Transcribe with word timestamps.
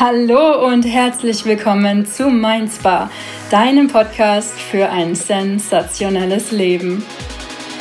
Hallo 0.00 0.64
und 0.64 0.84
herzlich 0.84 1.44
willkommen 1.44 2.06
zu 2.06 2.30
Mindspa, 2.30 3.10
deinem 3.50 3.88
Podcast 3.88 4.52
für 4.52 4.88
ein 4.88 5.16
sensationelles 5.16 6.52
Leben. 6.52 7.04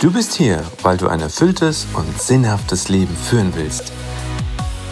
Du 0.02 0.12
bist 0.12 0.34
hier, 0.34 0.64
weil 0.82 0.98
du 0.98 1.10
ein 1.10 1.20
erfülltes 1.20 1.86
und 1.94 2.20
sinnhaftes 2.20 2.90
Leben 2.90 3.16
führen 3.16 3.54
willst. 3.56 3.94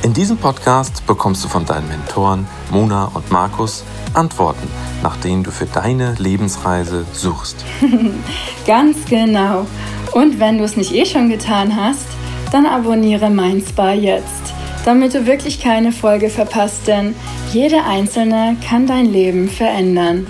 In 0.03 0.13
diesem 0.13 0.37
Podcast 0.37 1.03
bekommst 1.07 1.43
du 1.43 1.47
von 1.47 1.65
deinen 1.65 1.87
Mentoren 1.87 2.47
Mona 2.69 3.05
und 3.05 3.31
Markus 3.31 3.83
Antworten, 4.13 4.67
nach 5.01 5.17
denen 5.17 5.43
du 5.43 5.49
für 5.49 5.65
deine 5.65 6.13
Lebensreise 6.19 7.07
suchst. 7.11 7.65
Ganz 8.67 9.03
genau. 9.05 9.65
Und 10.13 10.39
wenn 10.39 10.59
du 10.59 10.63
es 10.63 10.77
nicht 10.77 10.93
eh 10.93 11.07
schon 11.07 11.29
getan 11.29 11.75
hast, 11.75 12.05
dann 12.51 12.67
abonniere 12.67 13.31
Mindspa 13.31 13.93
jetzt 13.93 14.54
damit 14.85 15.15
du 15.15 15.25
wirklich 15.25 15.59
keine 15.59 15.91
Folge 15.91 16.29
verpasst, 16.29 16.87
denn 16.87 17.15
jede 17.51 17.83
einzelne 17.83 18.55
kann 18.67 18.85
dein 18.85 19.11
Leben 19.11 19.49
verändern. 19.49 20.27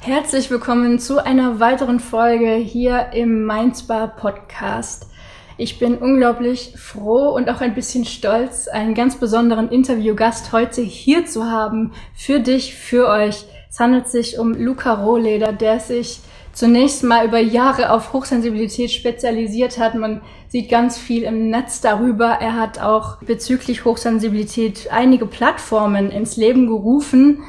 Herzlich 0.00 0.50
willkommen 0.52 1.00
zu 1.00 1.24
einer 1.24 1.58
weiteren 1.58 1.98
Folge 1.98 2.54
hier 2.54 3.08
im 3.12 3.44
Mindspa 3.44 4.06
Podcast. 4.06 5.08
Ich 5.56 5.80
bin 5.80 5.98
unglaublich 5.98 6.74
froh 6.76 7.30
und 7.30 7.50
auch 7.50 7.60
ein 7.60 7.74
bisschen 7.74 8.04
stolz, 8.04 8.68
einen 8.68 8.94
ganz 8.94 9.16
besonderen 9.16 9.68
Interviewgast 9.68 10.52
heute 10.52 10.80
hier 10.80 11.26
zu 11.26 11.50
haben. 11.50 11.92
Für 12.14 12.38
dich, 12.38 12.74
für 12.76 13.08
euch. 13.08 13.46
Es 13.68 13.80
handelt 13.80 14.08
sich 14.08 14.38
um 14.38 14.52
Luca 14.52 14.94
Rohleder, 14.94 15.52
der 15.52 15.80
sich 15.80 16.20
zunächst 16.56 17.04
mal 17.04 17.26
über 17.26 17.38
Jahre 17.38 17.90
auf 17.90 18.14
Hochsensibilität 18.14 18.90
spezialisiert 18.90 19.78
hat. 19.78 19.94
Man 19.94 20.22
sieht 20.48 20.70
ganz 20.70 20.96
viel 20.96 21.22
im 21.22 21.50
Netz 21.50 21.82
darüber. 21.82 22.38
Er 22.40 22.54
hat 22.54 22.80
auch 22.80 23.18
bezüglich 23.18 23.84
Hochsensibilität 23.84 24.88
einige 24.90 25.26
Plattformen 25.26 26.10
ins 26.10 26.38
Leben 26.38 26.66
gerufen 26.66 27.42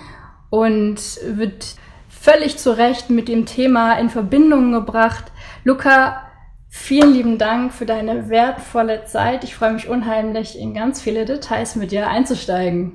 und 0.49 0.99
wird 1.25 1.75
völlig 2.09 2.57
zu 2.57 2.77
Recht 2.77 3.09
mit 3.09 3.29
dem 3.29 3.45
Thema 3.45 3.93
in 3.93 4.09
Verbindung 4.09 4.73
gebracht. 4.73 5.31
Luca, 5.63 6.23
vielen 6.67 7.13
lieben 7.13 7.37
Dank 7.37 7.71
für 7.71 7.85
deine 7.85 8.27
wertvolle 8.27 9.05
Zeit. 9.05 9.45
Ich 9.45 9.55
freue 9.55 9.71
mich 9.71 9.87
unheimlich, 9.87 10.59
in 10.59 10.73
ganz 10.73 11.01
viele 11.01 11.23
Details 11.23 11.77
mit 11.77 11.93
dir 11.93 12.09
einzusteigen. 12.09 12.91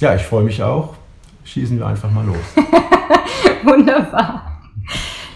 Ja, 0.00 0.14
ich 0.14 0.22
freue 0.22 0.44
mich 0.44 0.62
auch. 0.62 0.96
Schießen 1.44 1.78
wir 1.78 1.86
einfach 1.86 2.10
mal 2.10 2.26
los. 2.26 2.36
Wunderbar. 3.64 4.52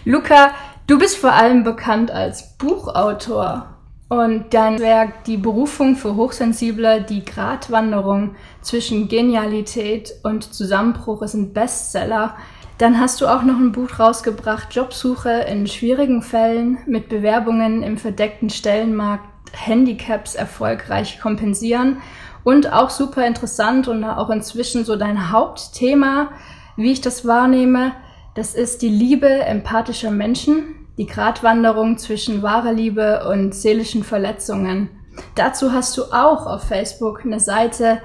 Luca, 0.07 0.53
du 0.87 0.99
bist 0.99 1.19
vor 1.19 1.33
allem 1.33 1.63
bekannt 1.63 2.11
als 2.11 2.57
Buchautor. 2.57 3.77
Und 4.09 4.55
dein 4.55 4.81
Werk 4.81 5.25
Die 5.25 5.37
Berufung 5.37 5.95
für 5.95 6.17
Hochsensible, 6.17 7.03
die 7.03 7.25
Gratwanderung 7.25 8.35
zwischen 8.63 9.09
Genialität 9.09 10.15
und 10.25 10.55
Zusammenbruch 10.55 11.21
ist 11.23 11.35
ein 11.35 11.53
Bestseller. 11.53 12.35
Dann 12.79 12.99
hast 12.99 13.21
du 13.21 13.27
auch 13.27 13.43
noch 13.43 13.59
ein 13.59 13.73
Buch 13.73 13.99
rausgebracht, 13.99 14.75
Jobsuche 14.75 15.31
in 15.31 15.67
schwierigen 15.67 16.23
Fällen 16.23 16.79
mit 16.87 17.11
Bewerbungen 17.11 17.83
im 17.83 17.99
verdeckten 17.99 18.49
Stellenmarkt, 18.49 19.29
Handicaps 19.53 20.35
erfolgreich 20.35 21.21
kompensieren. 21.21 21.99
Und 22.43 22.73
auch 22.73 22.89
super 22.89 23.27
interessant 23.27 23.87
und 23.87 24.03
auch 24.03 24.31
inzwischen 24.31 24.87
so 24.87 24.97
dein 24.97 25.31
Hauptthema, 25.31 26.31
wie 26.77 26.91
ich 26.91 27.03
das 27.03 27.27
wahrnehme, 27.27 27.93
das 28.35 28.55
ist 28.55 28.83
die 28.83 28.89
Liebe 28.89 29.29
empathischer 29.29 30.11
Menschen, 30.11 30.87
die 30.99 31.07
Gratwanderung 31.07 31.99
zwischen 31.99 32.43
wahrer 32.43 32.73
Liebe 32.73 33.29
und 33.29 33.55
seelischen 33.55 34.05
Verletzungen. 34.05 34.91
Dazu 35.35 35.73
hast 35.73 35.97
du 35.97 36.05
auch 36.05 36.47
auf 36.47 36.65
Facebook 36.65 37.25
eine 37.25 37.41
Seite, 37.41 38.01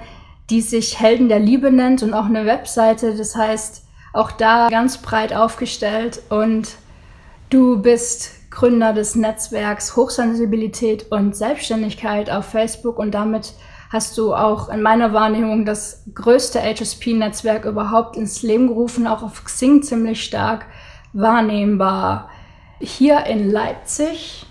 die 0.50 0.62
sich 0.62 1.00
Helden 1.00 1.30
der 1.30 1.40
Liebe 1.40 1.72
nennt 1.72 2.04
und 2.04 2.14
auch 2.14 2.26
eine 2.26 2.46
Webseite. 2.46 3.16
Das 3.16 3.36
heißt, 3.36 3.84
auch 4.14 4.32
da 4.32 4.70
ganz 4.70 4.98
breit 5.00 5.34
aufgestellt 5.34 6.22
und 6.30 6.76
du 7.50 7.82
bist 7.82 8.32
Gründer 8.50 8.94
des 8.94 9.16
Netzwerks 9.16 9.96
Hochsensibilität 9.96 11.12
und 11.12 11.36
Selbstständigkeit 11.36 12.30
auf 12.30 12.46
Facebook 12.46 12.98
und 12.98 13.12
damit 13.12 13.54
hast 13.90 14.18
du 14.18 14.34
auch 14.34 14.70
in 14.70 14.82
meiner 14.82 15.14
Wahrnehmung 15.14 15.66
das 15.66 16.04
größte 16.14 16.62
HSP-Netzwerk 16.62 17.66
überhaupt 17.66 18.18
ins 18.18 18.42
Leben 18.42 18.68
gerufen, 18.68 19.08
auch 19.08 19.24
auf 19.24 19.44
Xing 19.44 19.84
ziemlich 19.84 20.24
stark 20.24 20.66
wahrnehmbar. 21.14 22.30
Hier 22.80 23.26
in 23.26 23.50
Leipzig. 23.52 24.46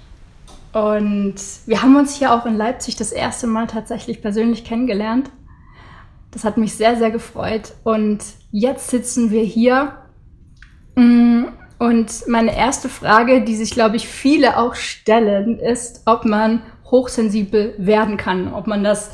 Und 0.72 1.36
wir 1.66 1.82
haben 1.82 1.96
uns 1.96 2.16
hier 2.16 2.32
auch 2.32 2.46
in 2.46 2.56
Leipzig 2.56 2.96
das 2.96 3.12
erste 3.12 3.46
Mal 3.46 3.66
tatsächlich 3.66 4.22
persönlich 4.22 4.64
kennengelernt. 4.64 5.30
Das 6.30 6.44
hat 6.44 6.56
mich 6.56 6.74
sehr, 6.74 6.96
sehr 6.96 7.10
gefreut. 7.10 7.74
Und 7.84 8.24
jetzt 8.50 8.88
sitzen 8.88 9.30
wir 9.30 9.44
hier. 9.44 9.98
Mm, 10.96 11.44
und 11.78 12.26
meine 12.28 12.56
erste 12.56 12.88
Frage, 12.88 13.42
die 13.42 13.54
sich, 13.54 13.72
glaube 13.72 13.96
ich, 13.96 14.08
viele 14.08 14.58
auch 14.58 14.74
stellen, 14.74 15.58
ist, 15.58 16.02
ob 16.06 16.24
man 16.24 16.62
hochsensibel 16.90 17.74
werden 17.78 18.16
kann, 18.16 18.52
ob 18.52 18.66
man 18.66 18.82
das 18.82 19.12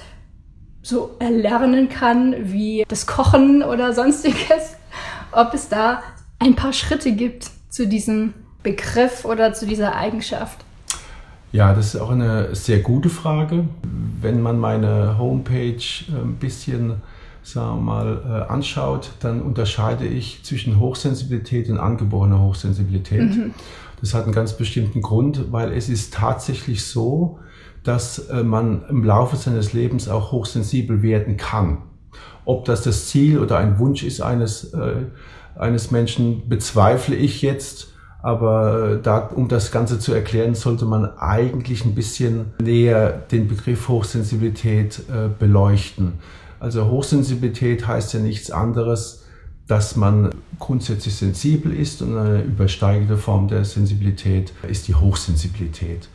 so 0.83 1.17
erlernen 1.19 1.89
kann 1.89 2.35
wie 2.53 2.85
das 2.89 3.07
Kochen 3.07 3.63
oder 3.63 3.93
sonstiges, 3.93 4.77
ob 5.33 5.55
es 5.55 5.69
da 5.69 6.03
ein 6.39 6.55
paar 6.55 6.73
Schritte 6.73 7.13
gibt 7.13 7.51
zu 7.69 7.87
diesem 7.87 8.35
Begriff 8.63 9.25
oder 9.25 9.53
zu 9.53 9.67
dieser 9.67 9.95
Eigenschaft. 9.95 10.65
Ja, 11.53 11.75
das 11.75 11.95
ist 11.95 12.01
auch 12.01 12.11
eine 12.11 12.55
sehr 12.55 12.81
gute 12.81 13.09
Frage. 13.09 13.65
Wenn 14.21 14.41
man 14.41 14.59
meine 14.59 15.19
Homepage 15.19 15.83
ein 16.09 16.37
bisschen 16.39 17.03
sagen 17.43 17.79
wir 17.79 17.83
mal, 17.83 18.23
äh, 18.49 18.53
anschaut, 18.53 19.13
dann 19.21 19.43
unterscheide 19.43 20.07
ich 20.07 20.43
zwischen 20.43 20.79
Hochsensibilität 20.79 21.69
und 21.69 21.79
angeborener 21.79 22.41
Hochsensibilität. 22.41 23.37
Mhm. 23.37 23.55
Das 24.01 24.15
hat 24.15 24.25
einen 24.25 24.33
ganz 24.33 24.57
bestimmten 24.57 25.03
Grund, 25.03 25.53
weil 25.53 25.73
es 25.73 25.89
ist 25.89 26.15
tatsächlich 26.15 26.85
so, 26.85 27.39
dass 27.85 28.29
äh, 28.29 28.43
man 28.43 28.83
im 28.89 29.05
Laufe 29.05 29.37
seines 29.37 29.73
Lebens 29.73 30.09
auch 30.09 30.33
hochsensibel 30.33 31.03
werden 31.03 31.37
kann. 31.37 31.79
Ob 32.45 32.65
das 32.65 32.83
das 32.83 33.09
Ziel 33.09 33.39
oder 33.39 33.59
ein 33.59 33.79
Wunsch 33.79 34.03
ist 34.03 34.21
eines, 34.21 34.75
äh, 34.75 34.97
eines 35.57 35.91
Menschen, 35.91 36.49
bezweifle 36.49 37.17
ich 37.17 37.43
jetzt. 37.43 37.89
Aber 38.23 38.93
äh, 38.93 39.03
da, 39.03 39.19
um 39.19 39.49
das 39.49 39.71
Ganze 39.71 39.99
zu 39.99 40.13
erklären, 40.13 40.55
sollte 40.55 40.85
man 40.85 41.19
eigentlich 41.19 41.85
ein 41.85 41.95
bisschen 41.95 42.53
näher 42.61 43.11
den 43.31 43.49
Begriff 43.49 43.89
Hochsensibilität 43.89 45.01
äh, 45.09 45.29
beleuchten. 45.39 46.15
Also 46.59 46.87
Hochsensibilität 46.87 47.87
heißt 47.87 48.13
ja 48.13 48.21
nichts 48.21 48.51
anderes, 48.51 49.25
dass 49.67 49.97
man 49.97 50.31
grundsätzlich 50.59 51.15
sensibel 51.15 51.73
ist 51.73 52.03
und 52.03 52.19
eine 52.19 52.43
übersteigende 52.43 53.17
Form 53.17 53.49
der 53.49 53.65
Sensibilität 53.65 54.53
ist 54.69 54.89
die 54.89 54.95
Hochsensibilität. 54.95 56.09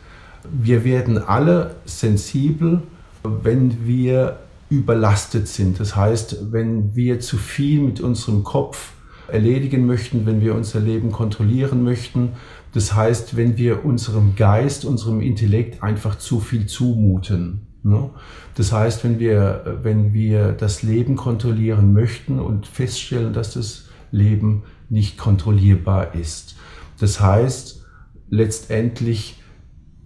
Wir 0.51 0.83
werden 0.83 1.17
alle 1.17 1.75
sensibel, 1.85 2.81
wenn 3.23 3.85
wir 3.85 4.39
überlastet 4.69 5.47
sind. 5.47 5.79
Das 5.79 5.95
heißt, 5.95 6.51
wenn 6.51 6.95
wir 6.95 7.19
zu 7.19 7.37
viel 7.37 7.81
mit 7.81 8.01
unserem 8.01 8.43
Kopf 8.43 8.93
erledigen 9.27 9.85
möchten, 9.85 10.25
wenn 10.25 10.41
wir 10.41 10.55
unser 10.55 10.79
Leben 10.79 11.11
kontrollieren 11.11 11.83
möchten. 11.83 12.33
Das 12.73 12.93
heißt, 12.93 13.35
wenn 13.37 13.57
wir 13.57 13.85
unserem 13.85 14.35
Geist, 14.35 14.85
unserem 14.85 15.21
Intellekt 15.21 15.81
einfach 15.81 16.17
zu 16.17 16.39
viel 16.39 16.67
zumuten. 16.67 17.67
Ne? 17.83 18.09
Das 18.55 18.71
heißt, 18.71 19.03
wenn 19.03 19.19
wir, 19.19 19.79
wenn 19.83 20.13
wir 20.13 20.51
das 20.51 20.83
Leben 20.83 21.15
kontrollieren 21.15 21.93
möchten 21.93 22.39
und 22.39 22.67
feststellen, 22.67 23.33
dass 23.33 23.53
das 23.53 23.85
Leben 24.11 24.63
nicht 24.89 25.17
kontrollierbar 25.17 26.15
ist. 26.15 26.55
Das 26.99 27.19
heißt, 27.19 27.85
letztendlich 28.29 29.41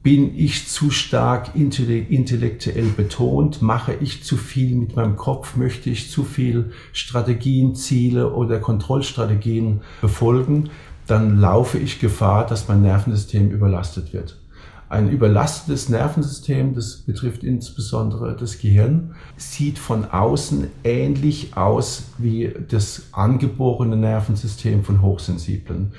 bin 0.02 0.38
ich 0.38 0.68
zu 0.68 0.92
stark 0.92 1.56
intellektuell 1.56 2.88
betont? 2.96 3.62
Mache 3.62 3.94
ich 4.00 4.24
zu 4.24 4.38
viel 4.38 4.76
mit 4.76 4.96
meinem 4.96 5.18
Kopf? 5.18 5.56
Möchte 5.56 5.90
ich 5.90 6.10
zu 6.10 6.24
viel 6.24 6.72
Strategien, 6.94 7.76
Ziele 7.76 8.34
oder 8.34 8.60
Kontrollstrategien 8.60 9.82
befolgen? 10.02 10.70
Dann 11.06 11.40
laufe 11.40 11.78
ich 11.78 12.00
Gefahr, 12.00 12.46
dass 12.46 12.68
mein 12.68 12.82
Nervensystem 12.82 13.50
überlastet 13.52 14.14
wird. 14.14 14.38
Ein 14.90 15.10
überlastetes 15.10 15.90
Nervensystem, 15.90 16.74
das 16.74 16.98
betrifft 16.98 17.44
insbesondere 17.44 18.36
das 18.36 18.58
Gehirn, 18.58 19.16
sieht 19.38 19.78
von 19.78 20.06
außen 20.06 20.68
ähnlich 20.84 21.56
aus 21.56 22.06
wie 22.18 22.52
das 22.70 23.04
angeborene 23.12 23.98
Nervensystem 23.98 24.84
von 24.84 25.04
Hochsensiblen. 25.04 25.92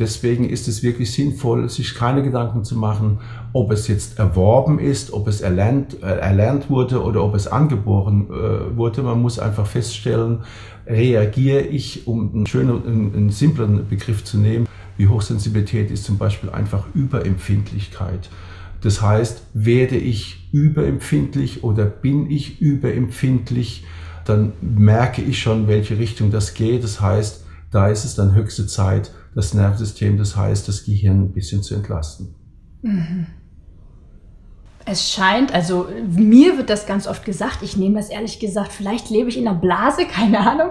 Deswegen 0.00 0.48
ist 0.48 0.66
es 0.66 0.82
wirklich 0.82 1.12
sinnvoll, 1.12 1.68
sich 1.68 1.94
keine 1.94 2.22
Gedanken 2.22 2.64
zu 2.64 2.74
machen, 2.74 3.18
ob 3.52 3.70
es 3.70 3.86
jetzt 3.86 4.18
erworben 4.18 4.78
ist, 4.78 5.12
ob 5.12 5.28
es 5.28 5.42
erlernt, 5.42 6.02
äh, 6.02 6.06
erlernt 6.06 6.70
wurde 6.70 7.02
oder 7.02 7.22
ob 7.22 7.34
es 7.34 7.46
angeboren 7.46 8.28
äh, 8.30 8.76
wurde. 8.76 9.02
Man 9.02 9.20
muss 9.20 9.38
einfach 9.38 9.66
feststellen, 9.66 10.38
reagiere 10.86 11.60
ich, 11.60 12.06
um 12.06 12.34
einen 12.34 12.46
schönen, 12.46 12.86
einen, 12.86 13.14
einen 13.14 13.30
simpleren 13.30 13.86
Begriff 13.88 14.24
zu 14.24 14.38
nehmen, 14.38 14.66
wie 14.96 15.06
Hochsensibilität 15.06 15.90
ist 15.90 16.04
zum 16.04 16.16
Beispiel 16.16 16.48
einfach 16.48 16.86
Überempfindlichkeit. 16.94 18.30
Das 18.80 19.02
heißt, 19.02 19.42
werde 19.52 19.96
ich 19.96 20.48
überempfindlich 20.50 21.62
oder 21.62 21.84
bin 21.84 22.30
ich 22.30 22.62
überempfindlich, 22.62 23.84
dann 24.24 24.52
merke 24.62 25.20
ich 25.20 25.40
schon, 25.42 25.68
welche 25.68 25.98
Richtung 25.98 26.30
das 26.30 26.54
geht. 26.54 26.84
Das 26.84 27.02
heißt, 27.02 27.44
da 27.70 27.88
ist 27.88 28.06
es 28.06 28.14
dann 28.14 28.34
höchste 28.34 28.66
Zeit, 28.66 29.12
das 29.34 29.54
Nervensystem, 29.54 30.18
das 30.18 30.36
heißt, 30.36 30.66
das 30.68 30.84
Gehirn 30.84 31.22
ein 31.22 31.32
bisschen 31.32 31.62
zu 31.62 31.74
entlasten. 31.74 32.34
Mhm. 32.82 33.26
Es 34.86 35.12
scheint, 35.12 35.54
also 35.54 35.88
mir 36.16 36.56
wird 36.56 36.70
das 36.70 36.86
ganz 36.86 37.06
oft 37.06 37.24
gesagt, 37.24 37.58
ich 37.62 37.76
nehme 37.76 37.96
das 37.96 38.08
ehrlich 38.08 38.40
gesagt, 38.40 38.72
vielleicht 38.72 39.10
lebe 39.10 39.28
ich 39.28 39.38
in 39.38 39.46
einer 39.46 39.58
Blase, 39.58 40.06
keine 40.10 40.40
Ahnung, 40.40 40.70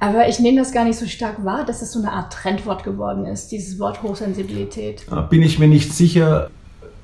aber 0.00 0.28
ich 0.28 0.38
nehme 0.38 0.58
das 0.58 0.72
gar 0.72 0.84
nicht 0.84 0.98
so 0.98 1.06
stark 1.06 1.44
wahr, 1.44 1.64
dass 1.66 1.82
es 1.82 1.92
so 1.92 1.98
eine 1.98 2.12
Art 2.12 2.32
Trendwort 2.32 2.84
geworden 2.84 3.26
ist, 3.26 3.48
dieses 3.48 3.78
Wort 3.78 4.02
Hochsensibilität. 4.02 5.04
Bin 5.28 5.42
ich 5.42 5.58
mir 5.58 5.68
nicht 5.68 5.92
sicher, 5.92 6.50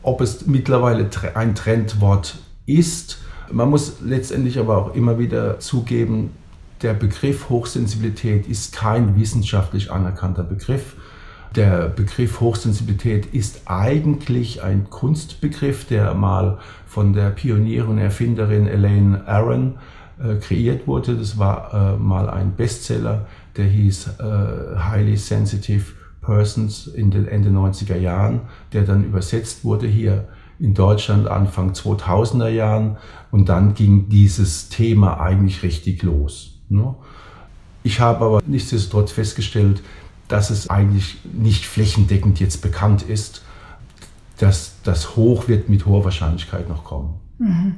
ob 0.02 0.20
es 0.20 0.46
mittlerweile 0.46 1.10
ein 1.34 1.54
Trendwort 1.54 2.36
ist. 2.66 3.18
Man 3.50 3.68
muss 3.68 3.96
letztendlich 4.02 4.58
aber 4.58 4.78
auch 4.78 4.94
immer 4.94 5.18
wieder 5.18 5.58
zugeben, 5.58 6.30
der 6.82 6.94
Begriff 6.94 7.48
Hochsensibilität 7.48 8.46
ist 8.46 8.74
kein 8.74 9.16
wissenschaftlich 9.16 9.90
anerkannter 9.90 10.42
Begriff. 10.42 10.96
Der 11.54 11.88
Begriff 11.88 12.40
Hochsensibilität 12.40 13.26
ist 13.26 13.62
eigentlich 13.66 14.62
ein 14.62 14.90
Kunstbegriff, 14.90 15.86
der 15.86 16.14
mal 16.14 16.58
von 16.86 17.12
der 17.12 17.30
Pionierin 17.30 17.98
Erfinderin 17.98 18.66
Elaine 18.66 19.26
Aron 19.28 19.74
äh, 20.18 20.34
kreiert 20.34 20.88
wurde. 20.88 21.16
Das 21.16 21.38
war 21.38 21.94
äh, 21.94 21.96
mal 21.96 22.28
ein 22.28 22.56
Bestseller, 22.56 23.26
der 23.56 23.66
hieß 23.66 24.18
äh, 24.18 24.78
Highly 24.78 25.16
Sensitive 25.16 25.92
Persons 26.20 26.88
in 26.88 27.10
den 27.10 27.28
Ende 27.28 27.50
90er 27.50 27.96
Jahren, 27.96 28.42
der 28.72 28.82
dann 28.82 29.04
übersetzt 29.04 29.64
wurde 29.64 29.86
hier 29.86 30.26
in 30.58 30.74
Deutschland 30.74 31.28
Anfang 31.28 31.72
2000er 31.72 32.48
Jahren 32.48 32.96
und 33.30 33.48
dann 33.48 33.74
ging 33.74 34.08
dieses 34.08 34.68
Thema 34.68 35.20
eigentlich 35.20 35.62
richtig 35.62 36.02
los. 36.02 36.53
Ne? 36.68 36.94
Ich 37.82 38.00
habe 38.00 38.24
aber 38.24 38.42
nichtsdestotrotz 38.46 39.12
festgestellt, 39.12 39.82
dass 40.28 40.50
es 40.50 40.70
eigentlich 40.70 41.18
nicht 41.32 41.66
flächendeckend 41.66 42.40
jetzt 42.40 42.62
bekannt 42.62 43.02
ist, 43.02 43.42
dass 44.38 44.76
das 44.82 45.16
Hoch 45.16 45.48
wird 45.48 45.68
mit 45.68 45.86
hoher 45.86 46.04
Wahrscheinlichkeit 46.04 46.68
noch 46.68 46.84
kommen. 46.84 47.20
Mhm. 47.38 47.74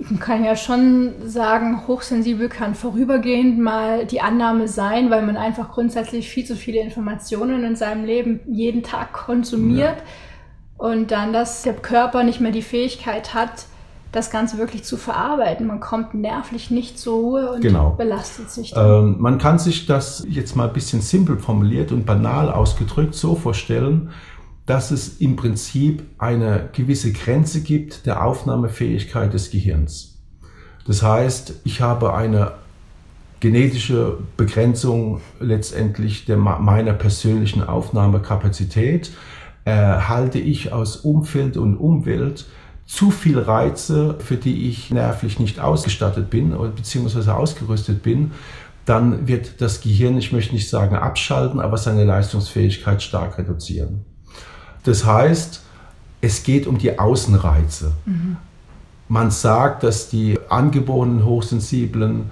Man 0.00 0.18
kann 0.18 0.44
ja 0.44 0.56
schon 0.56 1.12
sagen, 1.24 1.86
hochsensibel 1.86 2.48
kann 2.48 2.74
vorübergehend 2.74 3.60
mal 3.60 4.06
die 4.06 4.20
Annahme 4.20 4.66
sein, 4.66 5.08
weil 5.10 5.24
man 5.24 5.36
einfach 5.36 5.70
grundsätzlich 5.70 6.28
viel 6.28 6.44
zu 6.44 6.56
viele 6.56 6.80
Informationen 6.80 7.64
in 7.64 7.76
seinem 7.76 8.04
Leben 8.04 8.40
jeden 8.48 8.82
Tag 8.82 9.12
konsumiert 9.12 9.98
ja. 9.98 10.88
und 10.88 11.12
dann, 11.12 11.32
dass 11.32 11.62
der 11.62 11.74
Körper 11.74 12.24
nicht 12.24 12.40
mehr 12.40 12.50
die 12.50 12.62
Fähigkeit 12.62 13.34
hat, 13.34 13.66
das 14.14 14.30
Ganze 14.30 14.58
wirklich 14.58 14.84
zu 14.84 14.96
verarbeiten. 14.96 15.66
Man 15.66 15.80
kommt 15.80 16.14
nervlich 16.14 16.70
nicht 16.70 16.98
zur 16.98 17.16
Ruhe 17.16 17.52
und 17.52 17.60
genau. 17.60 17.90
belastet 17.90 18.48
sich. 18.48 18.72
Ähm, 18.76 19.16
man 19.18 19.38
kann 19.38 19.58
sich 19.58 19.86
das 19.86 20.24
jetzt 20.28 20.54
mal 20.54 20.68
ein 20.68 20.72
bisschen 20.72 21.00
simpel 21.00 21.38
formuliert 21.38 21.90
und 21.90 22.06
banal 22.06 22.50
ausgedrückt 22.50 23.14
so 23.14 23.34
vorstellen, 23.34 24.10
dass 24.66 24.92
es 24.92 25.20
im 25.20 25.34
Prinzip 25.34 26.04
eine 26.18 26.68
gewisse 26.72 27.12
Grenze 27.12 27.60
gibt 27.60 28.06
der 28.06 28.24
Aufnahmefähigkeit 28.24 29.34
des 29.34 29.50
Gehirns. 29.50 30.22
Das 30.86 31.02
heißt, 31.02 31.60
ich 31.64 31.80
habe 31.80 32.14
eine 32.14 32.52
genetische 33.40 34.18
Begrenzung 34.36 35.20
letztendlich 35.40 36.24
der, 36.24 36.36
meiner 36.36 36.92
persönlichen 36.92 37.62
Aufnahmekapazität. 37.62 39.10
Erhalte 39.64 40.38
ich 40.38 40.72
aus 40.72 40.96
Umfeld 40.96 41.56
und 41.56 41.76
Umwelt 41.76 42.46
zu 42.86 43.10
viel 43.10 43.38
Reize, 43.38 44.16
für 44.18 44.36
die 44.36 44.68
ich 44.68 44.90
nervlich 44.90 45.38
nicht 45.38 45.58
ausgestattet 45.58 46.30
bin 46.30 46.54
oder 46.54 46.70
beziehungsweise 46.70 47.34
ausgerüstet 47.34 48.02
bin, 48.02 48.32
dann 48.84 49.26
wird 49.26 49.60
das 49.60 49.80
Gehirn, 49.80 50.18
ich 50.18 50.32
möchte 50.32 50.54
nicht 50.54 50.68
sagen 50.68 50.94
abschalten, 50.94 51.60
aber 51.60 51.78
seine 51.78 52.04
Leistungsfähigkeit 52.04 53.02
stark 53.02 53.38
reduzieren. 53.38 54.04
Das 54.82 55.06
heißt, 55.06 55.62
es 56.20 56.42
geht 56.42 56.66
um 56.66 56.78
die 56.78 56.98
Außenreize. 56.98 57.92
Mhm. 58.04 58.36
Man 59.08 59.30
sagt, 59.30 59.82
dass 59.82 60.08
die 60.08 60.38
angeborenen 60.48 61.24
Hochsensiblen 61.24 62.30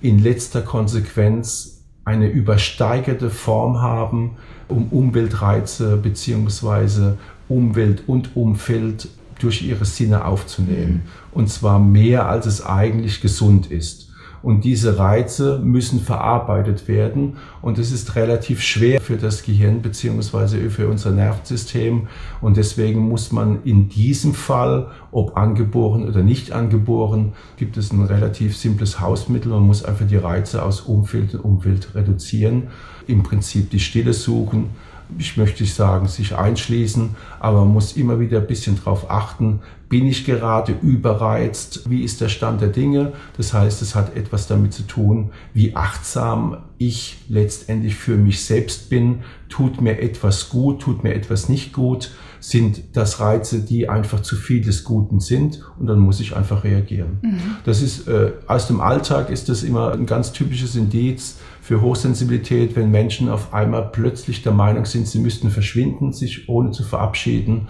in 0.00 0.18
letzter 0.18 0.62
Konsequenz 0.62 1.82
eine 2.04 2.28
übersteigerte 2.28 3.30
Form 3.30 3.80
haben, 3.80 4.36
um 4.68 4.88
Umweltreize 4.88 5.96
beziehungsweise 5.96 7.18
Umwelt 7.48 8.04
und 8.06 8.36
Umfeld 8.36 9.08
durch 9.38 9.62
ihre 9.62 9.84
Sinne 9.84 10.24
aufzunehmen. 10.24 11.02
Und 11.32 11.48
zwar 11.48 11.78
mehr, 11.78 12.28
als 12.28 12.46
es 12.46 12.64
eigentlich 12.64 13.20
gesund 13.20 13.70
ist. 13.70 14.06
Und 14.42 14.64
diese 14.64 14.96
Reize 14.96 15.58
müssen 15.58 16.00
verarbeitet 16.00 16.86
werden. 16.86 17.36
Und 17.62 17.78
es 17.78 17.90
ist 17.90 18.14
relativ 18.14 18.62
schwer 18.62 19.00
für 19.00 19.16
das 19.16 19.42
Gehirn 19.42 19.82
beziehungsweise 19.82 20.70
für 20.70 20.88
unser 20.88 21.10
Nervensystem. 21.10 22.06
Und 22.40 22.56
deswegen 22.56 23.00
muss 23.00 23.32
man 23.32 23.64
in 23.64 23.88
diesem 23.88 24.34
Fall, 24.34 24.88
ob 25.10 25.36
angeboren 25.36 26.06
oder 26.06 26.22
nicht 26.22 26.52
angeboren, 26.52 27.32
gibt 27.56 27.76
es 27.76 27.92
ein 27.92 28.04
relativ 28.04 28.56
simples 28.56 29.00
Hausmittel. 29.00 29.50
Man 29.50 29.64
muss 29.64 29.84
einfach 29.84 30.06
die 30.06 30.16
Reize 30.16 30.62
aus 30.62 30.82
Umfeld 30.82 31.34
und 31.34 31.40
Umwelt 31.40 31.96
reduzieren. 31.96 32.68
Im 33.08 33.24
Prinzip 33.24 33.70
die 33.70 33.80
Stille 33.80 34.12
suchen 34.12 34.70
ich 35.18 35.36
möchte 35.36 35.62
nicht 35.62 35.74
sagen, 35.74 36.08
sich 36.08 36.36
einschließen, 36.36 37.16
aber 37.40 37.60
man 37.60 37.74
muss 37.74 37.96
immer 37.96 38.20
wieder 38.20 38.40
ein 38.40 38.46
bisschen 38.46 38.76
darauf 38.76 39.10
achten, 39.10 39.60
bin 39.88 40.06
ich 40.06 40.24
gerade 40.24 40.72
überreizt, 40.82 41.88
wie 41.88 42.02
ist 42.02 42.20
der 42.20 42.28
Stand 42.28 42.60
der 42.60 42.68
Dinge. 42.68 43.12
Das 43.36 43.52
heißt, 43.52 43.82
es 43.82 43.94
hat 43.94 44.16
etwas 44.16 44.48
damit 44.48 44.72
zu 44.72 44.82
tun, 44.82 45.30
wie 45.54 45.76
achtsam 45.76 46.56
ich 46.78 47.18
letztendlich 47.28 47.94
für 47.94 48.16
mich 48.16 48.44
selbst 48.44 48.90
bin, 48.90 49.20
tut 49.48 49.80
mir 49.80 50.00
etwas 50.00 50.48
gut, 50.48 50.82
tut 50.82 51.04
mir 51.04 51.14
etwas 51.14 51.48
nicht 51.48 51.72
gut, 51.72 52.10
sind 52.40 52.82
das 52.92 53.20
Reize, 53.20 53.60
die 53.60 53.88
einfach 53.88 54.20
zu 54.20 54.36
viel 54.36 54.60
des 54.60 54.84
Guten 54.84 55.20
sind 55.20 55.62
und 55.78 55.86
dann 55.86 55.98
muss 55.98 56.20
ich 56.20 56.36
einfach 56.36 56.64
reagieren. 56.64 57.18
Mhm. 57.22 57.40
Das 57.64 57.80
ist, 57.80 58.08
äh, 58.08 58.32
aus 58.46 58.66
dem 58.66 58.80
Alltag 58.80 59.30
ist 59.30 59.48
das 59.48 59.62
immer 59.62 59.92
ein 59.92 60.06
ganz 60.06 60.32
typisches 60.32 60.74
Indiz, 60.74 61.38
für 61.66 61.80
Hochsensibilität, 61.80 62.76
wenn 62.76 62.92
Menschen 62.92 63.28
auf 63.28 63.52
einmal 63.52 63.90
plötzlich 63.90 64.40
der 64.40 64.52
Meinung 64.52 64.84
sind, 64.84 65.08
sie 65.08 65.18
müssten 65.18 65.50
verschwinden, 65.50 66.12
sich 66.12 66.48
ohne 66.48 66.70
zu 66.70 66.84
verabschieden, 66.84 67.66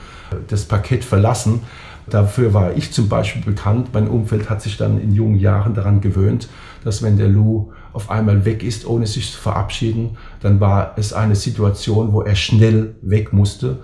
das 0.49 0.67
Parkett 0.67 1.03
verlassen. 1.03 1.63
Dafür 2.07 2.53
war 2.53 2.77
ich 2.77 2.93
zum 2.93 3.09
Beispiel 3.09 3.41
bekannt. 3.41 3.89
Mein 3.95 4.07
Umfeld 4.07 4.51
hat 4.51 4.61
sich 4.61 4.77
dann 4.77 5.01
in 5.01 5.15
jungen 5.15 5.37
Jahren 5.37 5.73
daran 5.73 6.03
gewöhnt, 6.03 6.51
dass 6.85 7.03
wenn 7.03 7.17
der 7.17 7.29
Lou 7.29 7.73
auf 7.95 8.11
einmal 8.11 8.45
weg 8.45 8.63
ist, 8.63 8.87
ohne 8.87 9.07
sich 9.07 9.33
zu 9.33 9.39
verabschieden, 9.39 10.19
dann 10.43 10.61
war 10.61 10.93
es 10.99 11.15
eine 11.15 11.35
Situation, 11.35 12.13
wo 12.13 12.21
er 12.21 12.37
schnell 12.37 12.97
weg 13.01 13.33
musste. 13.33 13.79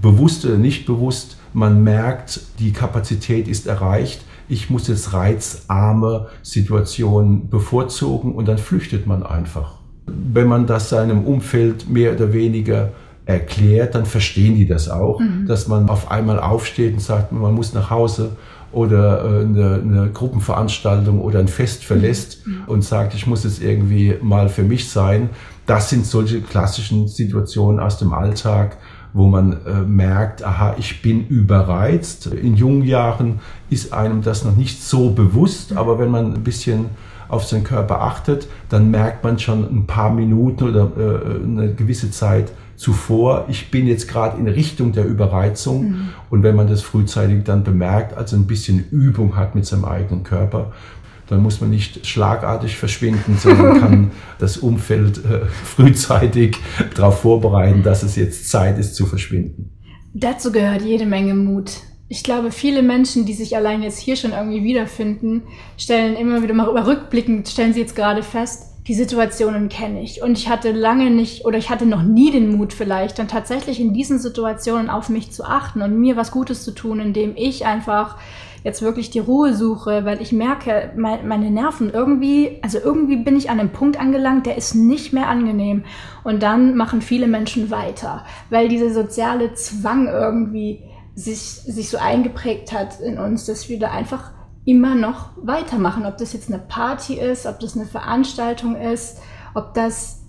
Bewusst 0.00 0.42
oder 0.46 0.56
nicht 0.56 0.86
bewusst, 0.86 1.36
man 1.52 1.84
merkt, 1.84 2.40
die 2.60 2.72
Kapazität 2.72 3.46
ist 3.46 3.66
erreicht 3.66 4.22
ich 4.50 4.68
muss 4.68 4.88
jetzt 4.88 5.12
reizarme 5.12 6.26
Situationen 6.42 7.48
bevorzugen 7.48 8.34
und 8.34 8.48
dann 8.48 8.58
flüchtet 8.58 9.06
man 9.06 9.22
einfach. 9.22 9.74
Wenn 10.06 10.48
man 10.48 10.66
das 10.66 10.88
seinem 10.88 11.24
Umfeld 11.24 11.88
mehr 11.88 12.12
oder 12.14 12.32
weniger 12.32 12.90
erklärt, 13.26 13.94
dann 13.94 14.06
verstehen 14.06 14.56
die 14.56 14.66
das 14.66 14.88
auch, 14.88 15.20
mhm. 15.20 15.46
dass 15.46 15.68
man 15.68 15.88
auf 15.88 16.10
einmal 16.10 16.40
aufsteht 16.40 16.94
und 16.94 17.00
sagt, 17.00 17.30
man 17.32 17.54
muss 17.54 17.74
nach 17.74 17.90
Hause 17.90 18.32
oder 18.72 19.24
äh, 19.24 19.40
eine, 19.44 19.74
eine 19.74 20.10
Gruppenveranstaltung 20.12 21.20
oder 21.20 21.38
ein 21.38 21.48
Fest 21.48 21.84
verlässt 21.84 22.46
mhm. 22.46 22.62
und 22.66 22.82
sagt, 22.82 23.14
ich 23.14 23.26
muss 23.26 23.44
jetzt 23.44 23.62
irgendwie 23.62 24.16
mal 24.20 24.48
für 24.48 24.62
mich 24.62 24.88
sein. 24.88 25.30
Das 25.66 25.90
sind 25.90 26.06
solche 26.06 26.40
klassischen 26.40 27.06
Situationen 27.06 27.78
aus 27.78 27.98
dem 27.98 28.12
Alltag, 28.12 28.78
wo 29.12 29.26
man 29.26 29.52
äh, 29.66 29.80
merkt, 29.86 30.44
aha, 30.44 30.74
ich 30.78 31.02
bin 31.02 31.26
überreizt. 31.26 32.26
In 32.26 32.56
jungen 32.56 32.84
Jahren 32.84 33.40
ist 33.68 33.92
einem 33.92 34.22
das 34.22 34.44
noch 34.44 34.56
nicht 34.56 34.82
so 34.82 35.10
bewusst, 35.10 35.76
aber 35.76 35.98
wenn 35.98 36.10
man 36.10 36.34
ein 36.34 36.44
bisschen 36.44 36.86
auf 37.28 37.44
seinen 37.44 37.64
Körper 37.64 38.02
achtet, 38.02 38.48
dann 38.68 38.90
merkt 38.90 39.22
man 39.24 39.38
schon 39.38 39.64
ein 39.64 39.86
paar 39.86 40.12
Minuten 40.12 40.64
oder 40.64 40.90
äh, 40.96 41.44
eine 41.44 41.74
gewisse 41.74 42.10
Zeit 42.10 42.52
zuvor, 42.80 43.44
ich 43.48 43.70
bin 43.70 43.86
jetzt 43.86 44.08
gerade 44.08 44.38
in 44.38 44.48
Richtung 44.48 44.92
der 44.92 45.04
Überreizung. 45.04 45.90
Mhm. 45.90 46.08
Und 46.30 46.42
wenn 46.42 46.56
man 46.56 46.66
das 46.66 46.80
frühzeitig 46.80 47.44
dann 47.44 47.62
bemerkt, 47.62 48.16
also 48.16 48.36
ein 48.36 48.46
bisschen 48.46 48.84
Übung 48.90 49.36
hat 49.36 49.54
mit 49.54 49.66
seinem 49.66 49.84
eigenen 49.84 50.24
Körper, 50.24 50.72
dann 51.30 51.42
muss 51.42 51.60
man 51.60 51.70
nicht 51.70 52.06
schlagartig 52.06 52.76
verschwinden, 52.76 53.38
sondern 53.38 53.80
kann 53.80 54.10
das 54.40 54.56
Umfeld 54.56 55.24
äh, 55.24 55.46
frühzeitig 55.46 56.56
darauf 56.96 57.20
vorbereiten, 57.20 57.84
dass 57.84 58.02
es 58.02 58.16
jetzt 58.16 58.50
Zeit 58.50 58.78
ist 58.78 58.96
zu 58.96 59.06
verschwinden. 59.06 59.70
Dazu 60.12 60.50
gehört 60.50 60.82
jede 60.82 61.06
Menge 61.06 61.34
Mut. 61.34 61.70
Ich 62.08 62.24
glaube, 62.24 62.50
viele 62.50 62.82
Menschen, 62.82 63.26
die 63.26 63.34
sich 63.34 63.56
allein 63.56 63.84
jetzt 63.84 64.00
hier 64.00 64.16
schon 64.16 64.32
irgendwie 64.32 64.64
wiederfinden, 64.64 65.42
stellen 65.78 66.16
immer 66.16 66.42
wieder 66.42 66.54
mal 66.54 66.68
rückblickend, 66.68 67.48
stellen 67.48 67.72
sie 67.72 67.80
jetzt 67.80 67.94
gerade 67.94 68.24
fest, 68.24 68.64
die 68.88 68.94
Situationen 68.94 69.68
kenne 69.68 70.02
ich. 70.02 70.20
Und 70.20 70.36
ich 70.36 70.48
hatte 70.48 70.72
lange 70.72 71.10
nicht 71.10 71.44
oder 71.44 71.58
ich 71.58 71.70
hatte 71.70 71.86
noch 71.86 72.02
nie 72.02 72.32
den 72.32 72.56
Mut 72.56 72.72
vielleicht, 72.72 73.20
dann 73.20 73.28
tatsächlich 73.28 73.78
in 73.78 73.94
diesen 73.94 74.18
Situationen 74.18 74.90
auf 74.90 75.08
mich 75.08 75.30
zu 75.30 75.44
achten 75.44 75.80
und 75.80 76.00
mir 76.00 76.16
was 76.16 76.32
Gutes 76.32 76.64
zu 76.64 76.72
tun, 76.72 76.98
indem 76.98 77.34
ich 77.36 77.66
einfach 77.66 78.16
jetzt 78.62 78.82
wirklich 78.82 79.10
die 79.10 79.18
Ruhe 79.18 79.54
suche, 79.54 80.04
weil 80.04 80.20
ich 80.20 80.32
merke, 80.32 80.92
meine 80.96 81.50
Nerven 81.50 81.90
irgendwie, 81.90 82.58
also 82.62 82.78
irgendwie 82.78 83.16
bin 83.16 83.36
ich 83.36 83.50
an 83.50 83.60
einem 83.60 83.70
Punkt 83.70 83.98
angelangt, 83.98 84.46
der 84.46 84.56
ist 84.56 84.74
nicht 84.74 85.12
mehr 85.12 85.28
angenehm. 85.28 85.84
Und 86.24 86.42
dann 86.42 86.76
machen 86.76 87.02
viele 87.02 87.26
Menschen 87.26 87.70
weiter, 87.70 88.24
weil 88.50 88.68
dieser 88.68 88.92
soziale 88.92 89.54
Zwang 89.54 90.06
irgendwie 90.06 90.82
sich, 91.14 91.40
sich 91.40 91.88
so 91.88 91.98
eingeprägt 91.98 92.72
hat 92.72 93.00
in 93.00 93.18
uns, 93.18 93.46
dass 93.46 93.68
wir 93.68 93.78
da 93.78 93.90
einfach 93.90 94.32
immer 94.64 94.94
noch 94.94 95.30
weitermachen. 95.36 96.06
Ob 96.06 96.18
das 96.18 96.32
jetzt 96.32 96.52
eine 96.52 96.62
Party 96.62 97.14
ist, 97.14 97.46
ob 97.46 97.60
das 97.60 97.76
eine 97.76 97.86
Veranstaltung 97.86 98.76
ist, 98.76 99.18
ob 99.54 99.74
das 99.74 100.19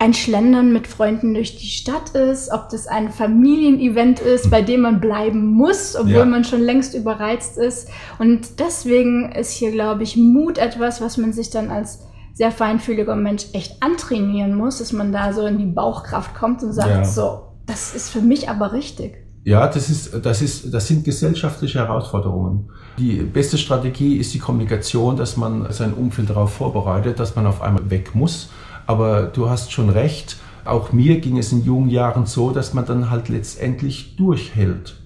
ein 0.00 0.14
Schlendern 0.14 0.72
mit 0.72 0.86
Freunden 0.86 1.34
durch 1.34 1.58
die 1.58 1.66
Stadt 1.66 2.10
ist, 2.10 2.50
ob 2.50 2.70
das 2.70 2.86
ein 2.86 3.12
Familienevent 3.12 4.20
ist, 4.20 4.50
bei 4.50 4.62
dem 4.62 4.80
man 4.80 4.98
bleiben 4.98 5.44
muss, 5.46 5.94
obwohl 5.94 6.12
ja. 6.12 6.24
man 6.24 6.42
schon 6.42 6.62
längst 6.62 6.94
überreizt 6.94 7.58
ist. 7.58 7.88
Und 8.18 8.58
deswegen 8.60 9.30
ist 9.32 9.52
hier, 9.52 9.72
glaube 9.72 10.02
ich, 10.02 10.16
Mut 10.16 10.56
etwas, 10.56 11.02
was 11.02 11.18
man 11.18 11.34
sich 11.34 11.50
dann 11.50 11.70
als 11.70 12.00
sehr 12.32 12.50
feinfühliger 12.50 13.14
Mensch 13.14 13.44
echt 13.52 13.82
antrainieren 13.82 14.54
muss, 14.54 14.78
dass 14.78 14.92
man 14.92 15.12
da 15.12 15.34
so 15.34 15.44
in 15.44 15.58
die 15.58 15.66
Bauchkraft 15.66 16.34
kommt 16.34 16.62
und 16.62 16.72
sagt, 16.72 16.88
ja. 16.88 17.04
so, 17.04 17.42
das 17.66 17.94
ist 17.94 18.08
für 18.08 18.22
mich 18.22 18.48
aber 18.48 18.72
richtig. 18.72 19.18
Ja, 19.44 19.66
das 19.66 19.90
ist, 19.90 20.24
das 20.24 20.40
ist, 20.40 20.72
das 20.72 20.88
sind 20.88 21.04
gesellschaftliche 21.04 21.78
Herausforderungen. 21.78 22.70
Die 22.98 23.16
beste 23.16 23.58
Strategie 23.58 24.16
ist 24.16 24.32
die 24.32 24.38
Kommunikation, 24.38 25.18
dass 25.18 25.36
man 25.36 25.70
sein 25.72 25.92
Umfeld 25.92 26.30
darauf 26.30 26.54
vorbereitet, 26.54 27.20
dass 27.20 27.36
man 27.36 27.46
auf 27.46 27.60
einmal 27.60 27.90
weg 27.90 28.14
muss 28.14 28.48
aber 28.90 29.22
du 29.22 29.48
hast 29.48 29.70
schon 29.70 29.88
recht, 29.88 30.36
auch 30.64 30.90
mir 30.90 31.20
ging 31.20 31.38
es 31.38 31.52
in 31.52 31.62
jungen 31.64 31.90
Jahren 31.90 32.26
so, 32.26 32.50
dass 32.50 32.74
man 32.74 32.86
dann 32.86 33.08
halt 33.08 33.28
letztendlich 33.28 34.16
durchhält. 34.16 34.96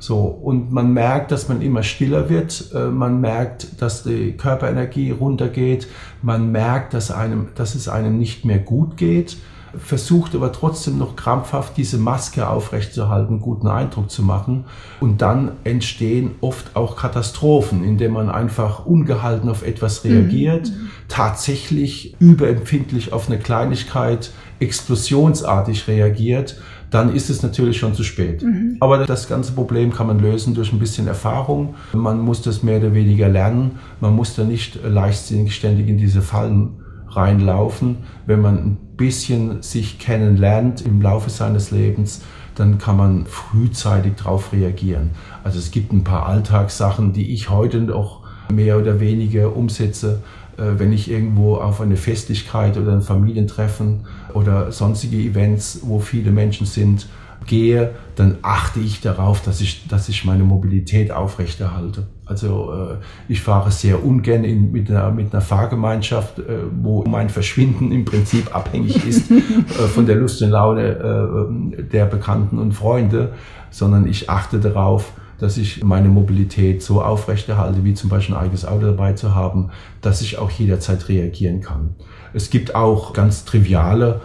So, 0.00 0.22
und 0.22 0.72
man 0.72 0.92
merkt, 0.92 1.30
dass 1.30 1.48
man 1.48 1.62
immer 1.62 1.84
stiller 1.84 2.28
wird, 2.28 2.72
äh, 2.74 2.86
man 2.86 3.20
merkt, 3.20 3.80
dass 3.80 4.02
die 4.02 4.32
Körperenergie 4.32 5.12
runtergeht, 5.12 5.86
man 6.20 6.50
merkt, 6.50 6.94
dass, 6.94 7.12
einem, 7.12 7.50
dass 7.54 7.76
es 7.76 7.88
einem 7.88 8.18
nicht 8.18 8.44
mehr 8.44 8.58
gut 8.58 8.96
geht 8.96 9.36
versucht 9.76 10.34
aber 10.34 10.52
trotzdem 10.52 10.98
noch 10.98 11.16
krampfhaft 11.16 11.76
diese 11.76 11.98
Maske 11.98 12.48
aufrechtzuerhalten, 12.48 13.40
guten 13.40 13.68
Eindruck 13.68 14.10
zu 14.10 14.22
machen. 14.22 14.64
Und 15.00 15.20
dann 15.22 15.52
entstehen 15.64 16.32
oft 16.40 16.76
auch 16.76 16.96
Katastrophen, 16.96 17.84
indem 17.84 18.12
man 18.12 18.30
einfach 18.30 18.86
ungehalten 18.86 19.48
auf 19.48 19.62
etwas 19.62 20.04
mhm. 20.04 20.10
reagiert, 20.10 20.68
mhm. 20.68 20.90
tatsächlich 21.08 22.16
überempfindlich 22.20 23.12
auf 23.12 23.28
eine 23.28 23.38
Kleinigkeit, 23.38 24.30
explosionsartig 24.60 25.86
reagiert 25.86 26.56
dann 26.90 27.14
ist 27.14 27.28
es 27.28 27.42
natürlich 27.42 27.78
schon 27.78 27.94
zu 27.94 28.02
spät. 28.02 28.42
Mhm. 28.42 28.76
Aber 28.80 29.04
das 29.04 29.28
ganze 29.28 29.52
Problem 29.52 29.92
kann 29.92 30.06
man 30.06 30.18
lösen 30.20 30.54
durch 30.54 30.72
ein 30.72 30.78
bisschen 30.78 31.06
Erfahrung. 31.06 31.74
Man 31.92 32.20
muss 32.20 32.42
das 32.42 32.62
mehr 32.62 32.78
oder 32.78 32.94
weniger 32.94 33.28
lernen. 33.28 33.72
Man 34.00 34.14
muss 34.14 34.34
da 34.34 34.44
nicht 34.44 34.78
leichtsinnig 34.82 35.54
ständig 35.54 35.88
in 35.88 35.98
diese 35.98 36.22
Fallen 36.22 36.80
reinlaufen. 37.08 37.98
Wenn 38.26 38.40
man 38.40 38.56
ein 38.56 38.76
bisschen 38.98 39.62
sich 39.62 39.98
kennenlernt 39.98 40.82
im 40.82 41.00
Laufe 41.00 41.30
seines 41.30 41.70
Lebens, 41.70 42.20
dann 42.54 42.76
kann 42.76 42.98
man 42.98 43.24
frühzeitig 43.24 44.16
darauf 44.16 44.52
reagieren. 44.52 45.10
Also 45.44 45.58
es 45.58 45.70
gibt 45.70 45.92
ein 45.92 46.04
paar 46.04 46.26
Alltagssachen, 46.26 47.14
die 47.14 47.32
ich 47.32 47.48
heute 47.48 47.80
noch 47.80 48.26
mehr 48.52 48.76
oder 48.76 49.00
weniger 49.00 49.56
umsetze, 49.56 50.22
äh, 50.58 50.78
wenn 50.78 50.92
ich 50.92 51.10
irgendwo 51.10 51.56
auf 51.56 51.80
eine 51.80 51.96
Festlichkeit 51.96 52.76
oder 52.76 52.92
ein 52.92 53.02
Familientreffen 53.02 54.06
oder 54.34 54.72
sonstige 54.72 55.16
Events, 55.16 55.80
wo 55.84 56.00
viele 56.00 56.30
Menschen 56.30 56.66
sind, 56.66 57.06
gehe, 57.46 57.94
dann 58.16 58.38
achte 58.42 58.80
ich 58.80 59.00
darauf, 59.00 59.40
dass 59.40 59.60
ich, 59.60 59.86
dass 59.88 60.08
ich 60.08 60.24
meine 60.24 60.44
Mobilität 60.44 61.12
aufrechterhalte. 61.12 62.06
Also 62.28 62.72
äh, 62.72 63.32
ich 63.32 63.40
fahre 63.40 63.70
sehr 63.70 64.04
ungern 64.04 64.44
in, 64.44 64.70
mit, 64.70 64.90
einer, 64.90 65.10
mit 65.10 65.32
einer 65.32 65.40
Fahrgemeinschaft, 65.40 66.38
äh, 66.38 66.58
wo 66.80 67.04
mein 67.04 67.30
Verschwinden 67.30 67.90
im 67.90 68.04
Prinzip 68.04 68.54
abhängig 68.54 69.06
ist 69.06 69.30
äh, 69.30 69.34
von 69.34 70.06
der 70.06 70.16
Lust 70.16 70.42
und 70.42 70.50
Laune 70.50 71.48
der 71.92 72.06
Bekannten 72.06 72.58
und 72.58 72.72
Freunde, 72.72 73.32
sondern 73.70 74.06
ich 74.06 74.28
achte 74.28 74.60
darauf, 74.60 75.12
dass 75.38 75.56
ich 75.56 75.84
meine 75.84 76.08
Mobilität 76.08 76.82
so 76.82 77.02
aufrechterhalte, 77.02 77.84
wie 77.84 77.94
zum 77.94 78.10
Beispiel 78.10 78.34
ein 78.34 78.42
eigenes 78.42 78.64
Auto 78.64 78.86
dabei 78.86 79.12
zu 79.12 79.34
haben, 79.34 79.70
dass 80.00 80.20
ich 80.20 80.38
auch 80.38 80.50
jederzeit 80.50 81.08
reagieren 81.08 81.60
kann. 81.60 81.94
Es 82.34 82.50
gibt 82.50 82.74
auch 82.74 83.12
ganz 83.12 83.44
triviale 83.44 84.20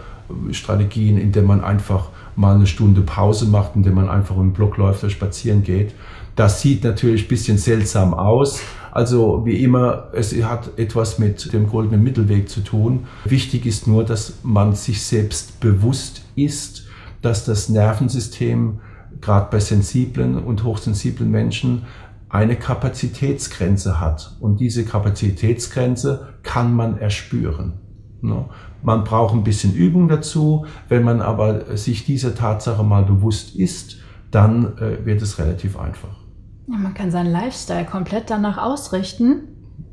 Strategien, 0.50 1.18
in 1.18 1.32
denen 1.32 1.46
man 1.46 1.62
einfach 1.62 2.08
mal 2.36 2.54
eine 2.54 2.66
Stunde 2.66 3.02
Pause 3.02 3.46
macht, 3.46 3.76
indem 3.76 3.94
man 3.94 4.08
einfach 4.08 4.36
im 4.36 4.52
Block 4.52 4.76
läuft 4.76 5.04
oder 5.04 5.10
spazieren 5.10 5.62
geht. 5.62 5.94
Das 6.36 6.60
sieht 6.60 6.84
natürlich 6.84 7.26
ein 7.26 7.28
bisschen 7.28 7.58
seltsam 7.58 8.14
aus. 8.14 8.60
Also 8.90 9.44
wie 9.44 9.62
immer, 9.62 10.08
es 10.12 10.32
hat 10.44 10.78
etwas 10.78 11.18
mit 11.18 11.52
dem 11.52 11.68
goldenen 11.68 12.02
Mittelweg 12.02 12.48
zu 12.48 12.60
tun. 12.60 13.06
Wichtig 13.24 13.66
ist 13.66 13.86
nur, 13.86 14.04
dass 14.04 14.34
man 14.42 14.74
sich 14.74 15.02
selbst 15.02 15.60
bewusst 15.60 16.22
ist, 16.36 16.86
dass 17.22 17.44
das 17.44 17.68
Nervensystem 17.68 18.80
gerade 19.20 19.48
bei 19.50 19.60
sensiblen 19.60 20.38
und 20.38 20.64
hochsensiblen 20.64 21.30
Menschen 21.30 21.82
eine 22.28 22.56
Kapazitätsgrenze 22.56 24.00
hat. 24.00 24.36
Und 24.40 24.58
diese 24.60 24.84
Kapazitätsgrenze 24.84 26.34
kann 26.42 26.74
man 26.74 26.98
erspüren. 26.98 27.74
Ne? 28.20 28.44
Man 28.82 29.04
braucht 29.04 29.34
ein 29.34 29.44
bisschen 29.44 29.74
Übung 29.74 30.08
dazu. 30.08 30.66
Wenn 30.88 31.04
man 31.04 31.20
aber 31.22 31.76
sich 31.76 32.04
dieser 32.04 32.34
Tatsache 32.34 32.82
mal 32.82 33.04
bewusst 33.04 33.54
ist, 33.54 33.98
dann 34.30 34.76
äh, 34.78 35.04
wird 35.06 35.22
es 35.22 35.38
relativ 35.38 35.78
einfach. 35.78 36.23
Ja, 36.66 36.78
man 36.78 36.94
kann 36.94 37.10
seinen 37.10 37.30
Lifestyle 37.30 37.84
komplett 37.84 38.30
danach 38.30 38.58
ausrichten, 38.58 39.48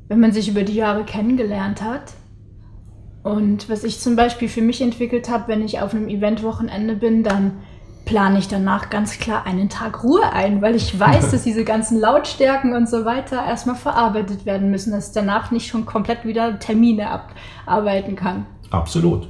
wenn 0.08 0.20
man 0.20 0.32
sich 0.32 0.50
über 0.50 0.64
die 0.64 0.76
Jahre 0.76 1.04
kennengelernt 1.04 1.82
hat. 1.82 2.14
Und 3.24 3.70
was 3.70 3.84
ich 3.84 4.00
zum 4.00 4.16
Beispiel 4.16 4.50
für 4.50 4.62
mich 4.62 4.82
entwickelt 4.82 5.30
habe, 5.30 5.48
wenn 5.48 5.62
ich 5.62 5.80
auf 5.82 5.94
einem 5.94 6.08
Eventwochenende 6.08 6.96
bin, 6.96 7.24
dann 7.24 7.54
plane 8.06 8.40
ich 8.40 8.48
danach 8.48 8.90
ganz 8.90 9.20
klar 9.20 9.46
einen 9.46 9.70
Tag 9.70 10.04
Ruhe 10.04 10.34
ein, 10.34 10.62
weil 10.62 10.76
ich 10.76 11.00
weiß, 11.00 11.32
dass 11.32 11.44
diese 11.44 11.64
ganzen 11.64 12.00
Lautstärken 12.00 12.74
und 12.74 12.90
so 12.90 13.06
weiter 13.06 13.46
erstmal 13.46 13.76
verarbeitet 13.76 14.46
werden 14.46 14.72
müssen, 14.72 14.92
dass 14.92 15.10
ich 15.10 15.14
danach 15.14 15.52
nicht 15.52 15.68
schon 15.68 15.86
komplett 15.86 16.26
wieder 16.26 16.58
Termine 16.60 17.08
abarbeiten 17.66 18.16
kann. 18.16 18.46
Absolut. 18.72 19.30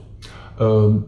Ähm, 0.59 1.05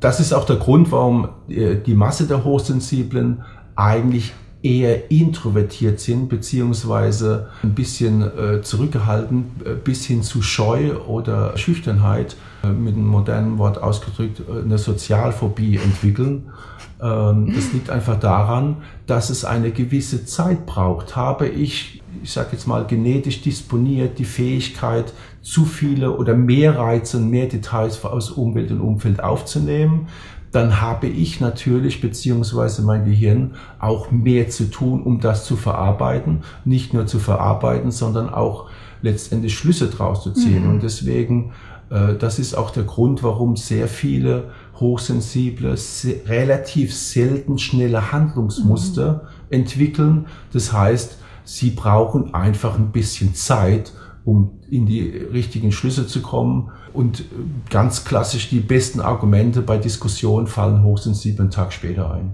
das 0.00 0.20
ist 0.20 0.32
auch 0.32 0.44
der 0.44 0.56
Grund, 0.56 0.90
warum 0.92 1.28
äh, 1.48 1.76
die 1.76 1.94
Masse 1.94 2.26
der 2.26 2.44
Hochsensiblen 2.44 3.42
eigentlich 3.76 4.34
eher 4.62 5.10
introvertiert 5.10 6.00
sind, 6.00 6.28
beziehungsweise 6.28 7.48
ein 7.62 7.74
bisschen 7.74 8.22
äh, 8.22 8.62
zurückgehalten, 8.62 9.46
äh, 9.64 9.70
bis 9.74 10.04
hin 10.04 10.22
zu 10.22 10.42
Scheu 10.42 10.96
oder 11.06 11.56
Schüchternheit, 11.56 12.36
äh, 12.62 12.68
mit 12.68 12.94
einem 12.94 13.06
modernen 13.06 13.58
Wort 13.58 13.82
ausgedrückt, 13.82 14.40
äh, 14.40 14.62
eine 14.62 14.76
Sozialphobie 14.76 15.76
entwickeln. 15.76 16.50
Ähm, 17.00 17.52
das 17.54 17.72
liegt 17.72 17.88
einfach 17.88 18.20
daran, 18.20 18.76
dass 19.06 19.30
es 19.30 19.44
eine 19.46 19.70
gewisse 19.70 20.26
Zeit 20.26 20.66
braucht. 20.66 21.16
Habe 21.16 21.48
ich, 21.48 22.02
ich 22.22 22.30
sage 22.30 22.50
jetzt 22.52 22.66
mal, 22.66 22.86
genetisch 22.86 23.40
disponiert 23.40 24.18
die 24.18 24.24
Fähigkeit, 24.24 25.14
zu 25.42 25.64
viele 25.64 26.16
oder 26.16 26.34
mehr 26.34 26.76
Reize 26.76 27.16
und 27.16 27.30
mehr 27.30 27.46
Details 27.46 28.04
aus 28.04 28.30
Umwelt 28.30 28.70
und 28.70 28.80
Umfeld 28.80 29.22
aufzunehmen, 29.22 30.08
dann 30.52 30.80
habe 30.80 31.06
ich 31.06 31.40
natürlich 31.40 32.00
beziehungsweise 32.00 32.82
mein 32.82 33.04
Gehirn 33.04 33.54
auch 33.78 34.10
mehr 34.10 34.48
zu 34.48 34.70
tun, 34.70 35.02
um 35.02 35.20
das 35.20 35.44
zu 35.44 35.56
verarbeiten. 35.56 36.42
Nicht 36.64 36.92
nur 36.92 37.06
zu 37.06 37.18
verarbeiten, 37.18 37.90
sondern 37.90 38.28
auch 38.28 38.68
letztendlich 39.02 39.54
Schlüsse 39.54 39.88
draus 39.88 40.22
zu 40.22 40.32
ziehen. 40.32 40.64
Mhm. 40.64 40.70
Und 40.70 40.82
deswegen, 40.82 41.52
äh, 41.90 42.14
das 42.14 42.38
ist 42.38 42.54
auch 42.54 42.70
der 42.70 42.82
Grund, 42.82 43.22
warum 43.22 43.56
sehr 43.56 43.86
viele 43.86 44.50
hochsensible, 44.78 45.76
se 45.76 46.16
relativ 46.26 46.94
selten 46.94 47.58
schnelle 47.58 48.10
Handlungsmuster 48.10 49.12
mhm. 49.12 49.54
entwickeln. 49.54 50.26
Das 50.52 50.72
heißt, 50.72 51.18
sie 51.44 51.70
brauchen 51.70 52.34
einfach 52.34 52.76
ein 52.76 52.90
bisschen 52.90 53.34
Zeit, 53.34 53.92
um 54.24 54.50
in 54.68 54.86
die 54.86 55.08
richtigen 55.08 55.72
Schlüsse 55.72 56.06
zu 56.06 56.22
kommen. 56.22 56.70
Und 56.92 57.24
ganz 57.68 58.04
klassisch 58.04 58.48
die 58.48 58.60
besten 58.60 59.00
Argumente 59.00 59.62
bei 59.62 59.78
Diskussionen 59.78 60.46
fallen 60.46 60.82
hochsensibel 60.82 61.42
einen 61.42 61.50
Tag 61.50 61.72
später 61.72 62.12
ein. 62.12 62.32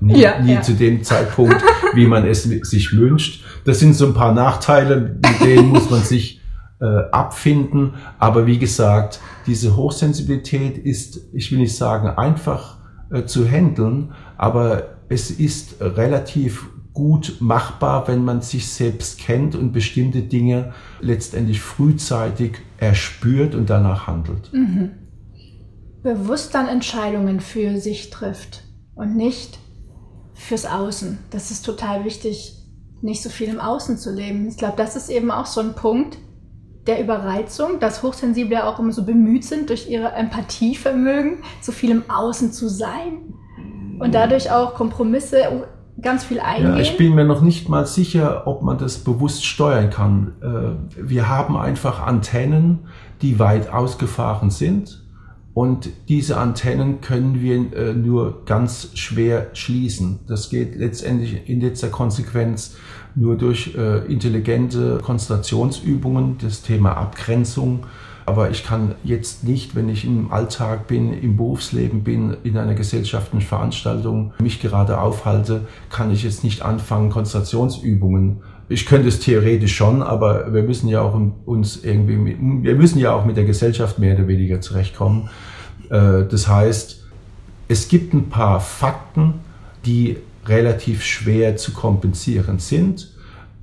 Nie, 0.00 0.20
ja, 0.20 0.40
nie 0.40 0.54
ja. 0.54 0.62
zu 0.62 0.72
dem 0.74 1.02
Zeitpunkt, 1.02 1.62
wie 1.94 2.06
man 2.06 2.26
es 2.26 2.44
sich 2.44 2.92
wünscht. 2.92 3.44
Das 3.64 3.78
sind 3.80 3.94
so 3.94 4.06
ein 4.06 4.14
paar 4.14 4.32
Nachteile, 4.32 5.18
mit 5.22 5.40
denen 5.42 5.68
muss 5.68 5.90
man 5.90 6.02
sich 6.02 6.40
äh, 6.80 6.84
abfinden. 7.12 7.94
Aber 8.18 8.46
wie 8.46 8.58
gesagt, 8.58 9.20
diese 9.46 9.76
Hochsensibilität 9.76 10.78
ist, 10.78 11.20
ich 11.34 11.52
will 11.52 11.58
nicht 11.58 11.76
sagen, 11.76 12.08
einfach 12.08 12.78
äh, 13.10 13.24
zu 13.24 13.46
handeln, 13.46 14.12
aber 14.38 14.96
es 15.10 15.30
ist 15.30 15.76
relativ 15.80 16.68
gut 16.92 17.36
machbar, 17.40 18.08
wenn 18.08 18.24
man 18.24 18.42
sich 18.42 18.68
selbst 18.68 19.18
kennt 19.18 19.54
und 19.54 19.72
bestimmte 19.72 20.22
Dinge 20.22 20.72
letztendlich 21.00 21.60
frühzeitig 21.60 22.58
erspürt 22.78 23.54
und 23.54 23.70
danach 23.70 24.06
handelt. 24.06 24.52
Mhm. 24.52 24.90
Bewusst 26.02 26.54
dann 26.54 26.66
Entscheidungen 26.66 27.40
für 27.40 27.78
sich 27.78 28.10
trifft 28.10 28.64
und 28.94 29.16
nicht 29.16 29.58
fürs 30.34 30.66
Außen. 30.66 31.18
Das 31.30 31.50
ist 31.50 31.64
total 31.64 32.04
wichtig, 32.04 32.56
nicht 33.02 33.22
so 33.22 33.28
viel 33.28 33.48
im 33.48 33.60
Außen 33.60 33.98
zu 33.98 34.12
leben. 34.12 34.48
Ich 34.48 34.56
glaube, 34.56 34.76
das 34.76 34.96
ist 34.96 35.10
eben 35.10 35.30
auch 35.30 35.46
so 35.46 35.60
ein 35.60 35.74
Punkt 35.74 36.18
der 36.86 37.00
Überreizung, 37.00 37.78
dass 37.78 38.02
Hochsensible 38.02 38.54
ja 38.54 38.68
auch 38.68 38.78
immer 38.78 38.92
so 38.92 39.04
bemüht 39.04 39.44
sind, 39.44 39.68
durch 39.68 39.88
ihre 39.88 40.12
Empathievermögen 40.12 41.42
so 41.60 41.72
viel 41.72 41.90
im 41.90 42.10
Außen 42.10 42.52
zu 42.52 42.68
sein 42.68 43.34
und 43.98 44.14
dadurch 44.14 44.50
auch 44.50 44.74
Kompromisse 44.74 45.66
ganz 46.00 46.24
viel 46.24 46.40
eingehen. 46.40 46.72
Ja, 46.72 46.78
ich 46.78 46.96
bin 46.96 47.14
mir 47.14 47.24
noch 47.24 47.42
nicht 47.42 47.68
mal 47.68 47.86
sicher, 47.86 48.46
ob 48.46 48.62
man 48.62 48.78
das 48.78 48.98
bewusst 48.98 49.44
steuern 49.44 49.90
kann. 49.90 50.32
Äh, 50.40 51.02
wir 51.08 51.28
haben 51.28 51.56
einfach 51.56 52.06
Antennen, 52.06 52.80
die 53.22 53.38
weit 53.38 53.72
ausgefahren 53.72 54.50
sind 54.50 55.00
und 55.52 55.90
diese 56.08 56.36
Antennen 56.36 57.00
können 57.00 57.40
wir 57.40 57.72
äh, 57.74 57.92
nur 57.92 58.44
ganz 58.44 58.90
schwer 58.94 59.48
schließen. 59.52 60.20
Das 60.28 60.48
geht 60.48 60.76
letztendlich 60.76 61.48
in 61.48 61.60
letzter 61.60 61.88
Konsequenz 61.88 62.76
nur 63.16 63.36
durch 63.36 63.74
äh, 63.76 64.06
intelligente 64.06 64.98
Konzentrationsübungen, 65.02 66.38
das 66.38 66.62
Thema 66.62 66.96
Abgrenzung. 66.96 67.84
Aber 68.26 68.50
ich 68.50 68.64
kann 68.64 68.94
jetzt 69.02 69.44
nicht, 69.44 69.74
wenn 69.74 69.88
ich 69.88 70.04
im 70.04 70.32
Alltag 70.32 70.86
bin, 70.86 71.12
im 71.12 71.36
Berufsleben 71.36 72.04
bin, 72.04 72.36
in 72.44 72.56
einer 72.56 72.74
gesellschaftlichen 72.74 73.46
Veranstaltung 73.46 74.32
mich 74.40 74.60
gerade 74.60 75.00
aufhalte, 75.00 75.66
kann 75.90 76.10
ich 76.12 76.22
jetzt 76.22 76.44
nicht 76.44 76.62
anfangen, 76.62 77.10
Konzentrationsübungen 77.10 78.42
ich 78.70 78.86
könnte 78.86 79.08
es 79.08 79.18
theoretisch 79.18 79.74
schon, 79.74 80.00
aber 80.00 80.54
wir 80.54 80.62
müssen 80.62 80.88
ja 80.88 81.02
auch 81.02 81.20
uns 81.44 81.82
irgendwie, 81.82 82.36
wir 82.62 82.76
müssen 82.76 83.00
ja 83.00 83.12
auch 83.12 83.24
mit 83.24 83.36
der 83.36 83.44
Gesellschaft 83.44 83.98
mehr 83.98 84.14
oder 84.14 84.28
weniger 84.28 84.60
zurechtkommen. 84.60 85.28
Äh, 85.90 86.22
das 86.30 86.46
heißt, 86.46 87.04
es 87.66 87.88
gibt 87.88 88.14
ein 88.14 88.28
paar 88.28 88.60
Fakten, 88.60 89.40
die 89.84 90.18
relativ 90.46 91.02
schwer 91.02 91.56
zu 91.56 91.72
kompensieren 91.72 92.60
sind. 92.60 93.09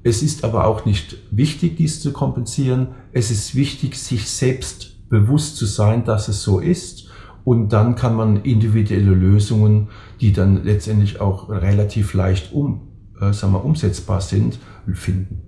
Es 0.08 0.24
ist 0.24 0.46
aber 0.46 0.66
auch 0.68 0.86
nicht 0.86 1.18
wichtig, 1.32 1.76
dies 1.76 2.00
zu 2.00 2.14
kompensieren. 2.14 2.96
Es 3.12 3.30
ist 3.30 3.56
wichtig, 3.56 3.98
sich 3.98 4.30
selbst 4.30 5.10
bewusst 5.10 5.58
zu 5.58 5.66
sein, 5.66 6.06
dass 6.06 6.30
es 6.30 6.44
so 6.44 6.60
ist. 6.60 7.10
Und 7.44 7.74
dann 7.74 7.96
kann 7.96 8.16
man 8.16 8.44
individuelle 8.44 9.12
Lösungen, 9.12 9.90
die 10.22 10.32
dann 10.32 10.64
letztendlich 10.64 11.20
auch 11.20 11.50
relativ 11.50 12.14
leicht 12.14 12.54
um, 12.54 12.88
äh, 13.20 13.34
sagen 13.34 13.52
wir, 13.52 13.66
umsetzbar 13.66 14.22
sind, 14.22 14.60
finden. 14.94 15.42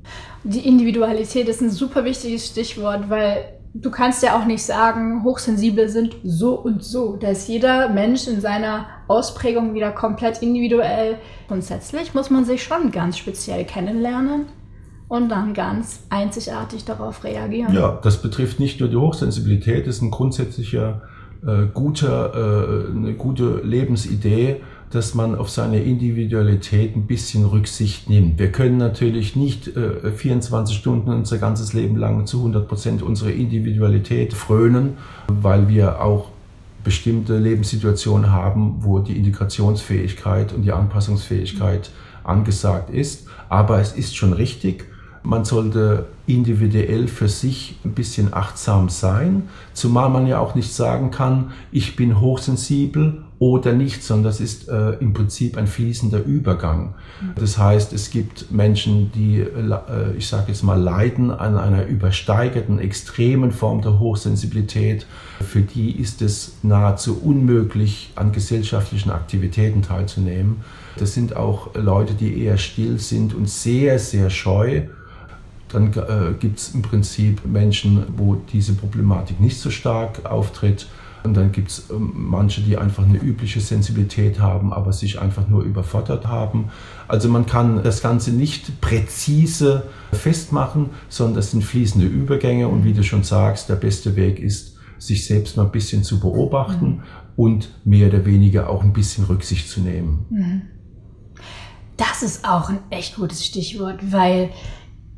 Die 0.43 0.67
Individualität 0.67 1.47
ist 1.47 1.61
ein 1.61 1.69
super 1.69 2.03
wichtiges 2.03 2.47
Stichwort, 2.47 3.09
weil 3.09 3.58
du 3.73 3.91
kannst 3.91 4.23
ja 4.23 4.39
auch 4.39 4.45
nicht 4.45 4.63
sagen, 4.63 5.23
Hochsensible 5.23 5.89
sind 5.89 6.15
so 6.23 6.55
und 6.55 6.83
so. 6.83 7.15
Da 7.15 7.29
ist 7.29 7.47
jeder 7.47 7.89
Mensch 7.89 8.27
in 8.27 8.41
seiner 8.41 8.87
Ausprägung 9.07 9.73
wieder 9.73 9.91
komplett 9.91 10.41
individuell. 10.41 11.17
Grundsätzlich 11.47 12.13
muss 12.13 12.29
man 12.29 12.45
sich 12.45 12.63
schon 12.63 12.91
ganz 12.91 13.17
speziell 13.17 13.65
kennenlernen 13.65 14.45
und 15.07 15.29
dann 15.29 15.53
ganz 15.53 16.03
einzigartig 16.09 16.85
darauf 16.85 17.23
reagieren. 17.23 17.73
Ja, 17.73 17.99
das 18.03 18.21
betrifft 18.21 18.59
nicht 18.59 18.79
nur 18.79 18.89
die 18.89 18.97
Hochsensibilität, 18.97 19.87
das 19.87 19.97
ist 19.97 20.01
ein 20.01 20.11
grundsätzlicher 20.11 21.01
äh, 21.45 21.65
guter, 21.73 22.33
äh, 22.33 22.91
eine 22.91 23.13
gute 23.13 23.61
Lebensidee 23.63 24.61
dass 24.91 25.13
man 25.13 25.35
auf 25.35 25.49
seine 25.49 25.81
Individualität 25.83 26.95
ein 26.95 27.05
bisschen 27.05 27.45
Rücksicht 27.45 28.09
nimmt. 28.09 28.39
Wir 28.39 28.51
können 28.51 28.77
natürlich 28.77 29.35
nicht 29.35 29.67
äh, 29.67 30.11
24 30.11 30.75
Stunden 30.75 31.11
unser 31.11 31.37
ganzes 31.37 31.73
Leben 31.73 31.95
lang 31.95 32.25
zu 32.25 32.37
100 32.37 32.67
Prozent 32.67 33.01
unsere 33.03 33.31
Individualität 33.31 34.33
frönen, 34.33 34.97
weil 35.27 35.69
wir 35.69 36.01
auch 36.01 36.29
bestimmte 36.83 37.37
Lebenssituationen 37.37 38.31
haben, 38.31 38.77
wo 38.79 38.99
die 38.99 39.17
Integrationsfähigkeit 39.17 40.53
und 40.53 40.63
die 40.63 40.71
Anpassungsfähigkeit 40.71 41.91
angesagt 42.23 42.89
ist. 42.89 43.27
Aber 43.47 43.79
es 43.79 43.91
ist 43.91 44.15
schon 44.15 44.33
richtig, 44.33 44.85
man 45.21 45.45
sollte 45.45 46.07
individuell 46.25 47.07
für 47.07 47.27
sich 47.27 47.77
ein 47.83 47.91
bisschen 47.91 48.33
achtsam 48.33 48.89
sein, 48.89 49.49
zumal 49.73 50.09
man 50.09 50.25
ja 50.27 50.39
auch 50.39 50.55
nicht 50.55 50.73
sagen 50.73 51.11
kann, 51.11 51.51
ich 51.71 51.95
bin 51.95 52.19
hochsensibel 52.19 53.23
oder 53.39 53.71
nicht, 53.71 54.03
sondern 54.03 54.25
das 54.25 54.41
ist 54.41 54.67
äh, 54.67 54.91
im 54.99 55.13
Prinzip 55.13 55.57
ein 55.57 55.65
fließender 55.65 56.23
Übergang. 56.23 56.95
Das 57.35 57.57
heißt, 57.57 57.93
es 57.93 58.11
gibt 58.11 58.51
Menschen, 58.51 59.11
die, 59.13 59.39
äh, 59.39 60.15
ich 60.17 60.27
sage 60.27 60.45
jetzt 60.49 60.61
mal, 60.61 60.79
leiden 60.79 61.31
an 61.31 61.57
einer 61.57 61.85
übersteigerten, 61.85 62.79
extremen 62.79 63.51
Form 63.51 63.81
der 63.81 63.97
Hochsensibilität. 63.97 65.05
Für 65.39 65.61
die 65.61 65.91
ist 65.91 66.21
es 66.21 66.57
nahezu 66.63 67.17
unmöglich, 67.21 68.11
an 68.15 68.33
gesellschaftlichen 68.33 69.09
Aktivitäten 69.09 69.83
teilzunehmen. 69.83 70.57
Das 70.97 71.13
sind 71.13 71.37
auch 71.37 71.73
Leute, 71.75 72.13
die 72.15 72.43
eher 72.43 72.57
still 72.57 72.99
sind 72.99 73.33
und 73.33 73.49
sehr, 73.49 73.99
sehr 73.99 74.29
scheu 74.29 74.83
dann 75.71 75.93
äh, 75.93 76.33
gibt 76.39 76.59
es 76.59 76.73
im 76.73 76.81
Prinzip 76.81 77.45
Menschen, 77.45 78.03
wo 78.17 78.35
diese 78.35 78.73
Problematik 78.73 79.39
nicht 79.39 79.59
so 79.59 79.69
stark 79.69 80.25
auftritt. 80.25 80.87
Und 81.23 81.35
dann 81.35 81.51
gibt 81.51 81.69
es 81.69 81.89
ähm, 81.89 82.11
manche, 82.15 82.61
die 82.61 82.77
einfach 82.77 83.03
eine 83.03 83.17
übliche 83.17 83.59
Sensibilität 83.59 84.39
haben, 84.39 84.73
aber 84.73 84.93
sich 84.93 85.19
einfach 85.19 85.47
nur 85.47 85.63
überfordert 85.63 86.27
haben. 86.27 86.69
Also 87.07 87.29
man 87.29 87.45
kann 87.45 87.83
das 87.83 88.01
Ganze 88.01 88.31
nicht 88.31 88.79
präzise 88.81 89.83
festmachen, 90.13 90.91
sondern 91.09 91.35
das 91.35 91.51
sind 91.51 91.63
fließende 91.63 92.07
Übergänge. 92.07 92.67
Und 92.67 92.83
wie 92.83 92.93
du 92.93 93.03
schon 93.03 93.23
sagst, 93.23 93.69
der 93.69 93.75
beste 93.75 94.15
Weg 94.15 94.39
ist, 94.39 94.77
sich 94.97 95.25
selbst 95.25 95.57
mal 95.57 95.65
ein 95.65 95.71
bisschen 95.71 96.03
zu 96.03 96.19
beobachten 96.19 96.87
mhm. 96.87 97.03
und 97.35 97.69
mehr 97.85 98.07
oder 98.07 98.25
weniger 98.25 98.69
auch 98.69 98.83
ein 98.83 98.93
bisschen 98.93 99.25
Rücksicht 99.25 99.69
zu 99.69 99.81
nehmen. 99.81 100.25
Mhm. 100.29 100.61
Das 101.97 102.23
ist 102.23 102.45
auch 102.47 102.69
ein 102.69 102.79
echt 102.91 103.15
gutes 103.17 103.45
Stichwort, 103.45 103.99
weil 104.11 104.51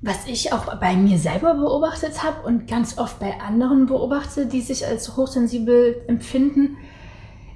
was 0.01 0.25
ich 0.25 0.51
auch 0.51 0.75
bei 0.79 0.95
mir 0.95 1.19
selber 1.19 1.53
beobachtet 1.53 2.23
habe 2.23 2.45
und 2.45 2.67
ganz 2.67 2.97
oft 2.97 3.19
bei 3.19 3.39
anderen 3.39 3.85
beobachte, 3.85 4.47
die 4.47 4.61
sich 4.61 4.85
als 4.85 5.15
hochsensibel 5.15 6.01
empfinden, 6.07 6.77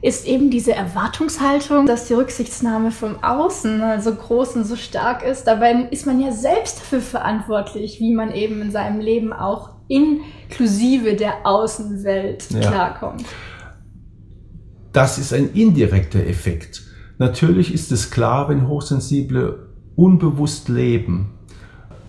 ist 0.01 0.27
eben 0.27 0.51
diese 0.51 0.73
Erwartungshaltung, 0.73 1.87
dass 1.87 2.07
die 2.07 2.13
Rücksichtsnahme 2.13 2.91
vom 2.91 3.23
Außen 3.23 3.99
so 3.99 4.13
groß 4.13 4.57
und 4.57 4.65
so 4.65 4.75
stark 4.75 5.23
ist. 5.23 5.45
Dabei 5.45 5.87
ist 5.89 6.05
man 6.05 6.19
ja 6.19 6.31
selbst 6.31 6.79
dafür 6.79 7.01
verantwortlich, 7.01 7.99
wie 7.99 8.13
man 8.13 8.31
eben 8.31 8.61
in 8.61 8.69
seinem 8.69 8.99
Leben 8.99 9.33
auch 9.33 9.71
inklusive 9.87 11.15
der 11.15 11.47
Außenwelt 11.47 12.51
ja. 12.51 12.59
klarkommt. 12.59 13.25
Das 14.93 15.17
ist 15.17 15.33
ein 15.33 15.51
indirekter 15.53 16.19
Effekt. 16.19 16.83
Natürlich 17.17 17.73
ist 17.73 17.91
es 17.91 18.11
klar, 18.11 18.49
wenn 18.49 18.67
Hochsensible 18.67 19.69
unbewusst 19.95 20.69
leben, 20.69 21.34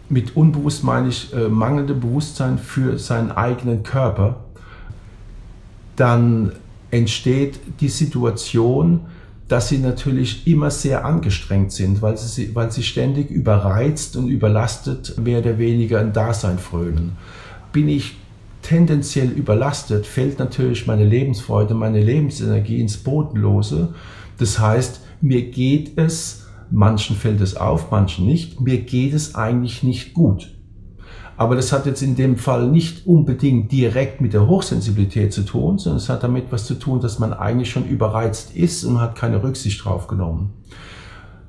mit 0.08 0.36
unbewusst 0.36 0.84
meine 0.84 1.08
ich 1.08 1.32
äh, 1.32 1.48
mangelnde 1.48 1.94
Bewusstsein 1.94 2.58
für 2.58 2.98
seinen 2.98 3.32
eigenen 3.32 3.82
Körper, 3.82 4.44
dann 5.96 6.52
entsteht 6.90 7.58
die 7.80 7.88
Situation, 7.88 9.00
dass 9.48 9.68
sie 9.68 9.78
natürlich 9.78 10.46
immer 10.46 10.70
sehr 10.70 11.04
angestrengt 11.04 11.72
sind, 11.72 12.02
weil 12.02 12.16
sie, 12.16 12.54
weil 12.54 12.70
sie 12.72 12.82
ständig 12.82 13.30
überreizt 13.30 14.16
und 14.16 14.28
überlastet 14.28 15.18
mehr 15.22 15.38
oder 15.38 15.58
weniger 15.58 16.00
ein 16.00 16.12
Dasein 16.12 16.58
frönen. 16.58 17.12
Bin 17.72 17.88
ich 17.88 18.16
tendenziell 18.62 19.30
überlastet, 19.30 20.06
fällt 20.06 20.40
natürlich 20.40 20.86
meine 20.88 21.04
Lebensfreude, 21.04 21.74
meine 21.74 22.02
Lebensenergie 22.02 22.80
ins 22.80 22.96
Bodenlose. 22.96 23.94
Das 24.38 24.58
heißt, 24.58 25.00
mir 25.20 25.42
geht 25.50 25.96
es 25.96 26.45
Manchen 26.70 27.16
fällt 27.16 27.40
es 27.40 27.56
auf, 27.56 27.90
manchen 27.90 28.26
nicht. 28.26 28.60
Mir 28.60 28.78
geht 28.78 29.14
es 29.14 29.34
eigentlich 29.34 29.82
nicht 29.82 30.14
gut. 30.14 30.52
Aber 31.36 31.54
das 31.54 31.72
hat 31.72 31.86
jetzt 31.86 32.02
in 32.02 32.16
dem 32.16 32.36
Fall 32.36 32.68
nicht 32.68 33.06
unbedingt 33.06 33.70
direkt 33.70 34.20
mit 34.20 34.32
der 34.32 34.46
Hochsensibilität 34.46 35.32
zu 35.32 35.42
tun, 35.42 35.78
sondern 35.78 35.98
es 35.98 36.08
hat 36.08 36.22
damit 36.22 36.50
was 36.50 36.64
zu 36.64 36.74
tun, 36.74 37.00
dass 37.00 37.18
man 37.18 37.34
eigentlich 37.34 37.70
schon 37.70 37.86
überreizt 37.86 38.56
ist 38.56 38.84
und 38.84 39.00
hat 39.00 39.16
keine 39.16 39.42
Rücksicht 39.42 39.84
drauf 39.84 40.06
genommen. 40.06 40.54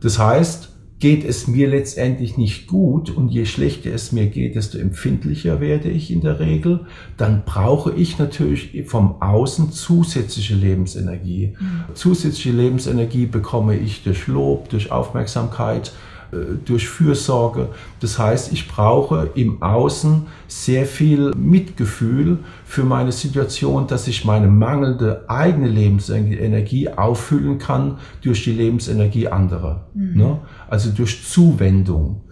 Das 0.01 0.19
heißt, 0.19 0.76
geht 0.99 1.23
es 1.23 1.47
mir 1.47 1.67
letztendlich 1.67 2.37
nicht 2.37 2.67
gut 2.67 3.09
und 3.09 3.29
je 3.29 3.45
schlechter 3.45 3.93
es 3.93 4.11
mir 4.11 4.27
geht, 4.27 4.55
desto 4.55 4.79
empfindlicher 4.79 5.59
werde 5.59 5.89
ich 5.89 6.11
in 6.11 6.21
der 6.21 6.39
Regel, 6.39 6.87
dann 7.17 7.43
brauche 7.45 7.93
ich 7.93 8.17
natürlich 8.17 8.83
vom 8.87 9.21
Außen 9.21 9.71
zusätzliche 9.71 10.55
Lebensenergie. 10.55 11.55
Mhm. 11.59 11.93
Zusätzliche 11.93 12.51
Lebensenergie 12.51 13.27
bekomme 13.27 13.77
ich 13.77 14.03
durch 14.03 14.27
Lob, 14.27 14.69
durch 14.69 14.91
Aufmerksamkeit, 14.91 15.91
durch 16.65 16.87
Fürsorge. 16.89 17.69
Das 17.99 18.19
heißt, 18.19 18.51
ich 18.51 18.67
brauche 18.67 19.29
im 19.35 19.61
Außen 19.61 20.27
sehr 20.47 20.85
viel 20.85 21.31
Mitgefühl 21.35 22.39
für 22.65 22.83
meine 22.83 23.11
Situation, 23.11 23.87
dass 23.87 24.07
ich 24.07 24.25
meine 24.25 24.47
mangelnde 24.47 25.25
eigene 25.29 25.67
Lebensenergie 25.67 26.89
auffüllen 26.89 27.57
kann 27.59 27.99
durch 28.21 28.43
die 28.43 28.51
Lebensenergie 28.51 29.27
anderer. 29.27 29.87
Mhm. 29.93 30.17
Ne? 30.17 30.39
Also 30.69 30.89
durch 30.91 31.25
Zuwendung. 31.25 32.23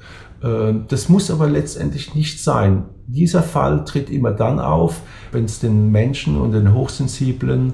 Äh, 0.42 0.74
das 0.88 1.10
muss 1.10 1.32
aber 1.32 1.48
letztendlich 1.48 2.16
nicht 2.16 2.44
sein. 2.44 2.86
Dieser 3.08 3.44
Fall 3.44 3.86
tritt 3.86 4.10
immer 4.10 4.32
dann 4.32 4.60
auf, 4.60 5.02
wenn 5.32 5.46
es 5.46 5.60
den 5.60 5.92
Menschen 5.92 6.40
und 6.40 6.52
den 6.52 6.74
Hochsensiblen 6.74 7.74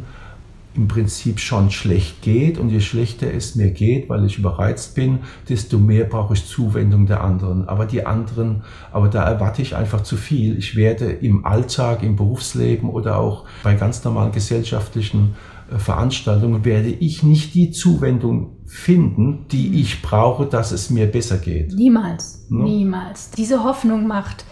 im 0.73 0.87
Prinzip 0.87 1.39
schon 1.39 1.69
schlecht 1.69 2.21
geht 2.21 2.57
und 2.57 2.69
je 2.69 2.79
schlechter 2.79 3.33
es 3.33 3.55
mir 3.55 3.71
geht, 3.71 4.07
weil 4.07 4.23
ich 4.25 4.37
überreizt 4.37 4.95
bin, 4.95 5.19
desto 5.49 5.77
mehr 5.77 6.05
brauche 6.05 6.33
ich 6.33 6.45
Zuwendung 6.45 7.07
der 7.07 7.21
anderen. 7.21 7.67
Aber 7.67 7.85
die 7.85 8.05
anderen, 8.05 8.63
aber 8.91 9.09
da 9.09 9.23
erwarte 9.23 9.61
ich 9.61 9.75
einfach 9.75 10.01
zu 10.03 10.15
viel. 10.15 10.57
Ich 10.57 10.77
werde 10.77 11.11
im 11.11 11.45
Alltag, 11.45 12.03
im 12.03 12.15
Berufsleben 12.15 12.89
oder 12.89 13.17
auch 13.17 13.45
bei 13.63 13.73
ganz 13.75 14.03
normalen 14.05 14.31
gesellschaftlichen 14.31 15.35
äh, 15.69 15.77
Veranstaltungen 15.77 16.63
werde 16.63 16.89
ich 16.89 17.21
nicht 17.21 17.53
die 17.53 17.71
Zuwendung 17.71 18.57
finden, 18.65 19.47
die 19.51 19.81
ich 19.81 20.01
brauche, 20.01 20.45
dass 20.45 20.71
es 20.71 20.89
mir 20.89 21.07
besser 21.07 21.37
geht. 21.37 21.73
Niemals, 21.73 22.45
no? 22.49 22.63
niemals. 22.63 23.31
Diese 23.31 23.65
Hoffnung 23.65 24.07
macht 24.07 24.45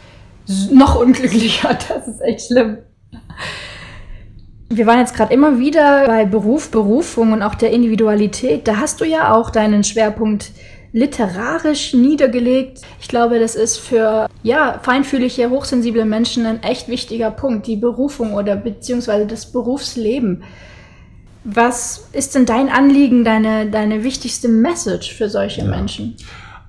noch 0.71 0.99
unglücklicher. 0.99 1.77
Das 1.87 2.07
ist 2.07 2.21
echt 2.21 2.47
schlimm. 2.47 2.79
Wir 4.71 4.85
waren 4.85 4.99
jetzt 4.99 5.15
gerade 5.15 5.33
immer 5.33 5.57
wieder 5.57 6.05
bei 6.05 6.25
Beruf, 6.25 6.69
Berufung 6.69 7.33
und 7.33 7.41
auch 7.41 7.55
der 7.55 7.71
Individualität. 7.71 8.67
Da 8.67 8.77
hast 8.77 9.01
du 9.01 9.05
ja 9.05 9.33
auch 9.33 9.49
deinen 9.49 9.83
Schwerpunkt 9.83 10.51
literarisch 10.91 11.93
niedergelegt. 11.93 12.81
Ich 12.99 13.07
glaube, 13.07 13.39
das 13.39 13.55
ist 13.55 13.77
für 13.77 14.27
ja, 14.43 14.79
feinfühlige, 14.81 15.49
hochsensible 15.49 16.05
Menschen 16.05 16.45
ein 16.45 16.63
echt 16.63 16.87
wichtiger 16.87 17.31
Punkt, 17.31 17.67
die 17.67 17.77
Berufung 17.77 18.33
oder 18.33 18.55
beziehungsweise 18.55 19.25
das 19.25 19.51
Berufsleben. 19.51 20.43
Was 21.43 22.09
ist 22.11 22.35
denn 22.35 22.45
dein 22.45 22.69
Anliegen, 22.69 23.23
deine, 23.23 23.69
deine 23.69 24.03
wichtigste 24.03 24.49
Message 24.49 25.13
für 25.13 25.29
solche 25.29 25.61
ja. 25.61 25.67
Menschen? 25.67 26.15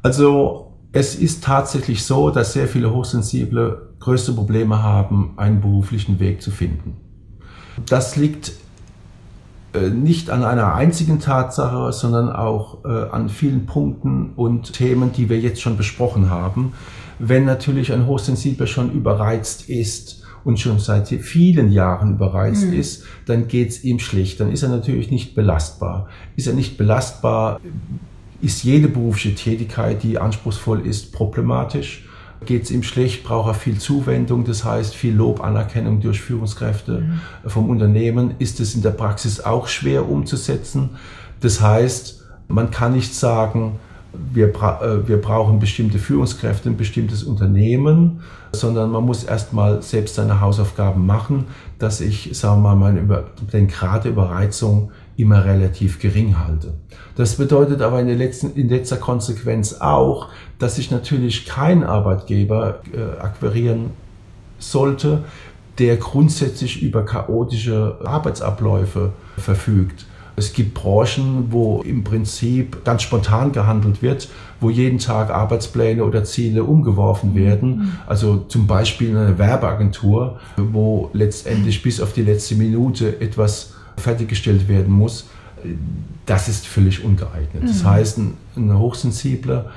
Also 0.02 0.72
es 0.92 1.14
ist 1.14 1.44
tatsächlich 1.44 2.04
so, 2.04 2.30
dass 2.30 2.52
sehr 2.54 2.66
viele 2.66 2.92
Hochsensible 2.92 3.94
größte 4.00 4.32
Probleme 4.32 4.82
haben, 4.82 5.34
einen 5.36 5.60
beruflichen 5.60 6.18
Weg 6.18 6.40
zu 6.40 6.50
finden. 6.50 6.96
Das 7.86 8.16
liegt 8.16 8.52
äh, 9.72 9.88
nicht 9.88 10.30
an 10.30 10.44
einer 10.44 10.74
einzigen 10.74 11.20
Tatsache, 11.20 11.92
sondern 11.92 12.30
auch 12.30 12.84
äh, 12.84 12.88
an 12.88 13.28
vielen 13.28 13.66
Punkten 13.66 14.32
und 14.34 14.72
Themen, 14.72 15.12
die 15.12 15.28
wir 15.28 15.38
jetzt 15.38 15.60
schon 15.60 15.76
besprochen 15.76 16.30
haben. 16.30 16.72
Wenn 17.18 17.44
natürlich 17.44 17.92
ein 17.92 18.06
Hochsensibler 18.06 18.66
schon 18.66 18.90
überreizt 18.92 19.68
ist 19.68 20.22
und 20.42 20.58
schon 20.58 20.78
seit 20.78 21.08
vielen 21.08 21.70
Jahren 21.70 22.14
überreizt 22.14 22.66
mhm. 22.66 22.72
ist, 22.72 23.04
dann 23.26 23.46
geht 23.46 23.70
es 23.70 23.84
ihm 23.84 23.98
schlecht. 23.98 24.40
Dann 24.40 24.50
ist 24.50 24.62
er 24.62 24.70
natürlich 24.70 25.10
nicht 25.10 25.34
belastbar. 25.34 26.08
Ist 26.34 26.48
er 26.48 26.54
nicht 26.54 26.76
belastbar, 26.76 27.60
ist 28.40 28.64
jede 28.64 28.88
berufliche 28.88 29.34
Tätigkeit, 29.34 30.02
die 30.02 30.18
anspruchsvoll 30.18 30.86
ist, 30.86 31.12
problematisch. 31.12 32.06
Geht 32.46 32.64
es 32.64 32.70
ihm 32.70 32.82
schlecht, 32.82 33.22
braucht 33.22 33.48
er 33.48 33.54
viel 33.54 33.78
Zuwendung, 33.78 34.44
das 34.44 34.64
heißt 34.64 34.94
viel 34.94 35.14
Lob, 35.14 35.42
Anerkennung 35.42 36.00
durch 36.00 36.20
Führungskräfte 36.20 37.00
mhm. 37.00 37.20
vom 37.46 37.68
Unternehmen. 37.68 38.34
Ist 38.38 38.60
es 38.60 38.74
in 38.74 38.82
der 38.82 38.90
Praxis 38.90 39.40
auch 39.40 39.68
schwer 39.68 40.08
umzusetzen? 40.08 40.90
Das 41.40 41.60
heißt, 41.60 42.24
man 42.48 42.70
kann 42.70 42.92
nicht 42.92 43.14
sagen, 43.14 43.78
wir, 44.12 44.52
bra 44.52 44.80
äh, 44.82 45.06
wir 45.06 45.20
brauchen 45.20 45.58
bestimmte 45.58 45.98
Führungskräfte, 45.98 46.68
ein 46.68 46.76
bestimmtes 46.76 47.22
Unternehmen, 47.22 48.20
sondern 48.52 48.90
man 48.90 49.04
muss 49.04 49.24
erstmal 49.24 49.82
selbst 49.82 50.16
seine 50.16 50.40
Hausaufgaben 50.40 51.06
machen, 51.06 51.46
dass 51.78 52.00
ich, 52.00 52.36
sagen 52.36 52.62
wir 52.62 52.74
mal, 52.74 52.96
über, 52.96 53.24
den 53.52 53.68
Grad 53.68 54.04
der 54.04 54.12
Überreizung 54.12 54.90
immer 55.20 55.44
relativ 55.44 55.98
gering 55.98 56.38
halte. 56.38 56.74
Das 57.16 57.36
bedeutet 57.36 57.82
aber 57.82 58.00
in, 58.00 58.06
der 58.06 58.16
letzten, 58.16 58.52
in 58.54 58.68
letzter 58.68 58.96
Konsequenz 58.96 59.74
auch, 59.80 60.28
dass 60.58 60.76
sich 60.76 60.90
natürlich 60.90 61.46
kein 61.46 61.84
Arbeitgeber 61.84 62.80
äh, 62.92 63.20
akquirieren 63.20 63.90
sollte, 64.58 65.24
der 65.78 65.96
grundsätzlich 65.96 66.82
über 66.82 67.04
chaotische 67.04 67.98
Arbeitsabläufe 68.04 69.12
verfügt. 69.38 70.06
Es 70.36 70.54
gibt 70.54 70.74
Branchen, 70.74 71.48
wo 71.50 71.82
im 71.82 72.02
Prinzip 72.02 72.84
ganz 72.84 73.02
spontan 73.02 73.52
gehandelt 73.52 74.00
wird, 74.00 74.28
wo 74.60 74.70
jeden 74.70 74.98
Tag 74.98 75.30
Arbeitspläne 75.30 76.02
oder 76.04 76.24
Ziele 76.24 76.64
umgeworfen 76.64 77.34
werden. 77.34 77.76
Mhm. 77.76 77.92
Also 78.06 78.38
zum 78.48 78.66
Beispiel 78.66 79.10
eine 79.10 79.38
Werbeagentur, 79.38 80.38
wo 80.56 81.10
letztendlich 81.12 81.82
bis 81.82 82.00
auf 82.00 82.14
die 82.14 82.22
letzte 82.22 82.54
Minute 82.54 83.20
etwas 83.20 83.74
fertiggestellt 84.00 84.68
werden 84.68 84.92
muss, 84.92 85.26
das 86.26 86.48
ist 86.48 86.66
völlig 86.66 87.04
ungeeignet. 87.04 87.62
Das 87.64 87.82
mhm. 87.82 87.88
heißt, 87.88 88.18
ein, 88.18 88.34
ein 88.56 88.78
Hochsensibler 88.78 89.70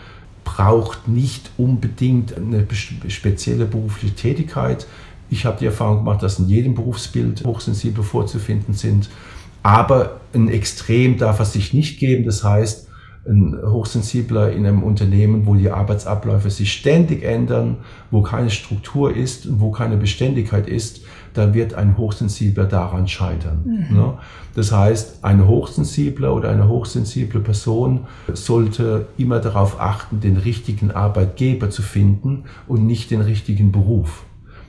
braucht 0.43 1.07
nicht 1.07 1.51
unbedingt 1.57 2.35
eine 2.35 2.65
spezielle 3.07 3.65
berufliche 3.65 4.15
Tätigkeit. 4.15 4.87
Ich 5.29 5.45
habe 5.45 5.57
die 5.59 5.65
Erfahrung 5.65 5.99
gemacht, 5.99 6.21
dass 6.21 6.39
in 6.39 6.47
jedem 6.47 6.75
Berufsbild 6.75 7.45
Hochsensible 7.45 8.03
vorzufinden 8.03 8.73
sind. 8.73 9.09
Aber 9.63 10.19
ein 10.33 10.49
Extrem 10.49 11.17
darf 11.17 11.39
es 11.39 11.53
sich 11.53 11.73
nicht 11.73 11.99
geben. 11.99 12.25
Das 12.25 12.43
heißt, 12.43 12.87
ein 13.25 13.57
Hochsensibler 13.65 14.51
in 14.51 14.65
einem 14.65 14.83
Unternehmen, 14.83 15.45
wo 15.45 15.55
die 15.55 15.69
Arbeitsabläufe 15.69 16.49
sich 16.49 16.73
ständig 16.73 17.23
ändern, 17.23 17.77
wo 18.11 18.21
keine 18.21 18.49
Struktur 18.49 19.15
ist 19.15 19.45
und 19.45 19.61
wo 19.61 19.71
keine 19.71 19.95
Beständigkeit 19.95 20.67
ist, 20.67 21.01
da 21.33 21.53
wird 21.53 21.73
ein 21.73 21.97
Hochsensibler 21.97 22.65
daran 22.65 23.07
scheitern. 23.07 23.63
Mhm. 23.65 23.97
Ne? 23.97 24.13
Das 24.55 24.71
heißt, 24.71 25.23
ein 25.23 25.47
Hochsensibler 25.47 26.33
oder 26.33 26.49
eine 26.49 26.67
hochsensible 26.67 27.41
Person 27.41 28.01
sollte 28.33 29.07
immer 29.17 29.39
darauf 29.39 29.79
achten, 29.79 30.19
den 30.19 30.37
richtigen 30.37 30.91
Arbeitgeber 30.91 31.69
zu 31.69 31.81
finden 31.81 32.43
und 32.67 32.85
nicht 32.85 33.11
den 33.11 33.21
richtigen 33.21 33.71
Beruf. 33.71 34.23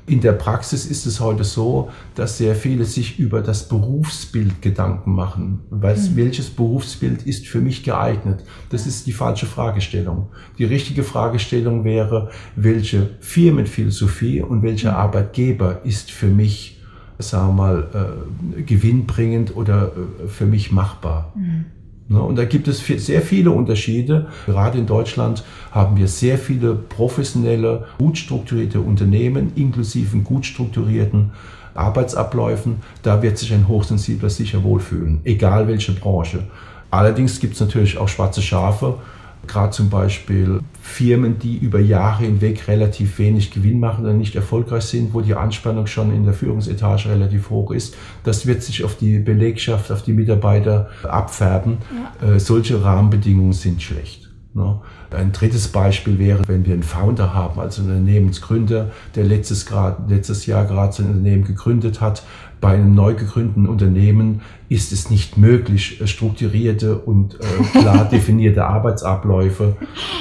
In 0.07 0.21
der 0.21 0.33
Praxis 0.33 0.85
ist 0.85 1.07
es 1.07 1.19
heute 1.19 1.45
so, 1.45 1.91
dass 2.15 2.37
sehr 2.37 2.55
viele 2.55 2.85
sich 2.85 3.19
über 3.19 3.41
das 3.41 3.69
Berufsbild 3.69 4.61
Gedanken 4.61 5.15
machen. 5.15 5.61
Was, 5.71 6.11
mhm. 6.11 6.17
Welches 6.17 6.51
Berufsbild 6.51 7.23
ist 7.23 7.47
für 7.47 7.61
mich 7.61 7.85
geeignet? 7.85 8.45
Das 8.69 8.87
ist 8.87 9.07
die 9.07 9.13
falsche 9.13 9.47
Fragestellung. 9.47 10.29
Die 10.59 10.65
richtige 10.65 11.05
Fragestellung 11.05 11.85
wäre, 11.85 12.31
welche 12.55 13.11
Firmenphilosophie 13.21 14.43
und 14.43 14.63
welcher 14.63 14.93
mhm. 14.93 14.97
Arbeitgeber 14.99 15.81
ist 15.85 16.11
für 16.11 16.29
mich, 16.29 16.83
sagen 17.19 17.49
wir 17.49 17.55
mal, 17.55 18.27
äh, 18.59 18.63
gewinnbringend 18.63 19.57
oder 19.57 19.93
äh, 20.23 20.29
für 20.29 20.45
mich 20.45 20.71
machbar? 20.71 21.33
Mhm. 21.35 21.65
Ne, 22.07 22.23
und 22.23 22.37
da 22.37 22.45
gibt 22.45 22.69
es 22.69 22.85
sehr 22.87 23.23
viele 23.23 23.51
Unterschiede. 23.51 24.27
Gerade 24.47 24.79
in 24.79 24.87
Deutschland 24.87 25.43
haben 25.71 25.97
wir 25.97 26.07
sehr 26.07 26.37
viele 26.37 26.75
professionelle, 26.75 27.87
gut 27.99 28.19
strukturierte 28.19 28.81
Unternehmen, 28.81 29.53
inklusive 29.55 30.19
gut 30.19 30.45
strukturierten 30.45 31.31
Arbeitsabläufen. 31.75 32.77
Da 33.03 33.23
wird 33.23 33.39
sich 33.39 33.53
ein 33.55 33.69
Hochsensibler 33.69 34.29
sicher 34.29 34.63
wohlfühlen, 34.63 35.21
egal 35.25 35.67
welche 35.67 35.93
Branche. 35.93 36.45
Allerdings 36.91 37.41
gibt 37.41 37.55
es 37.55 37.61
natürlich 37.61 37.97
auch 37.99 38.09
schwarze 38.09 38.43
Schafe 38.43 38.99
Gerade 39.47 39.71
zum 39.71 39.91
Beispiel 39.91 40.61
Firmen, 40.81 41.39
die 41.39 41.57
über 41.57 41.81
Jahre 41.81 42.25
hinweg 42.25 42.69
relativ 42.69 43.19
wenig 43.19 43.51
Gewinn 43.51 43.81
machen 43.81 44.05
oder 44.05 44.15
nicht 44.15 44.37
erfolgreich 44.37 44.85
sind, 44.85 45.15
wo 45.15 45.21
die 45.21 45.35
Anspannung 45.35 45.87
schon 45.87 46.15
in 46.15 46.25
der 46.25 46.35
Führungsetage 46.35 47.09
relativ 47.09 47.51
hoch 47.51 47.71
ist. 47.71 47.97
Das 48.23 48.47
wird 48.47 48.63
sich 48.63 48.85
auf 48.85 48.97
die 48.97 49.19
Belegschaft, 49.19 49.91
auf 49.91 50.03
die 50.03 50.13
Mitarbeiter 50.13 50.91
abfärben. 51.03 51.79
Ja. 52.23 52.35
Äh, 52.35 52.41
solche 52.41 52.83
Rahmenbedingungen 52.83 53.53
sind 53.53 53.83
schlecht. 53.83 54.25
Ne? 54.55 54.81
Ein 55.11 55.33
drittes 55.33 55.69
Beispiel 55.69 56.19
wäre, 56.19 56.47
wenn 56.47 56.65
wir 56.65 56.75
einen 56.75 56.85
Founder 56.85 57.35
haben, 57.35 57.61
also 57.61 57.83
einen 57.83 57.91
Unternehmensgründer, 57.91 58.91
der 59.15 59.25
letztes, 59.25 59.67
grad, 59.67 60.09
letztes 60.09 60.47
Jahr 60.47 60.65
gerade 60.65 60.93
sein 60.93 61.07
Unternehmen 61.07 61.45
gegründet 61.45 62.01
hat. 62.01 62.23
Bei 62.65 62.77
einem 62.77 62.95
neu 62.95 63.13
gegründeten 63.13 63.69
Unternehmen 63.69 64.41
ist 64.71 64.91
es 64.91 65.11
nicht 65.11 65.37
möglich, 65.37 66.01
äh, 66.01 66.07
strukturierte 66.07 66.97
und 66.97 67.35
äh, 67.35 67.79
klar 67.79 68.09
definierte 68.11 68.65
Arbeitsabläufe 68.65 69.77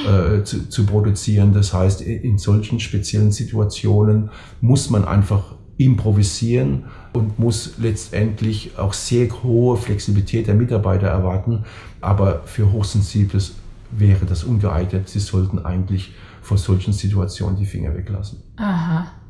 äh, 0.06 0.44
zu, 0.44 0.68
zu 0.68 0.86
produzieren. 0.86 1.54
Das 1.54 1.74
heißt, 1.74 2.02
in 2.02 2.38
solchen 2.38 2.82
speziellen 2.82 3.32
Situationen 3.32 4.30
muss 4.60 4.90
man 4.90 5.06
einfach 5.06 5.56
improvisieren 5.78 6.84
und 7.14 7.40
muss 7.40 7.76
letztendlich 7.78 8.78
auch 8.78 8.92
sehr 8.92 9.30
hohe 9.42 9.78
Flexibilität 9.78 10.48
der 10.48 10.56
Mitarbeiter 10.56 11.08
erwarten. 11.08 11.64
Aber 12.02 12.42
für 12.44 12.74
hochsensibles 12.74 13.56
wäre 13.90 14.26
das 14.26 14.44
ungeeignet. 14.44 15.08
Sie 15.08 15.20
sollten 15.20 15.60
eigentlich 15.60 16.14
vor 16.42 16.58
solchen 16.58 16.92
Situationen 16.92 17.56
die 17.56 17.66
Finger 17.66 17.96
weglassen. 17.96 18.40
Aha. 18.58 19.23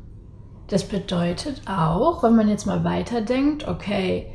Das 0.74 0.82
bedeutet 0.82 1.62
auch, 1.68 2.24
wenn 2.24 2.34
man 2.34 2.48
jetzt 2.48 2.66
mal 2.66 2.82
weiterdenkt, 2.82 3.68
okay, 3.68 4.26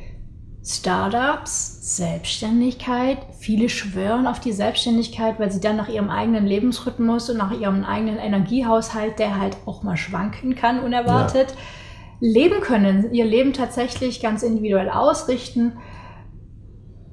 Startups, 0.64 1.96
Selbstständigkeit. 1.98 3.18
Viele 3.38 3.68
schwören 3.68 4.26
auf 4.26 4.40
die 4.40 4.52
Selbstständigkeit, 4.52 5.38
weil 5.38 5.52
sie 5.52 5.60
dann 5.60 5.76
nach 5.76 5.90
ihrem 5.90 6.08
eigenen 6.08 6.46
Lebensrhythmus 6.46 7.28
und 7.28 7.36
nach 7.36 7.52
ihrem 7.52 7.84
eigenen 7.84 8.16
Energiehaushalt, 8.16 9.18
der 9.18 9.38
halt 9.38 9.58
auch 9.66 9.82
mal 9.82 9.98
schwanken 9.98 10.54
kann, 10.54 10.82
unerwartet, 10.82 11.50
ja. 11.50 11.56
leben 12.20 12.62
können, 12.62 13.12
ihr 13.12 13.26
Leben 13.26 13.52
tatsächlich 13.52 14.22
ganz 14.22 14.42
individuell 14.42 14.88
ausrichten. 14.88 15.74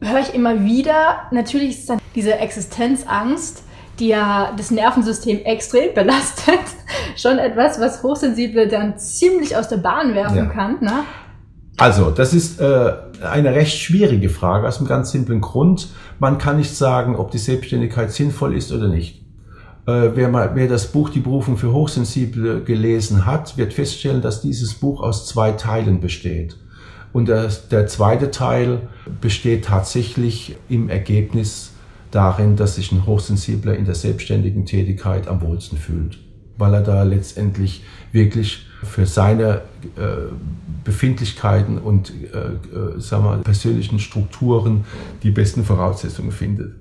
Höre 0.02 0.22
ich 0.22 0.36
immer 0.36 0.64
wieder. 0.64 1.28
Natürlich 1.32 1.72
ist 1.72 1.90
dann 1.90 2.00
diese 2.16 2.36
Existenzangst, 2.36 3.62
die 4.00 4.08
ja 4.08 4.54
das 4.56 4.72
Nervensystem 4.72 5.44
extrem 5.44 5.94
belastet, 5.94 6.62
schon 7.18 7.40
etwas, 7.40 7.80
was 7.80 8.04
Hochsensible 8.04 8.68
dann 8.68 8.98
ziemlich 8.98 9.56
aus 9.56 9.68
der 9.68 9.78
Bahn 9.78 10.16
werfen 10.16 10.38
ja. 10.38 10.46
kann. 10.46 10.78
Ne? 10.82 11.04
Also, 11.78 12.10
das 12.12 12.34
ist 12.34 12.60
äh, 12.60 12.94
eine 13.24 13.54
recht 13.54 13.78
schwierige 13.78 14.30
Frage 14.30 14.68
aus 14.68 14.80
einem 14.80 14.88
ganz 14.88 15.12
simplen 15.12 15.42
Grund. 15.42 15.90
Man 16.20 16.38
kann 16.38 16.58
nicht 16.58 16.76
sagen, 16.76 17.16
ob 17.16 17.32
die 17.32 17.38
Selbstständigkeit 17.38 18.12
sinnvoll 18.12 18.56
ist 18.56 18.72
oder 18.72 18.88
nicht. 18.88 19.22
Äh, 19.86 20.12
wer, 20.16 20.28
mal, 20.30 20.52
wer 20.56 20.68
das 20.68 20.88
Buch 20.88 21.10
Die 21.10 21.20
Berufung 21.20 21.56
für 21.56 21.72
Hochsensible 21.72 22.64
gelesen 22.64 23.26
hat, 23.26 23.58
wird 23.58 23.74
feststellen, 23.74 24.22
dass 24.22 24.42
dieses 24.42 24.74
Buch 24.74 25.02
aus 25.02 25.28
zwei 25.28 25.52
Teilen 25.52 26.02
besteht. 26.02 26.58
Und 27.14 27.30
der, 27.30 27.50
der 27.72 27.88
zweite 27.88 28.32
Teil 28.32 28.82
besteht 29.22 29.66
tatsächlich 29.66 30.58
im 30.68 30.90
Ergebnis 30.90 31.72
darin, 32.12 32.56
dass 32.56 32.76
sich 32.76 32.92
ein 32.92 33.06
Hochsensibler 33.06 33.76
in 33.76 33.86
der 33.86 33.96
selbstständigen 33.96 34.66
Tätigkeit 34.66 35.28
am 35.28 35.42
wohlsten 35.42 35.78
fühlt, 35.78 36.20
weil 36.58 36.74
er 36.74 36.82
da 36.82 37.04
letztendlich 37.04 37.84
wirklich 38.12 38.66
für 38.84 39.06
seine 39.06 39.62
äh, 39.96 40.32
Befindlichkeiten 40.84 41.78
und 41.78 42.12
äh, 42.12 42.98
äh, 42.98 43.00
sagen 43.00 43.24
wir, 43.24 43.38
persönlichen 43.38 44.00
Strukturen 44.00 44.86
die 45.24 45.32
besten 45.32 45.64
Voraussetzungen 45.64 46.32
findet. 46.32 46.76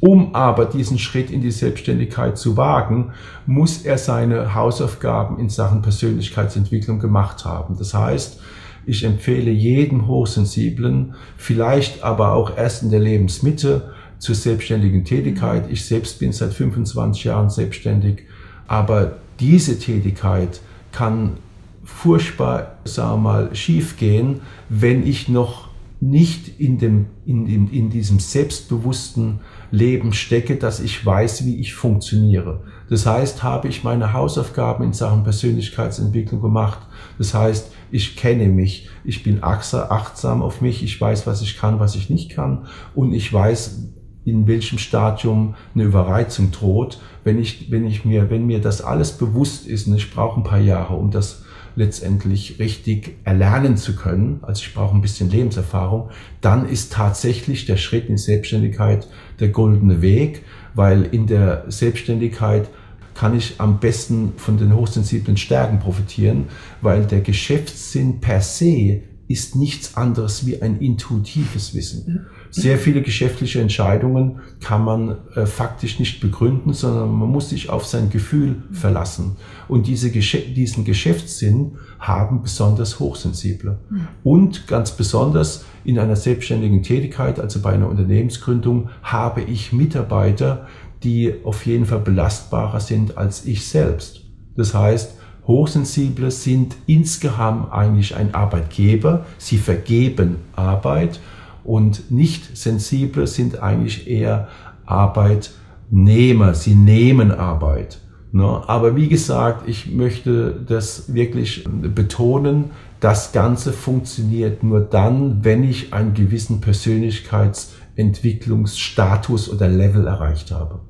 Um 0.00 0.34
aber 0.34 0.64
diesen 0.64 0.98
Schritt 0.98 1.30
in 1.30 1.42
die 1.42 1.52
Selbstständigkeit 1.52 2.36
zu 2.36 2.56
wagen, 2.56 3.12
muss 3.46 3.82
er 3.82 3.98
seine 3.98 4.54
Hausaufgaben 4.54 5.38
in 5.38 5.48
Sachen 5.48 5.82
Persönlichkeitsentwicklung 5.82 6.98
gemacht 6.98 7.44
haben. 7.44 7.76
Das 7.78 7.94
heißt, 7.94 8.40
ich 8.84 9.04
empfehle 9.04 9.52
jedem 9.52 10.08
Hochsensiblen, 10.08 11.14
vielleicht 11.36 12.02
aber 12.02 12.32
auch 12.32 12.56
erst 12.56 12.82
in 12.82 12.90
der 12.90 12.98
Lebensmitte, 12.98 13.92
zur 14.18 14.34
selbstständigen 14.34 15.04
Tätigkeit. 15.04 15.64
Ich 15.70 15.84
selbst 15.84 16.18
bin 16.20 16.32
seit 16.32 16.54
25 16.54 17.24
Jahren 17.24 17.50
selbstständig, 17.50 18.22
aber 18.68 19.18
diese 19.40 19.78
Tätigkeit 19.78 20.60
kann 20.92 21.38
furchtbar, 21.84 22.78
sagen 22.84 23.10
wir 23.10 23.30
mal, 23.30 23.54
schief 23.54 23.96
gehen, 23.96 24.40
wenn 24.68 25.06
ich 25.06 25.28
noch 25.28 25.72
nicht 26.02 26.60
in, 26.60 26.78
dem, 26.78 27.06
in, 27.24 27.46
in, 27.46 27.68
in 27.68 27.88
diesem 27.88 28.18
selbstbewussten 28.18 29.38
Leben 29.70 30.12
stecke, 30.12 30.56
dass 30.56 30.80
ich 30.80 31.06
weiß, 31.06 31.46
wie 31.46 31.60
ich 31.60 31.74
funktioniere. 31.74 32.64
Das 32.90 33.06
heißt, 33.06 33.44
habe 33.44 33.68
ich 33.68 33.84
meine 33.84 34.12
Hausaufgaben 34.12 34.84
in 34.84 34.92
Sachen 34.92 35.22
Persönlichkeitsentwicklung 35.22 36.42
gemacht. 36.42 36.80
Das 37.18 37.34
heißt, 37.34 37.72
ich 37.92 38.16
kenne 38.16 38.48
mich, 38.48 38.88
ich 39.04 39.22
bin 39.22 39.44
achtsam 39.44 40.42
auf 40.42 40.60
mich, 40.60 40.82
ich 40.82 41.00
weiß, 41.00 41.28
was 41.28 41.40
ich 41.40 41.56
kann, 41.56 41.78
was 41.78 41.94
ich 41.94 42.10
nicht 42.10 42.30
kann 42.30 42.66
und 42.96 43.12
ich 43.12 43.32
weiß, 43.32 43.92
in 44.24 44.46
welchem 44.46 44.78
Stadium 44.78 45.54
eine 45.74 45.84
Überreizung 45.84 46.50
droht. 46.50 47.00
Wenn 47.24 47.38
ich, 47.38 47.70
wenn 47.70 47.86
ich 47.86 48.04
mir, 48.04 48.30
wenn 48.30 48.46
mir 48.46 48.60
das 48.60 48.80
alles 48.80 49.12
bewusst 49.12 49.66
ist 49.66 49.86
und 49.86 49.96
ich 49.96 50.12
brauche 50.12 50.40
ein 50.40 50.44
paar 50.44 50.60
Jahre, 50.60 50.94
um 50.94 51.10
das 51.10 51.44
letztendlich 51.74 52.58
richtig 52.58 53.16
erlernen 53.24 53.76
zu 53.76 53.96
können, 53.96 54.40
also 54.42 54.62
ich 54.62 54.74
brauche 54.74 54.94
ein 54.94 55.00
bisschen 55.00 55.30
Lebenserfahrung, 55.30 56.10
dann 56.40 56.68
ist 56.68 56.92
tatsächlich 56.92 57.64
der 57.64 57.76
Schritt 57.76 58.08
in 58.08 58.18
Selbstständigkeit 58.18 59.08
der 59.40 59.48
goldene 59.48 60.02
Weg, 60.02 60.44
weil 60.74 61.02
in 61.04 61.26
der 61.26 61.64
Selbstständigkeit 61.68 62.68
kann 63.14 63.36
ich 63.36 63.54
am 63.58 63.78
besten 63.78 64.34
von 64.36 64.58
den 64.58 64.74
hochsensiblen 64.74 65.36
Stärken 65.36 65.80
profitieren, 65.80 66.46
weil 66.80 67.04
der 67.04 67.20
Geschäftssinn 67.20 68.20
per 68.20 68.40
se 68.40 69.02
ist 69.28 69.56
nichts 69.56 69.96
anderes 69.96 70.46
wie 70.46 70.60
ein 70.60 70.78
intuitives 70.80 71.74
Wissen. 71.74 72.26
Sehr 72.54 72.76
viele 72.76 73.00
geschäftliche 73.00 73.62
Entscheidungen 73.62 74.40
kann 74.60 74.84
man 74.84 75.16
äh, 75.34 75.46
faktisch 75.46 75.98
nicht 75.98 76.20
begründen, 76.20 76.74
sondern 76.74 77.10
man 77.10 77.30
muss 77.30 77.48
sich 77.48 77.70
auf 77.70 77.86
sein 77.86 78.10
Gefühl 78.10 78.62
verlassen. 78.72 79.36
Und 79.68 79.86
diese, 79.86 80.10
diesen 80.10 80.84
Geschäftssinn 80.84 81.78
haben 81.98 82.42
besonders 82.42 83.00
Hochsensible. 83.00 83.78
Und 84.22 84.66
ganz 84.66 84.92
besonders 84.92 85.64
in 85.84 85.98
einer 85.98 86.14
selbstständigen 86.14 86.82
Tätigkeit, 86.82 87.40
also 87.40 87.60
bei 87.62 87.72
einer 87.72 87.88
Unternehmensgründung, 87.88 88.90
habe 89.02 89.40
ich 89.40 89.72
Mitarbeiter, 89.72 90.66
die 91.02 91.34
auf 91.44 91.64
jeden 91.64 91.86
Fall 91.86 92.00
belastbarer 92.00 92.80
sind 92.80 93.16
als 93.16 93.46
ich 93.46 93.66
selbst. 93.66 94.24
Das 94.56 94.74
heißt, 94.74 95.14
Hochsensible 95.46 96.30
sind 96.30 96.76
insgeheim 96.86 97.70
eigentlich 97.70 98.14
ein 98.14 98.34
Arbeitgeber. 98.34 99.24
Sie 99.38 99.56
vergeben 99.56 100.36
Arbeit 100.54 101.18
und 101.64 102.10
nicht 102.10 102.56
sensible 102.56 103.26
sind 103.26 103.62
eigentlich 103.62 104.08
eher 104.08 104.48
Arbeitnehmer. 104.86 106.54
Sie 106.54 106.74
nehmen 106.74 107.30
Arbeit. 107.30 108.00
Ne? 108.32 108.62
Aber 108.66 108.96
wie 108.96 109.08
gesagt, 109.08 109.68
ich 109.68 109.92
möchte 109.92 110.58
das 110.66 111.14
wirklich 111.14 111.64
betonen. 111.64 112.70
Das 113.00 113.32
Ganze 113.32 113.72
funktioniert 113.72 114.62
nur 114.62 114.80
dann, 114.80 115.44
wenn 115.44 115.64
ich 115.64 115.92
einen 115.92 116.14
gewissen 116.14 116.60
Persönlichkeitsentwicklungsstatus 116.60 119.50
oder 119.50 119.68
Level 119.68 120.06
erreicht 120.06 120.50
habe. 120.50 120.80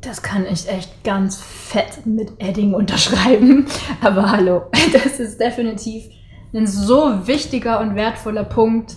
Das 0.00 0.22
kann 0.22 0.44
ich 0.44 0.68
echt 0.68 1.04
ganz 1.04 1.40
fett 1.40 2.04
mit 2.06 2.32
Edding 2.38 2.74
unterschreiben. 2.74 3.66
Aber 4.00 4.32
hallo, 4.32 4.62
das 4.92 5.20
ist 5.20 5.38
definitiv 5.38 6.06
ein 6.52 6.66
so 6.66 7.26
wichtiger 7.26 7.80
und 7.80 7.94
wertvoller 7.94 8.44
Punkt, 8.44 8.96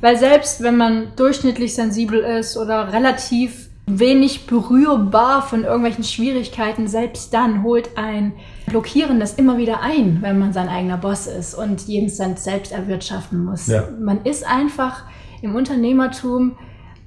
weil 0.00 0.16
selbst 0.16 0.62
wenn 0.62 0.76
man 0.76 1.08
durchschnittlich 1.16 1.74
sensibel 1.74 2.20
ist 2.20 2.56
oder 2.56 2.92
relativ 2.92 3.68
wenig 3.86 4.46
berührbar 4.46 5.42
von 5.42 5.64
irgendwelchen 5.64 6.04
Schwierigkeiten, 6.04 6.86
selbst 6.86 7.34
dann 7.34 7.62
holt 7.62 7.96
ein 7.96 8.32
Blockieren 8.66 9.18
das 9.18 9.34
immer 9.34 9.58
wieder 9.58 9.80
ein, 9.80 10.18
wenn 10.20 10.38
man 10.38 10.52
sein 10.52 10.68
eigener 10.68 10.96
Boss 10.96 11.26
ist 11.26 11.54
und 11.54 11.82
jeden 11.88 12.08
Cent 12.08 12.38
selbst 12.38 12.72
erwirtschaften 12.72 13.44
muss. 13.44 13.66
Ja. 13.66 13.88
Man 14.00 14.24
ist 14.24 14.46
einfach 14.46 15.04
im 15.42 15.56
Unternehmertum 15.56 16.56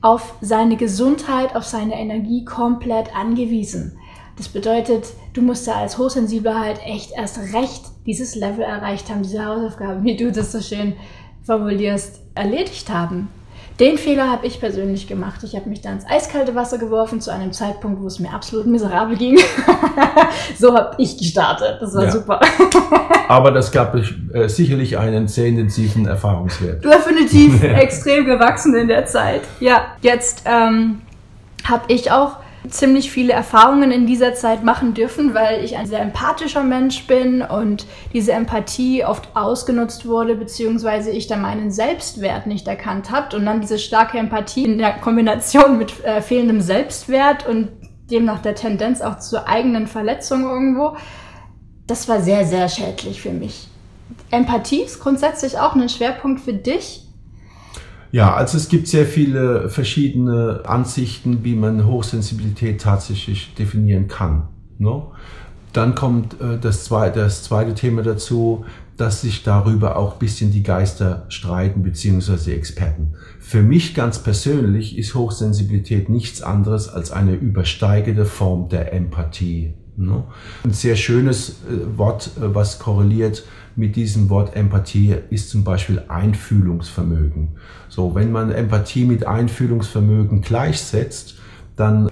auf 0.01 0.35
seine 0.41 0.75
Gesundheit, 0.75 1.55
auf 1.55 1.63
seine 1.63 1.95
Energie 1.95 2.43
komplett 2.43 3.15
angewiesen. 3.15 3.97
Das 4.37 4.49
bedeutet, 4.49 5.05
du 5.33 5.41
musst 5.41 5.67
da 5.67 5.75
als 5.75 5.97
Hochsensibler 5.97 6.59
halt 6.59 6.79
echt 6.85 7.11
erst 7.11 7.39
recht 7.53 7.83
dieses 8.05 8.35
Level 8.35 8.63
erreicht 8.63 9.09
haben, 9.09 9.23
diese 9.23 9.45
Hausaufgabe, 9.45 10.03
wie 10.03 10.17
du 10.17 10.31
das 10.31 10.51
so 10.51 10.59
schön 10.59 10.93
formulierst, 11.45 12.21
erledigt 12.35 12.89
haben. 12.89 13.29
Den 13.79 13.97
Fehler 13.97 14.29
habe 14.29 14.45
ich 14.45 14.59
persönlich 14.59 15.07
gemacht. 15.07 15.43
Ich 15.43 15.55
habe 15.55 15.67
mich 15.67 15.81
dann 15.81 15.93
ins 15.93 16.05
eiskalte 16.05 16.53
Wasser 16.53 16.77
geworfen 16.77 17.21
zu 17.21 17.31
einem 17.31 17.51
Zeitpunkt, 17.53 18.01
wo 18.01 18.07
es 18.07 18.19
mir 18.19 18.31
absolut 18.31 18.67
miserabel 18.67 19.17
ging. 19.17 19.39
so 20.59 20.75
habe 20.75 20.95
ich 20.99 21.17
gestartet. 21.17 21.77
Das 21.81 21.95
war 21.95 22.03
ja. 22.03 22.11
super. 22.11 22.39
Aber 23.27 23.51
das 23.51 23.71
gab 23.71 23.95
äh, 23.95 24.47
sicherlich 24.47 24.97
einen 24.97 25.27
sehr 25.27 25.47
intensiven 25.47 26.05
Erfahrungswert. 26.05 26.85
Definitiv 26.85 27.63
extrem 27.63 28.25
gewachsen 28.25 28.75
in 28.75 28.87
der 28.87 29.07
Zeit. 29.07 29.41
Ja, 29.59 29.85
jetzt 30.01 30.43
ähm, 30.45 31.01
habe 31.63 31.85
ich 31.87 32.11
auch 32.11 32.37
ziemlich 32.69 33.11
viele 33.11 33.33
Erfahrungen 33.33 33.91
in 33.91 34.05
dieser 34.05 34.33
Zeit 34.33 34.63
machen 34.63 34.93
dürfen, 34.93 35.33
weil 35.33 35.63
ich 35.63 35.77
ein 35.77 35.85
sehr 35.85 36.01
empathischer 36.01 36.63
Mensch 36.63 37.05
bin 37.07 37.41
und 37.41 37.85
diese 38.13 38.31
Empathie 38.31 39.03
oft 39.03 39.35
ausgenutzt 39.35 40.07
wurde, 40.07 40.35
beziehungsweise 40.35 41.11
ich 41.11 41.27
dann 41.27 41.41
meinen 41.41 41.71
Selbstwert 41.71 42.47
nicht 42.47 42.67
erkannt 42.67 43.11
habe 43.11 43.35
und 43.35 43.45
dann 43.45 43.61
diese 43.61 43.79
starke 43.79 44.17
Empathie 44.17 44.65
in 44.65 44.77
der 44.77 44.93
Kombination 44.93 45.77
mit 45.77 46.03
äh, 46.03 46.21
fehlendem 46.21 46.61
Selbstwert 46.61 47.47
und 47.47 47.69
demnach 48.09 48.41
der 48.41 48.55
Tendenz 48.55 49.01
auch 49.01 49.19
zur 49.19 49.47
eigenen 49.47 49.87
Verletzung 49.87 50.43
irgendwo, 50.43 50.95
das 51.87 52.07
war 52.07 52.21
sehr, 52.21 52.45
sehr 52.45 52.69
schädlich 52.69 53.21
für 53.21 53.31
mich. 53.31 53.67
Empathie 54.31 54.81
ist 54.81 54.99
grundsätzlich 54.99 55.59
auch 55.59 55.75
ein 55.75 55.89
Schwerpunkt 55.89 56.41
für 56.41 56.53
dich. 56.53 57.02
Ja, 58.13 58.35
also 58.35 58.57
es 58.57 58.69
gibt 58.69 58.87
sehr 58.87 59.07
viele 59.07 59.69
verschiedene 59.69 60.61
Ansichten, 60.65 61.43
wie 61.43 61.55
man 61.55 61.87
Hochsensibilität 61.87 62.79
tatsächlich 62.79 63.55
definieren 63.55 64.07
kann. 64.07 64.49
Ne? 64.77 65.01
Dann 65.73 65.95
kommt 65.95 66.39
äh, 66.39 66.59
das, 66.61 66.83
zweite, 66.83 67.21
das 67.21 67.41
zweite 67.41 67.73
Thema 67.73 68.03
dazu, 68.03 68.65
dass 68.97 69.21
sich 69.21 69.41
darüber 69.41 69.97
auch 69.97 70.17
bisschen 70.17 70.51
die 70.51 70.61
Geister 70.61 71.25
streiten, 71.29 71.81
beziehungsweise 71.81 72.53
Experten. 72.53 73.15
Für 73.39 73.63
mich 73.63 73.95
ganz 73.95 74.19
persönlich 74.19 74.95
ist 74.95 75.15
Hochsensibilität 75.15 76.07
nichts 76.07 76.43
anderes 76.43 76.89
als 76.89 77.09
eine 77.09 77.33
übersteigende 77.33 78.25
Form 78.25 78.69
der 78.69 78.93
Empathie. 78.93 79.73
Ne? 79.97 80.23
Ein 80.63 80.73
sehr 80.73 80.95
schönes 80.95 81.49
äh, 81.49 81.97
Wort, 81.97 82.29
äh, 82.37 82.53
was 82.53 82.77
korreliert 82.77 83.43
mit 83.75 83.95
diesem 83.95 84.29
Wort 84.29 84.55
Empathie 84.55 85.15
ist 85.29 85.49
zum 85.49 85.63
Beispiel 85.63 86.03
Einfühlungsvermögen. 86.07 87.49
So, 87.89 88.15
wenn 88.15 88.31
man 88.31 88.51
Empathie 88.51 89.05
mit 89.05 89.25
Einfühlungsvermögen 89.25 90.41
gleichsetzt, 90.41 91.35
dann 91.75 92.09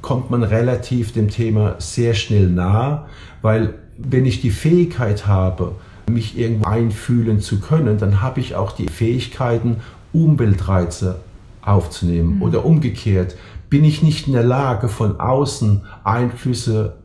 kommt 0.00 0.30
man 0.30 0.42
relativ 0.42 1.12
dem 1.12 1.28
Thema 1.28 1.76
sehr 1.78 2.14
schnell 2.14 2.48
nah, 2.48 3.06
weil 3.42 3.74
wenn 3.98 4.24
ich 4.24 4.40
die 4.40 4.50
Fähigkeit 4.50 5.26
habe, 5.26 5.76
mich 6.10 6.36
irgendwo 6.36 6.66
einfühlen 6.66 7.40
zu 7.40 7.60
können, 7.60 7.98
dann 7.98 8.20
habe 8.20 8.40
ich 8.40 8.54
auch 8.54 8.72
die 8.72 8.88
Fähigkeiten, 8.88 9.76
Umweltreize 10.12 11.20
aufzunehmen. 11.62 12.36
Mhm. 12.36 12.42
Oder 12.42 12.64
umgekehrt, 12.64 13.36
bin 13.70 13.84
ich 13.84 14.02
nicht 14.02 14.26
in 14.26 14.32
der 14.32 14.42
Lage, 14.42 14.88
von 14.88 15.20
außen 15.20 15.82
Einflüsse 16.04 16.96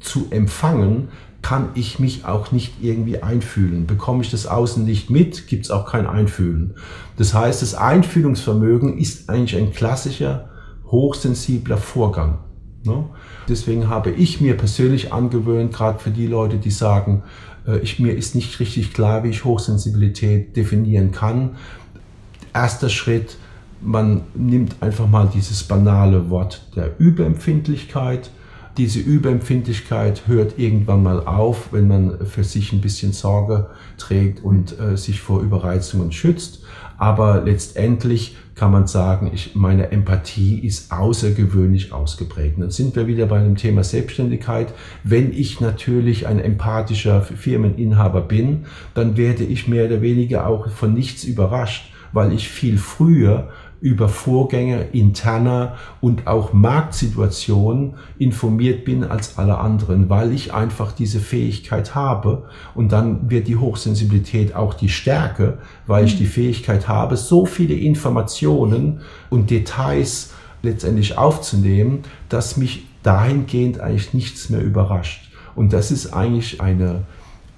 zu 0.00 0.26
empfangen, 0.30 1.08
kann 1.42 1.70
ich 1.74 1.98
mich 1.98 2.24
auch 2.26 2.52
nicht 2.52 2.74
irgendwie 2.82 3.22
einfühlen. 3.22 3.86
Bekomme 3.86 4.22
ich 4.22 4.30
das 4.30 4.46
Außen 4.46 4.84
nicht 4.84 5.10
mit, 5.10 5.46
gibt 5.46 5.64
es 5.64 5.70
auch 5.70 5.86
kein 5.86 6.06
Einfühlen. 6.06 6.74
Das 7.16 7.34
heißt, 7.34 7.62
das 7.62 7.74
Einfühlungsvermögen 7.74 8.98
ist 8.98 9.30
eigentlich 9.30 9.60
ein 9.60 9.72
klassischer, 9.72 10.50
hochsensibler 10.86 11.78
Vorgang. 11.78 12.38
Ne? 12.84 13.04
Deswegen 13.48 13.88
habe 13.88 14.10
ich 14.10 14.40
mir 14.40 14.56
persönlich 14.56 15.12
angewöhnt, 15.12 15.72
gerade 15.72 15.98
für 15.98 16.10
die 16.10 16.26
Leute, 16.26 16.58
die 16.58 16.70
sagen, 16.70 17.22
äh, 17.66 17.78
ich, 17.78 17.98
mir 17.98 18.14
ist 18.14 18.34
nicht 18.34 18.60
richtig 18.60 18.92
klar, 18.92 19.24
wie 19.24 19.28
ich 19.28 19.44
Hochsensibilität 19.44 20.56
definieren 20.56 21.12
kann. 21.12 21.56
Erster 22.52 22.88
Schritt, 22.88 23.36
man 23.80 24.22
nimmt 24.34 24.76
einfach 24.80 25.08
mal 25.08 25.30
dieses 25.32 25.64
banale 25.64 26.30
Wort 26.30 26.68
der 26.76 26.98
Überempfindlichkeit. 26.98 28.30
Diese 28.80 28.98
Überempfindlichkeit 28.98 30.26
hört 30.26 30.58
irgendwann 30.58 31.02
mal 31.02 31.26
auf, 31.26 31.70
wenn 31.70 31.86
man 31.86 32.24
für 32.24 32.44
sich 32.44 32.72
ein 32.72 32.80
bisschen 32.80 33.12
Sorge 33.12 33.68
trägt 33.98 34.42
und 34.42 34.80
äh, 34.80 34.96
sich 34.96 35.20
vor 35.20 35.42
Überreizungen 35.42 36.12
schützt. 36.12 36.62
Aber 36.96 37.42
letztendlich 37.44 38.38
kann 38.54 38.72
man 38.72 38.86
sagen, 38.86 39.32
ich, 39.34 39.54
meine 39.54 39.92
Empathie 39.92 40.60
ist 40.60 40.92
außergewöhnlich 40.92 41.92
ausgeprägt. 41.92 42.58
Dann 42.58 42.70
sind 42.70 42.96
wir 42.96 43.06
wieder 43.06 43.26
bei 43.26 43.42
dem 43.42 43.56
Thema 43.56 43.84
Selbstständigkeit. 43.84 44.72
Wenn 45.04 45.30
ich 45.30 45.60
natürlich 45.60 46.26
ein 46.26 46.40
empathischer 46.40 47.20
Firmeninhaber 47.20 48.22
bin, 48.22 48.64
dann 48.94 49.18
werde 49.18 49.44
ich 49.44 49.68
mehr 49.68 49.84
oder 49.84 50.00
weniger 50.00 50.46
auch 50.46 50.70
von 50.70 50.94
nichts 50.94 51.24
überrascht, 51.24 51.92
weil 52.14 52.32
ich 52.32 52.48
viel 52.48 52.78
früher 52.78 53.50
über 53.80 54.08
Vorgänge 54.08 54.82
interner 54.92 55.76
und 56.00 56.26
auch 56.26 56.52
Marktsituationen 56.52 57.94
informiert 58.18 58.84
bin 58.84 59.04
als 59.04 59.38
alle 59.38 59.58
anderen, 59.58 60.10
weil 60.10 60.32
ich 60.32 60.52
einfach 60.52 60.92
diese 60.92 61.18
Fähigkeit 61.18 61.94
habe 61.94 62.44
und 62.74 62.92
dann 62.92 63.30
wird 63.30 63.48
die 63.48 63.56
Hochsensibilität 63.56 64.54
auch 64.54 64.74
die 64.74 64.90
Stärke, 64.90 65.58
weil 65.86 66.04
ich 66.04 66.18
die 66.18 66.26
Fähigkeit 66.26 66.88
habe, 66.88 67.16
so 67.16 67.46
viele 67.46 67.74
Informationen 67.74 69.00
und 69.30 69.50
Details 69.50 70.32
letztendlich 70.62 71.16
aufzunehmen, 71.16 72.02
dass 72.28 72.58
mich 72.58 72.86
dahingehend 73.02 73.80
eigentlich 73.80 74.12
nichts 74.12 74.50
mehr 74.50 74.62
überrascht. 74.62 75.30
Und 75.54 75.72
das 75.72 75.90
ist 75.90 76.12
eigentlich 76.12 76.60
eine, 76.60 77.02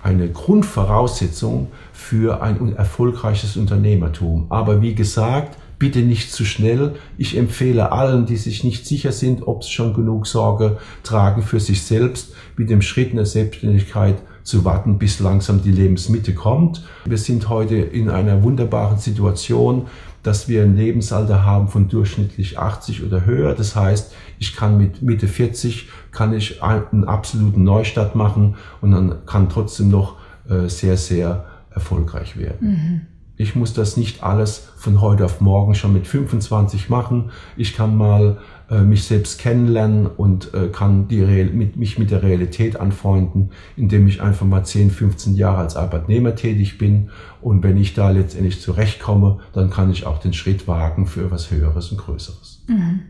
eine 0.03 0.29
Grundvoraussetzung 0.29 1.69
für 1.93 2.43
ein 2.43 2.77
erfolgreiches 2.77 3.57
Unternehmertum. 3.57 4.47
Aber 4.51 4.81
wie 4.83 4.95
gesagt, 4.95 5.57
bitte 5.83 5.99
nicht 5.99 6.33
zu 6.33 6.45
schnell. 6.45 6.95
Ich 7.18 7.37
empfehle 7.37 7.90
allen, 7.90 8.25
die 8.25 8.37
sich 8.37 8.62
nicht 8.62 8.87
sicher 8.87 9.11
sind, 9.11 9.49
ob 9.49 9.64
sie 9.64 9.73
schon 9.73 9.95
genug 9.95 10.29
Sorge 10.29 10.79
tragen 11.03 11.42
für 11.42 11.59
sich 11.59 11.83
selbst, 11.83 12.35
mit 12.57 12.71
dem 12.71 12.83
Schritt 12.83 13.11
in 13.11 13.16
der 13.16 13.27
Selbstständigkeit 13.27 14.14
zu 14.45 14.64
warten, 14.64 14.99
bis 14.99 15.18
langsam 15.18 15.61
die 15.61 15.73
Lebensmitte 15.73 16.35
kommt. 16.35 16.85
Wir 17.05 17.18
sind 17.18 17.49
heute 17.49 17.75
in 17.75 18.11
einer 18.11 18.45
wunderbaren 18.45 18.99
Situation, 18.99 19.87
dass 20.23 20.47
wir 20.47 20.62
ein 20.62 20.77
Lebensalter 20.77 21.45
haben 21.45 21.66
von 21.66 21.88
durchschnittlich 21.88 22.61
80 22.61 23.03
oder 23.03 23.27
höher. 23.27 23.53
Das 23.53 23.75
heißt, 23.75 24.14
ich 24.38 24.55
kann 24.55 24.79
mit 24.79 25.03
Mitte 25.03 25.27
40 25.27 25.88
kann 26.12 26.33
ich 26.33 26.62
einen 26.62 27.03
absoluten 27.09 27.64
Neustart 27.64 28.14
machen 28.14 28.55
und 28.81 28.92
dann 28.92 29.27
kann 29.27 29.49
trotzdem 29.49 29.88
noch 29.88 30.14
äh, 30.49 30.68
sehr, 30.68 30.97
sehr 30.97 31.45
erfolgreich 31.75 32.37
werden. 32.37 32.68
Mhm. 32.68 33.12
Ich 33.43 33.57
muss 33.57 33.75
das 33.75 33.97
nicht 33.97 34.23
alles 34.23 34.69
von 34.77 35.01
heute 35.01 35.25
auf 35.25 35.41
morgen 35.41 35.75
schon 35.75 35.93
mit 35.93 36.07
25 36.07 36.89
machen. 36.89 37.33
Ich 37.57 37.75
kann 37.75 37.97
mal 37.97 38.39
äh, 38.71 38.83
mich 38.83 39.03
selbst 39.03 39.41
kennenlernen 39.41 40.07
und 40.07 40.55
äh, 40.55 40.69
kann 40.69 41.09
die 41.09 41.23
Real 41.23 41.47
mit, 41.47 41.77
mich 41.77 41.99
mit 41.99 42.13
der 42.13 42.23
Realität 42.23 42.79
anfreunden, 42.79 43.51
indem 43.77 44.07
ich 44.07 44.23
einfach 44.23 44.47
mal 44.47 44.65
10, 44.65 44.93
15 44.93 45.35
Jahre 45.35 45.59
als 45.59 45.75
Arbeitnehmer 45.75 46.37
tätig 46.37 46.79
bin. 46.79 47.11
Und 47.41 47.65
wenn 47.65 47.77
ich 47.77 47.95
da 47.95 48.11
letztendlich 48.11 48.61
zurechtkomme, 48.61 49.41
dann 49.53 49.71
kann 49.71 49.91
ich 49.91 50.07
auch 50.07 50.19
den 50.19 50.35
Schritt 50.35 50.69
wagen 50.69 51.09
für 51.09 51.25
etwas 51.25 51.51
Höheres 51.51 51.91
und 51.91 51.99
Größeres. 51.99 52.65
Mhm. 52.69 53.01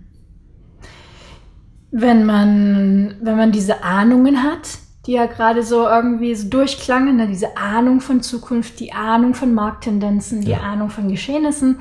Wenn 1.90 2.24
man, 2.24 3.16
wenn 3.22 3.36
man 3.36 3.52
diese 3.52 3.84
Ahnungen 3.84 4.42
hat, 4.42 4.78
die 5.06 5.12
ja 5.12 5.26
gerade 5.26 5.64
so 5.64 5.86
irgendwie 5.86 6.34
so 6.34 6.48
durchklangen, 6.48 7.16
ne? 7.16 7.26
diese 7.26 7.56
Ahnung 7.56 8.00
von 8.00 8.22
Zukunft, 8.22 8.78
die 8.78 8.92
Ahnung 8.92 9.34
von 9.34 9.52
Markttendenzen, 9.52 10.42
die 10.42 10.52
ja. 10.52 10.60
Ahnung 10.60 10.90
von 10.90 11.08
Geschehnissen, 11.08 11.80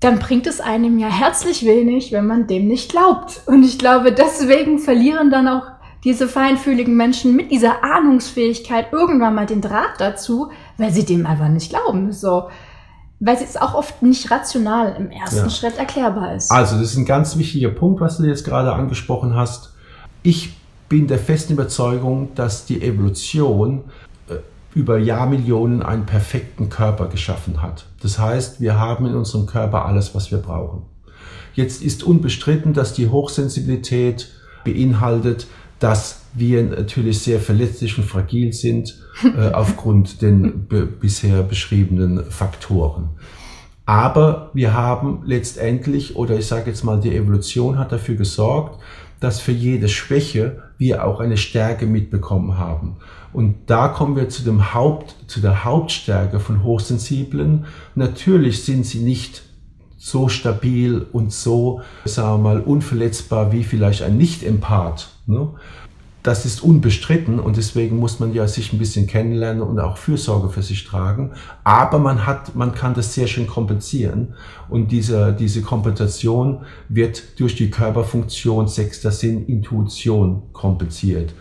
dann 0.00 0.18
bringt 0.18 0.46
es 0.46 0.60
einem 0.60 0.98
ja 0.98 1.08
herzlich 1.08 1.64
wenig, 1.64 2.12
wenn 2.12 2.26
man 2.26 2.46
dem 2.46 2.66
nicht 2.66 2.90
glaubt. 2.90 3.42
Und 3.46 3.62
ich 3.62 3.78
glaube, 3.78 4.12
deswegen 4.12 4.78
verlieren 4.78 5.30
dann 5.30 5.48
auch 5.48 5.66
diese 6.02 6.28
feinfühligen 6.28 6.96
Menschen 6.96 7.34
mit 7.34 7.50
dieser 7.50 7.82
Ahnungsfähigkeit 7.82 8.92
irgendwann 8.92 9.34
mal 9.34 9.46
den 9.46 9.62
Draht 9.62 9.98
dazu, 9.98 10.50
weil 10.76 10.92
sie 10.92 11.04
dem 11.04 11.26
einfach 11.26 11.48
nicht 11.48 11.70
glauben. 11.70 12.12
So, 12.12 12.48
weil 13.20 13.36
es 13.36 13.56
auch 13.56 13.74
oft 13.74 14.02
nicht 14.02 14.30
rational 14.30 14.96
im 14.98 15.10
ersten 15.10 15.44
ja. 15.44 15.50
Schritt 15.50 15.78
erklärbar 15.78 16.34
ist. 16.34 16.50
Also, 16.50 16.76
das 16.76 16.90
ist 16.90 16.96
ein 16.96 17.06
ganz 17.06 17.38
wichtiger 17.38 17.70
Punkt, 17.70 18.00
was 18.00 18.18
du 18.18 18.24
jetzt 18.24 18.44
gerade 18.44 18.72
angesprochen 18.74 19.34
hast. 19.34 19.72
Ich 20.22 20.54
bin 20.88 21.06
der 21.06 21.18
festen 21.18 21.54
Überzeugung, 21.54 22.34
dass 22.34 22.66
die 22.66 22.82
Evolution 22.82 23.84
äh, 24.28 24.36
über 24.74 24.98
Jahrmillionen 24.98 25.82
einen 25.82 26.06
perfekten 26.06 26.68
Körper 26.68 27.06
geschaffen 27.06 27.62
hat. 27.62 27.86
Das 28.02 28.18
heißt, 28.18 28.60
wir 28.60 28.78
haben 28.78 29.06
in 29.06 29.14
unserem 29.14 29.46
Körper 29.46 29.86
alles, 29.86 30.14
was 30.14 30.30
wir 30.30 30.38
brauchen. 30.38 30.82
Jetzt 31.54 31.82
ist 31.82 32.02
unbestritten, 32.02 32.72
dass 32.72 32.92
die 32.92 33.08
Hochsensibilität 33.08 34.30
beinhaltet, 34.64 35.46
dass 35.78 36.22
wir 36.34 36.62
natürlich 36.62 37.20
sehr 37.20 37.38
verletzlich 37.38 37.96
und 37.98 38.04
fragil 38.04 38.52
sind 38.52 38.98
äh, 39.22 39.50
aufgrund 39.52 40.22
den 40.22 40.66
bisher 41.00 41.42
beschriebenen 41.42 42.24
Faktoren. 42.30 43.10
Aber 43.86 44.50
wir 44.54 44.72
haben 44.72 45.22
letztendlich, 45.26 46.16
oder 46.16 46.38
ich 46.38 46.46
sage 46.46 46.70
jetzt 46.70 46.84
mal, 46.84 47.00
die 47.00 47.14
Evolution 47.14 47.78
hat 47.78 47.92
dafür 47.92 48.14
gesorgt, 48.14 48.80
dass 49.24 49.40
für 49.40 49.52
jede 49.52 49.88
Schwäche 49.88 50.64
wir 50.76 51.06
auch 51.06 51.18
eine 51.18 51.38
Stärke 51.38 51.86
mitbekommen 51.86 52.58
haben. 52.58 52.96
Und 53.32 53.70
da 53.70 53.88
kommen 53.88 54.16
wir 54.16 54.28
zu, 54.28 54.42
dem 54.42 54.74
Haupt, 54.74 55.16
zu 55.28 55.40
der 55.40 55.64
Hauptstärke 55.64 56.40
von 56.40 56.62
Hochsensiblen. 56.62 57.64
Natürlich 57.94 58.64
sind 58.64 58.84
sie 58.84 58.98
nicht 58.98 59.42
so 59.96 60.28
stabil 60.28 61.06
und 61.10 61.32
so, 61.32 61.80
sagen 62.04 62.44
wir 62.44 62.50
mal, 62.50 62.60
unverletzbar 62.60 63.50
wie 63.50 63.64
vielleicht 63.64 64.02
ein 64.02 64.18
Nicht-Empath. 64.18 65.08
Ne? 65.26 65.48
Das 66.24 66.46
ist 66.46 66.62
unbestritten 66.62 67.38
und 67.38 67.58
deswegen 67.58 67.98
muss 67.98 68.18
man 68.18 68.32
ja 68.32 68.48
sich 68.48 68.72
ein 68.72 68.78
bisschen 68.78 69.06
kennenlernen 69.06 69.60
und 69.62 69.78
auch 69.78 69.98
Fürsorge 69.98 70.48
für 70.48 70.62
sich 70.62 70.84
tragen. 70.84 71.32
Aber 71.64 71.98
man 71.98 72.24
hat, 72.24 72.54
man 72.54 72.74
kann 72.74 72.94
das 72.94 73.12
sehr 73.12 73.26
schön 73.26 73.46
kompensieren 73.46 74.32
und 74.70 74.90
diese, 74.90 75.34
diese 75.38 75.60
Kompensation 75.60 76.64
wird 76.88 77.38
durch 77.38 77.56
die 77.56 77.68
Körperfunktion 77.68 78.68
sechster 78.68 79.10
Sinn 79.10 79.44
Intuition 79.44 80.44
kompensiert. 80.54 81.34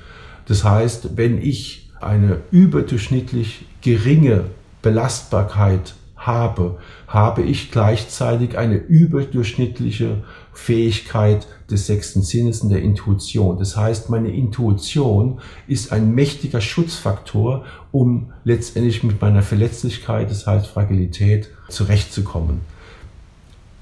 Das 0.48 0.66
heißt, 0.66 1.16
wenn 1.16 1.42
ich 1.42 1.90
eine 2.02 2.42
überdurchschnittlich 2.52 3.66
geringe 3.80 4.48
Belastbarkeit 4.82 5.96
habe, 6.18 6.80
habe 7.08 7.42
ich 7.44 7.72
gleichzeitig 7.72 8.58
eine 8.58 8.76
überdurchschnittliche 8.76 10.24
Fähigkeit 10.54 11.48
des 11.70 11.88
sechsten 11.88 12.22
Sinnes 12.22 12.62
und 12.62 12.70
der 12.70 12.82
Intuition. 12.82 13.58
Das 13.58 13.76
heißt, 13.76 14.10
meine 14.10 14.30
Intuition 14.30 15.40
ist 15.68 15.92
ein 15.92 16.14
mächtiger 16.14 16.62
Schutzfaktor, 16.62 17.66
um 17.92 18.32
letztendlich 18.44 19.04
mit 19.04 19.22
meiner 19.22 19.42
Verletzlichkeit, 19.42 20.30
das 20.30 20.46
heißt 20.48 20.68
Fragilität, 20.68 21.50
zurechtzukommen. 21.70 22.62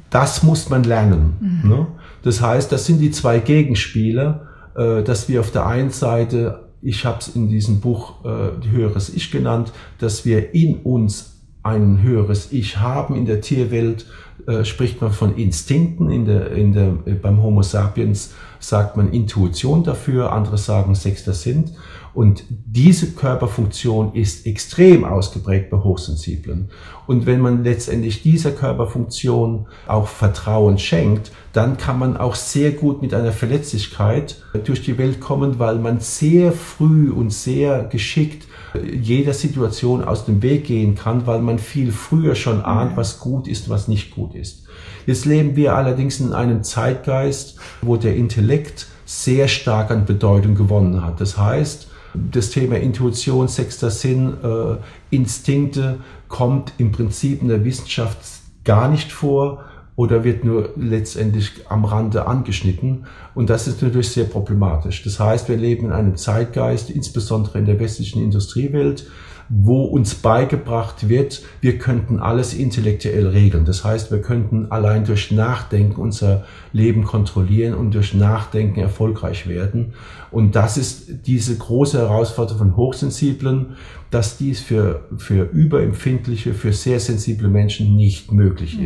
Das 0.10 0.44
muss 0.44 0.70
man 0.70 0.84
lernen. 0.84 1.62
Mhm. 1.64 1.70
Ne? 1.70 1.88
Das 2.24 2.42
heißt, 2.42 2.72
das 2.72 2.86
sind 2.86 3.00
die 3.00 3.12
zwei 3.12 3.40
Gegenspiele, 3.40 4.48
äh, 4.76 5.04
dass 5.04 5.28
wir 5.30 5.40
auf 5.40 5.52
der 5.52 5.66
einen 5.66 5.90
Seite, 5.90 6.68
ich 6.82 7.06
habe 7.06 7.20
es 7.20 7.30
in 7.30 7.50
diesem 7.50 7.80
Buch 7.80 8.26
äh, 8.26 8.68
höheres 8.70 9.10
Ich 9.10 9.32
genannt, 9.32 9.72
dass 10.00 10.26
wir 10.26 10.54
in 10.54 10.78
uns 10.78 11.31
ein 11.64 12.02
höheres 12.02 12.52
Ich 12.52 12.80
haben 12.80 13.16
in 13.16 13.26
der 13.26 13.42
Tierwelt, 13.42 14.06
äh, 14.48 14.66
spricht 14.66 15.02
man 15.02 15.12
von 15.12 15.36
Instinkten, 15.36 16.10
in 16.10 16.26
der, 16.26 16.52
in 16.52 16.74
der, 16.74 16.90
beim 17.22 17.44
Homo 17.44 17.62
sapiens 17.62 18.34
sagt 18.60 18.98
man 18.98 19.12
Intuition 19.12 19.84
dafür, 19.84 20.32
andere 20.32 20.58
sagen 20.58 20.96
sechster 20.96 21.34
Sinn. 21.34 21.72
Und 22.14 22.44
diese 22.50 23.12
Körperfunktion 23.12 24.14
ist 24.16 24.46
extrem 24.46 25.06
ausgeprägt 25.06 25.70
bei 25.70 25.78
Hochsensiblen. 25.78 26.70
Und 27.08 27.26
wenn 27.26 27.40
man 27.40 27.64
letztendlich 27.64 28.22
dieser 28.22 28.52
Körperfunktion 28.52 29.68
auch 29.88 30.08
Vertrauen 30.08 30.78
schenkt, 30.78 31.32
dann 31.54 31.78
kann 31.78 32.00
man 32.00 32.18
auch 32.18 32.36
sehr 32.36 32.72
gut 32.72 33.02
mit 33.02 33.14
einer 33.14 33.32
Verletzlichkeit 33.32 34.44
durch 34.66 34.84
die 34.84 34.98
Welt 34.98 35.22
kommen, 35.22 35.58
weil 35.58 35.78
man 35.78 36.00
sehr 36.02 36.52
früh 36.52 37.12
und 37.12 37.32
sehr 37.32 37.84
geschickt 37.84 38.46
jeder 38.84 39.34
Situation 39.34 40.04
aus 40.04 40.26
dem 40.26 40.42
Weg 40.42 40.66
gehen 40.66 40.96
kann, 40.96 41.28
weil 41.28 41.42
man 41.42 41.60
viel 41.60 41.92
früher 41.92 42.36
schon 42.36 42.62
ahnt, 42.62 42.98
was 42.98 43.20
gut 43.20 43.48
ist, 43.48 43.70
was 43.70 43.88
nicht 43.88 44.12
gut 44.12 44.36
ist. 44.36 44.64
Jetzt 45.06 45.26
leben 45.26 45.56
wir 45.56 45.76
allerdings 45.76 46.20
in 46.20 46.34
einem 46.34 46.64
Zeitgeist, 46.64 47.58
wo 47.82 47.98
der 47.98 48.16
Intellekt 48.16 48.88
sehr 49.06 49.48
stark 49.48 49.92
an 49.92 50.06
Bedeutung 50.06 50.56
gewonnen 50.56 51.04
hat. 51.04 51.20
Das 51.20 51.38
heißt, 51.38 51.88
das 52.14 52.50
Thema 52.50 52.78
Intuition, 52.78 53.48
sechster 53.48 53.90
Sinn, 53.90 54.34
äh, 54.44 54.78
Instinkte 55.16 56.00
kommt 56.28 56.74
im 56.78 56.92
Prinzip 56.92 57.42
in 57.42 57.48
der 57.48 57.64
Wissenschaft 57.64 58.18
gar 58.64 58.90
nicht 58.90 59.12
vor 59.12 59.64
oder 60.02 60.24
wird 60.24 60.44
nur 60.44 60.70
letztendlich 60.78 61.52
am 61.70 61.86
Rande 61.86 62.26
angeschnitten. 62.26 63.06
Und 63.36 63.52
das 63.52 63.68
ist 63.68 63.84
natürlich 63.84 64.10
sehr 64.10 64.24
problematisch. 64.24 65.04
Das 65.04 65.20
heißt, 65.20 65.48
wir 65.48 65.58
leben 65.58 65.86
in 65.86 65.92
einem 65.92 66.16
Zeitgeist, 66.16 66.90
insbesondere 66.90 67.60
in 67.60 67.66
der 67.66 67.80
westlichen 67.80 68.20
Industriewelt, 68.20 69.06
wo 69.48 69.84
uns 69.84 70.16
beigebracht 70.16 71.08
wird, 71.08 71.44
wir 71.60 71.78
könnten 71.78 72.20
alles 72.20 72.56
intellektuell 72.56 73.28
regeln. 73.28 73.64
Das 73.64 73.84
heißt, 73.84 74.10
wir 74.10 74.22
könnten 74.22 74.72
allein 74.72 75.06
durch 75.06 75.30
Nachdenken 75.30 76.02
unser 76.02 76.46
Leben 76.74 77.04
kontrollieren 77.04 77.76
und 77.76 77.94
durch 77.94 78.16
Nachdenken 78.16 78.80
erfolgreich 78.80 79.48
werden. 79.48 79.94
Und 80.32 80.56
das 80.56 80.78
ist 80.78 81.28
diese 81.28 81.56
große 81.56 82.00
Herausforderung 82.00 82.58
von 82.58 82.76
Hochsensiblen, 82.76 83.76
dass 84.10 84.38
dies 84.38 84.62
für, 84.62 85.06
für 85.18 85.44
überempfindliche, 85.44 86.56
für 86.56 86.74
sehr 86.74 87.00
sensible 87.00 87.50
Menschen 87.50 87.96
nicht 87.96 88.32
möglich 88.32 88.80
mhm. 88.80 88.86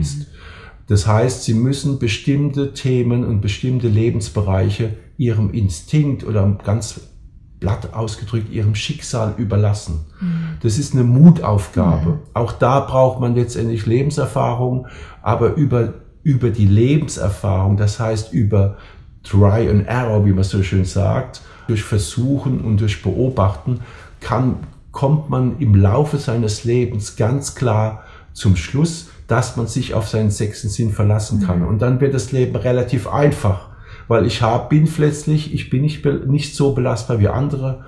Das 0.88 1.08
heißt, 1.08 1.44
sie 1.44 1.54
müssen 1.54 2.00
bestimmte 2.00 2.74
Themen 2.74 3.26
und 3.26 3.42
bestimmte 3.42 3.88
Lebensbereiche 3.88 4.94
ihrem 5.18 5.52
Instinkt 5.52 6.24
oder 6.24 6.58
ganz 6.64 7.02
platt 7.60 7.94
ausgedrückt 7.94 8.52
ihrem 8.52 8.76
Schicksal 8.76 9.34
überlassen. 9.38 10.06
Mhm. 10.20 10.58
Das 10.62 10.78
ist 10.78 10.94
eine 10.94 11.04
Mutaufgabe. 11.04 12.10
Mhm. 12.12 12.20
Auch 12.34 12.52
da 12.52 12.82
braucht 12.82 13.20
man 13.20 13.36
letztendlich 13.36 13.86
Lebenserfahrung, 13.86 14.88
aber 15.22 15.56
über, 15.56 15.94
über 16.24 16.50
die 16.50 16.68
Lebenserfahrung, 16.68 17.78
das 17.78 18.00
heißt 18.00 18.34
über 18.34 18.78
Try 19.24 19.70
and 19.70 19.88
Error, 19.88 20.26
wie 20.26 20.34
man 20.34 20.44
so 20.44 20.62
schön 20.62 20.86
sagt, 20.86 21.42
durch 21.68 21.82
Versuchen 21.82 22.62
und 22.62 22.80
durch 22.80 23.02
Beobachten, 23.02 23.80
kann, 24.20 24.58
kommt 24.92 25.30
man 25.30 25.58
im 25.60 25.76
Laufe 25.76 26.18
seines 26.18 26.64
Lebens 26.64 27.16
ganz 27.16 27.56
klar 27.56 28.04
zum 28.34 28.56
Schluss, 28.56 29.10
dass 29.28 29.57
man 29.57 29.67
sich 29.67 29.93
auf 29.93 30.07
seinen 30.07 30.32
sechsten 30.32 30.69
Sinn 30.69 30.91
verlassen 30.91 31.41
kann. 31.45 31.61
Mhm. 31.61 31.67
Und 31.67 31.82
dann 31.82 31.99
wird 32.01 32.13
das 32.13 32.32
Leben 32.32 32.55
relativ 32.55 33.07
einfach 33.07 33.69
weil 34.07 34.26
ich 34.26 34.41
hab, 34.41 34.69
bin 34.69 34.88
letztlich, 34.97 35.53
ich 35.53 35.69
bin 35.69 35.82
nicht, 35.82 36.05
nicht 36.28 36.55
so 36.55 36.73
belastbar 36.73 37.19
wie 37.19 37.28
andere, 37.28 37.86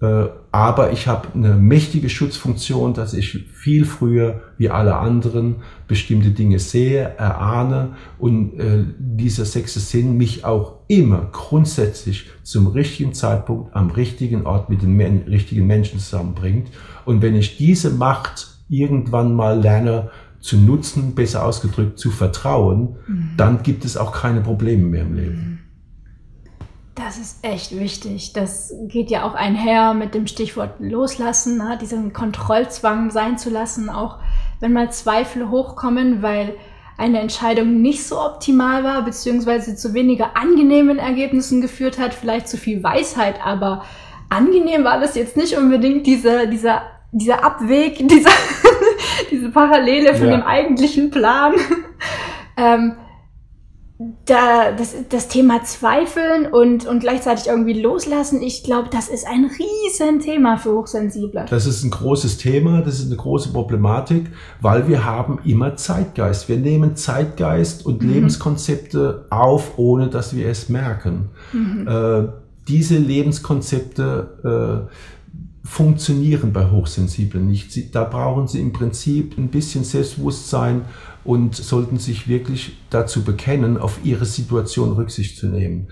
äh, 0.00 0.26
aber 0.52 0.92
ich 0.92 1.06
habe 1.06 1.28
eine 1.34 1.54
mächtige 1.54 2.08
Schutzfunktion, 2.08 2.94
dass 2.94 3.14
ich 3.14 3.46
viel 3.52 3.84
früher 3.84 4.42
wie 4.58 4.68
alle 4.68 4.96
anderen 4.96 5.56
bestimmte 5.88 6.30
Dinge 6.30 6.58
sehe, 6.58 7.14
erahne 7.16 7.96
und 8.18 8.58
äh, 8.58 8.84
dieser 8.98 9.44
sechste 9.44 9.80
Sinn 9.80 10.16
mich 10.16 10.44
auch 10.44 10.80
immer 10.88 11.28
grundsätzlich 11.32 12.26
zum 12.42 12.68
richtigen 12.68 13.14
Zeitpunkt 13.14 13.74
am 13.74 13.90
richtigen 13.90 14.46
Ort 14.46 14.70
mit 14.70 14.82
den 14.82 14.94
men 14.94 15.22
richtigen 15.22 15.66
Menschen 15.66 15.98
zusammenbringt. 15.98 16.68
Und 17.04 17.22
wenn 17.22 17.34
ich 17.34 17.56
diese 17.56 17.90
Macht 17.90 18.48
irgendwann 18.68 19.34
mal 19.34 19.60
lerne 19.60 20.10
zu 20.40 20.56
nutzen, 20.56 21.14
besser 21.14 21.44
ausgedrückt 21.44 21.98
zu 21.98 22.10
vertrauen, 22.10 22.96
mhm. 23.06 23.30
dann 23.36 23.62
gibt 23.62 23.84
es 23.84 23.96
auch 23.96 24.12
keine 24.12 24.40
Probleme 24.40 24.84
mehr 24.84 25.02
im 25.02 25.14
Leben. 25.14 25.56
Das 26.94 27.18
ist 27.18 27.44
echt 27.44 27.78
wichtig. 27.78 28.32
Das 28.32 28.72
geht 28.88 29.10
ja 29.10 29.24
auch 29.24 29.34
einher 29.34 29.92
mit 29.92 30.14
dem 30.14 30.26
Stichwort 30.26 30.76
loslassen, 30.78 31.58
ne? 31.58 31.78
diesen 31.78 32.14
Kontrollzwang 32.14 33.10
sein 33.10 33.36
zu 33.36 33.50
lassen, 33.50 33.90
auch 33.90 34.18
wenn 34.60 34.72
mal 34.72 34.90
Zweifel 34.90 35.50
hochkommen, 35.50 36.22
weil 36.22 36.54
eine 36.96 37.20
Entscheidung 37.20 37.82
nicht 37.82 38.06
so 38.06 38.18
optimal 38.18 38.82
war, 38.82 39.04
beziehungsweise 39.04 39.76
zu 39.76 39.92
weniger 39.92 40.36
angenehmen 40.36 40.98
Ergebnissen 40.98 41.60
geführt 41.60 41.98
hat, 41.98 42.14
vielleicht 42.14 42.48
zu 42.48 42.56
viel 42.56 42.82
Weisheit, 42.82 43.44
aber 43.44 43.84
angenehm 44.30 44.84
war 44.84 44.98
das 44.98 45.14
jetzt 45.14 45.36
nicht 45.36 45.58
unbedingt 45.58 46.06
dieser, 46.06 46.46
dieser, 46.46 46.82
dieser 47.12 47.44
Abweg, 47.44 47.96
dieser, 48.08 48.30
diese 49.30 49.50
Parallele 49.50 50.14
von 50.14 50.28
ja. 50.28 50.36
dem 50.36 50.42
eigentlichen 50.42 51.10
Plan. 51.10 51.54
ähm, 52.56 52.96
da, 54.26 54.72
das, 54.72 54.94
das 55.08 55.28
Thema 55.28 55.64
Zweifeln 55.64 56.46
und, 56.52 56.86
und 56.86 57.00
gleichzeitig 57.00 57.46
irgendwie 57.46 57.80
loslassen, 57.80 58.42
ich 58.42 58.62
glaube, 58.62 58.90
das 58.90 59.08
ist 59.08 59.26
ein 59.26 59.46
Riesenthema 59.46 60.58
für 60.58 60.72
Hochsensible. 60.72 61.46
Das 61.48 61.66
ist 61.66 61.82
ein 61.82 61.90
großes 61.90 62.36
Thema, 62.36 62.82
das 62.82 63.00
ist 63.00 63.06
eine 63.06 63.16
große 63.16 63.52
Problematik, 63.52 64.26
weil 64.60 64.86
wir 64.86 65.06
haben 65.06 65.38
immer 65.44 65.76
Zeitgeist. 65.76 66.48
Wir 66.50 66.58
nehmen 66.58 66.94
Zeitgeist 66.94 67.86
und 67.86 68.02
mhm. 68.02 68.12
Lebenskonzepte 68.12 69.26
auf, 69.30 69.78
ohne 69.78 70.08
dass 70.08 70.36
wir 70.36 70.48
es 70.48 70.68
merken. 70.68 71.30
Mhm. 71.54 71.88
Äh, 71.88 72.28
diese 72.68 72.98
Lebenskonzepte 72.98 74.88
äh, 74.90 75.15
funktionieren 75.66 76.52
bei 76.52 76.70
Hochsensiblen 76.70 77.46
nicht. 77.46 77.72
Sie, 77.72 77.90
da 77.90 78.04
brauchen 78.04 78.46
sie 78.46 78.60
im 78.60 78.72
Prinzip 78.72 79.36
ein 79.36 79.48
bisschen 79.48 79.84
Selbstbewusstsein 79.84 80.82
und 81.24 81.56
sollten 81.56 81.98
sich 81.98 82.28
wirklich 82.28 82.76
dazu 82.88 83.24
bekennen, 83.24 83.76
auf 83.76 83.98
ihre 84.04 84.24
Situation 84.24 84.92
Rücksicht 84.92 85.36
zu 85.36 85.48
nehmen. 85.48 85.88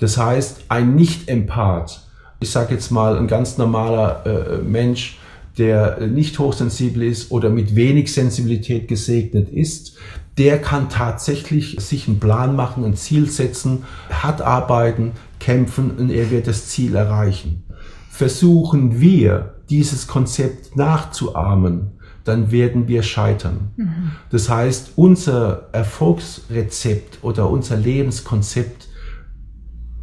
Das 0.00 0.18
heißt, 0.18 0.64
ein 0.68 0.96
Nicht-Empath, 0.96 2.02
ich 2.40 2.50
sage 2.50 2.74
jetzt 2.74 2.90
mal 2.90 3.16
ein 3.16 3.28
ganz 3.28 3.58
normaler 3.58 4.26
äh, 4.26 4.58
Mensch, 4.58 5.18
der 5.56 6.06
nicht 6.06 6.38
hochsensibel 6.38 7.04
ist 7.04 7.30
oder 7.30 7.48
mit 7.48 7.76
wenig 7.76 8.12
Sensibilität 8.12 8.88
gesegnet 8.88 9.50
ist, 9.50 9.96
der 10.38 10.60
kann 10.60 10.88
tatsächlich 10.88 11.76
sich 11.78 12.08
einen 12.08 12.18
Plan 12.18 12.56
machen, 12.56 12.84
ein 12.84 12.96
Ziel 12.96 13.30
setzen, 13.30 13.84
hart 14.10 14.40
arbeiten, 14.40 15.12
kämpfen 15.38 15.92
und 15.92 16.10
er 16.10 16.30
wird 16.30 16.48
das 16.48 16.68
Ziel 16.68 16.96
erreichen 16.96 17.64
versuchen 18.12 19.00
wir, 19.00 19.54
dieses 19.70 20.06
Konzept 20.06 20.76
nachzuahmen, 20.76 21.92
dann 22.24 22.52
werden 22.52 22.86
wir 22.86 23.02
scheitern. 23.02 23.70
Mhm. 23.76 24.10
Das 24.30 24.50
heißt, 24.50 24.92
unser 24.96 25.70
Erfolgsrezept 25.72 27.24
oder 27.24 27.48
unser 27.48 27.78
Lebenskonzept 27.78 28.88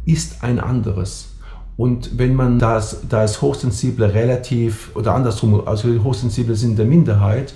ist 0.04 0.42
ein 0.42 0.58
anderes. 0.58 1.36
Und 1.76 2.18
wenn 2.18 2.34
man 2.34 2.58
das, 2.58 3.02
da 3.08 3.22
ist 3.22 3.40
Hochsensible 3.42 4.12
relativ, 4.12 4.90
oder 4.96 5.14
andersrum, 5.14 5.62
also 5.68 5.88
Hochsensible 6.02 6.56
sind 6.56 6.80
der 6.80 6.86
Minderheit, 6.86 7.54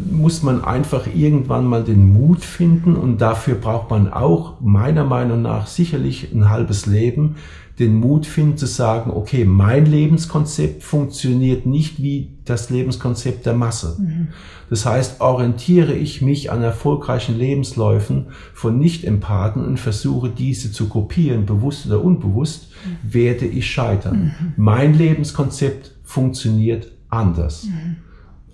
muss 0.00 0.42
man 0.42 0.64
einfach 0.64 1.06
irgendwann 1.06 1.64
mal 1.64 1.84
den 1.84 2.12
Mut 2.12 2.44
finden 2.44 2.96
und 2.96 3.18
dafür 3.18 3.54
braucht 3.54 3.90
man 3.90 4.12
auch 4.12 4.60
meiner 4.60 5.04
Meinung 5.04 5.42
nach 5.42 5.68
sicherlich 5.68 6.32
ein 6.32 6.50
halbes 6.50 6.86
Leben, 6.86 7.36
den 7.78 7.94
Mut 7.94 8.26
finden 8.26 8.58
zu 8.58 8.66
sagen, 8.66 9.10
okay, 9.10 9.44
mein 9.44 9.86
Lebenskonzept 9.86 10.82
funktioniert 10.82 11.64
nicht 11.64 12.02
wie 12.02 12.36
das 12.44 12.70
Lebenskonzept 12.70 13.46
der 13.46 13.54
Masse. 13.54 13.96
Mhm. 13.98 14.28
Das 14.68 14.84
heißt, 14.86 15.20
orientiere 15.20 15.94
ich 15.94 16.22
mich 16.22 16.50
an 16.50 16.62
erfolgreichen 16.62 17.38
Lebensläufen 17.38 18.28
von 18.52 18.78
Nicht-Empathen 18.78 19.64
und 19.64 19.80
versuche 19.80 20.28
diese 20.28 20.72
zu 20.72 20.88
kopieren, 20.88 21.46
bewusst 21.46 21.86
oder 21.86 22.02
unbewusst, 22.02 22.68
mhm. 22.84 23.12
werde 23.12 23.46
ich 23.46 23.70
scheitern. 23.70 24.34
Mhm. 24.38 24.52
Mein 24.56 24.94
Lebenskonzept 24.94 25.92
funktioniert 26.04 26.88
anders. 27.08 27.64
Mhm. 27.64 27.96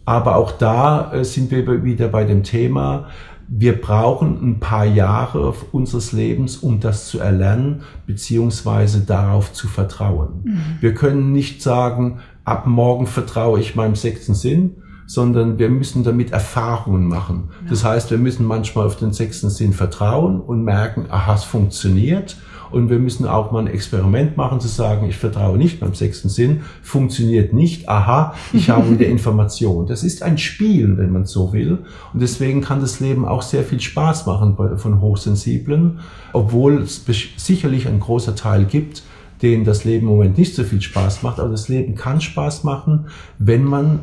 Aber 0.05 0.37
auch 0.37 0.53
da 0.53 1.13
äh, 1.13 1.25
sind 1.25 1.51
wir 1.51 1.85
wieder 1.85 2.09
bei 2.09 2.25
dem 2.25 2.43
Thema, 2.43 3.09
wir 3.49 3.81
brauchen 3.81 4.39
ein 4.43 4.61
paar 4.61 4.85
Jahre 4.85 5.55
unseres 5.73 6.13
Lebens, 6.13 6.59
um 6.59 6.81
das 6.81 7.09
zu 7.09 7.19
erlernen, 7.19 7.83
beziehungsweise 8.07 9.01
darauf 9.01 9.53
zu 9.53 9.69
vertrauen. 9.69 10.43
Mhm. 10.45 10.61
Wir 10.81 10.95
können 10.95 11.33
nicht 11.33 11.63
sagen, 11.63 12.21
ab 12.45 12.67
morgen 12.67 13.07
vertraue 13.07 13.59
ich 13.61 13.75
meinem 13.75 13.95
sechsten 13.95 14.35
Sinn, 14.35 14.77
sondern 15.07 15.59
wir 15.59 15.71
müssen 15.71 16.05
damit 16.05 16.33
Erfahrungen 16.33 17.09
machen. 17.09 17.49
Ja. 17.63 17.71
Das 17.71 17.85
heißt, 17.85 18.11
wir 18.11 18.19
müssen 18.19 18.45
manchmal 18.45 18.87
auf 18.87 18.97
den 18.97 19.15
sechsten 19.15 19.49
Sinn 19.49 19.73
vertrauen 19.73 20.41
und 20.41 20.63
merken, 20.63 21.07
aha, 21.09 21.35
es 21.35 21.45
funktioniert. 21.45 22.37
Und 22.71 22.91
wir 22.91 22.99
müssen 22.99 23.27
auch 23.27 23.51
mal 23.51 23.61
ein 23.61 23.67
Experiment 23.67 24.37
machen, 24.37 24.61
zu 24.61 24.69
sagen, 24.69 25.09
ich 25.09 25.17
vertraue 25.17 25.59
nicht 25.59 25.81
beim 25.81 25.95
sechsten 25.95 26.29
Sinn, 26.29 26.63
funktioniert 26.83 27.53
nicht, 27.53 27.89
aha, 27.89 28.35
ich 28.53 28.71
habe 28.71 28.91
wieder 28.91 29.07
Information. 29.09 29.87
Das 29.87 30.05
ist 30.05 30.23
ein 30.23 30.39
Spiel, 30.39 30.99
wenn 30.99 31.13
man 31.13 31.25
so 31.25 31.53
will. 31.53 31.79
Und 32.13 32.21
deswegen 32.21 32.61
kann 32.61 32.81
das 32.81 33.01
Leben 33.01 33.27
auch 33.27 33.43
sehr 33.43 33.65
viel 33.65 33.81
Spaß 33.81 34.27
machen 34.27 34.57
von 34.77 35.01
Hochsensiblen, 35.01 36.01
obwohl 36.33 36.83
es 36.83 37.05
sicherlich 37.37 37.89
ein 37.89 38.01
großer 38.01 38.35
Teil 38.35 38.65
gibt, 38.65 39.03
denen 39.43 39.65
das 39.65 39.85
Leben 39.85 40.09
im 40.09 40.15
Moment 40.15 40.39
nicht 40.39 40.55
so 40.55 40.65
viel 40.65 40.81
Spaß 40.81 41.23
macht, 41.23 41.39
aber 41.39 41.51
das 41.51 41.69
Leben 41.69 41.95
kann 41.95 42.21
Spaß 42.21 42.65
machen, 42.65 43.07
wenn 43.39 43.65
man 43.65 44.01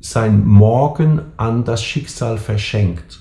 sein 0.00 0.46
Morgen 0.46 1.20
an 1.36 1.64
das 1.64 1.82
Schicksal 1.82 2.38
verschenkt. 2.38 3.20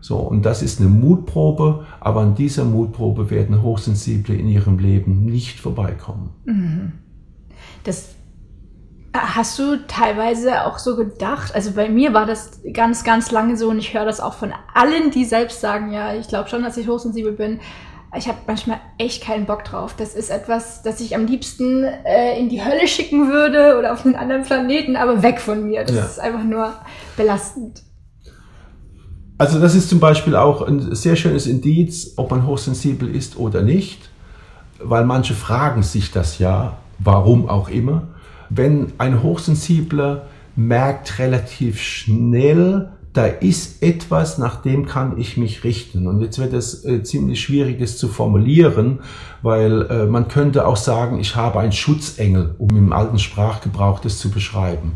So, 0.00 0.18
und 0.18 0.42
das 0.42 0.62
ist 0.62 0.80
eine 0.80 0.88
Mutprobe, 0.88 1.84
aber 2.06 2.20
an 2.20 2.36
dieser 2.36 2.64
Mutprobe 2.64 3.30
werden 3.30 3.62
Hochsensible 3.62 4.36
in 4.36 4.46
ihrem 4.46 4.78
Leben 4.78 5.24
nicht 5.24 5.58
vorbeikommen. 5.58 6.30
Mhm. 6.44 6.92
Das 7.82 8.10
hast 9.12 9.58
du 9.58 9.84
teilweise 9.88 10.66
auch 10.66 10.78
so 10.78 10.94
gedacht? 10.94 11.52
Also 11.52 11.72
bei 11.72 11.88
mir 11.88 12.14
war 12.14 12.24
das 12.24 12.60
ganz, 12.72 13.02
ganz 13.02 13.32
lange 13.32 13.56
so 13.56 13.70
und 13.70 13.80
ich 13.80 13.92
höre 13.92 14.04
das 14.04 14.20
auch 14.20 14.34
von 14.34 14.52
allen, 14.72 15.10
die 15.10 15.24
selbst 15.24 15.60
sagen, 15.60 15.92
ja, 15.92 16.14
ich 16.14 16.28
glaube 16.28 16.48
schon, 16.48 16.62
dass 16.62 16.76
ich 16.76 16.86
hochsensibel 16.86 17.32
bin. 17.32 17.58
Ich 18.16 18.28
habe 18.28 18.38
manchmal 18.46 18.78
echt 18.98 19.24
keinen 19.24 19.46
Bock 19.46 19.64
drauf. 19.64 19.96
Das 19.96 20.14
ist 20.14 20.30
etwas, 20.30 20.82
das 20.82 21.00
ich 21.00 21.16
am 21.16 21.26
liebsten 21.26 21.82
äh, 21.82 22.38
in 22.38 22.48
die 22.48 22.64
Hölle 22.64 22.86
schicken 22.86 23.32
würde 23.32 23.76
oder 23.80 23.92
auf 23.92 24.06
einen 24.06 24.14
anderen 24.14 24.44
Planeten, 24.44 24.94
aber 24.94 25.24
weg 25.24 25.40
von 25.40 25.66
mir. 25.66 25.82
Das 25.82 25.96
ja. 25.96 26.04
ist 26.04 26.20
einfach 26.20 26.44
nur 26.44 26.72
belastend. 27.16 27.82
Also 29.38 29.60
das 29.60 29.74
ist 29.74 29.90
zum 29.90 30.00
Beispiel 30.00 30.34
auch 30.34 30.62
ein 30.62 30.94
sehr 30.94 31.14
schönes 31.14 31.46
Indiz, 31.46 32.14
ob 32.16 32.30
man 32.30 32.46
hochsensibel 32.46 33.14
ist 33.14 33.36
oder 33.36 33.60
nicht, 33.60 34.10
weil 34.82 35.04
manche 35.04 35.34
fragen 35.34 35.82
sich 35.82 36.10
das 36.10 36.38
ja, 36.38 36.78
warum 36.98 37.48
auch 37.48 37.68
immer. 37.68 38.08
Wenn 38.48 38.92
ein 38.96 39.22
Hochsensibler 39.22 40.26
merkt 40.54 41.18
relativ 41.18 41.82
schnell, 41.82 42.88
da 43.12 43.26
ist 43.26 43.82
etwas, 43.82 44.38
nach 44.38 44.56
dem 44.56 44.86
kann 44.86 45.18
ich 45.18 45.36
mich 45.36 45.64
richten. 45.64 46.06
Und 46.06 46.20
jetzt 46.22 46.38
wird 46.38 46.52
es 46.54 46.84
äh, 46.84 47.02
ziemlich 47.02 47.40
schwierig, 47.40 47.78
das 47.78 47.98
zu 47.98 48.08
formulieren, 48.08 49.00
weil 49.42 49.82
äh, 49.90 50.06
man 50.06 50.28
könnte 50.28 50.66
auch 50.66 50.76
sagen, 50.76 51.18
ich 51.18 51.36
habe 51.36 51.60
einen 51.60 51.72
Schutzengel, 51.72 52.54
um 52.58 52.76
im 52.76 52.92
alten 52.92 53.18
Sprachgebrauch 53.18 54.00
das 54.00 54.18
zu 54.18 54.30
beschreiben 54.30 54.92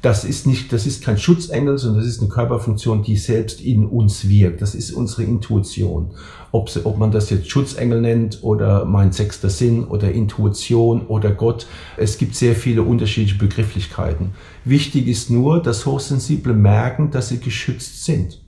das 0.00 0.24
ist 0.24 0.46
nicht, 0.46 0.72
das 0.72 0.86
ist 0.86 1.02
kein 1.02 1.18
Schutzengel, 1.18 1.76
sondern 1.76 2.02
das 2.02 2.08
ist 2.08 2.20
eine 2.20 2.28
Körperfunktion, 2.28 3.02
die 3.02 3.16
selbst 3.16 3.60
in 3.60 3.84
uns 3.84 4.28
wirkt. 4.28 4.62
Das 4.62 4.76
ist 4.76 4.92
unsere 4.92 5.24
Intuition. 5.24 6.12
Ob, 6.52 6.70
sie, 6.70 6.86
ob 6.86 6.98
man 6.98 7.10
das 7.10 7.30
jetzt 7.30 7.50
Schutzengel 7.50 8.00
nennt 8.00 8.38
oder 8.42 8.84
mein 8.84 9.10
sechster 9.10 9.50
Sinn 9.50 9.84
oder 9.84 10.12
Intuition 10.12 11.06
oder 11.08 11.32
Gott. 11.32 11.66
Es 11.96 12.16
gibt 12.16 12.36
sehr 12.36 12.54
viele 12.54 12.82
unterschiedliche 12.82 13.38
Begrifflichkeiten. 13.38 14.30
Wichtig 14.64 15.08
ist 15.08 15.30
nur, 15.30 15.60
dass 15.60 15.84
Hochsensible 15.84 16.54
merken, 16.54 17.10
dass 17.10 17.28
sie 17.28 17.40
geschützt 17.40 18.04
sind. 18.04 18.40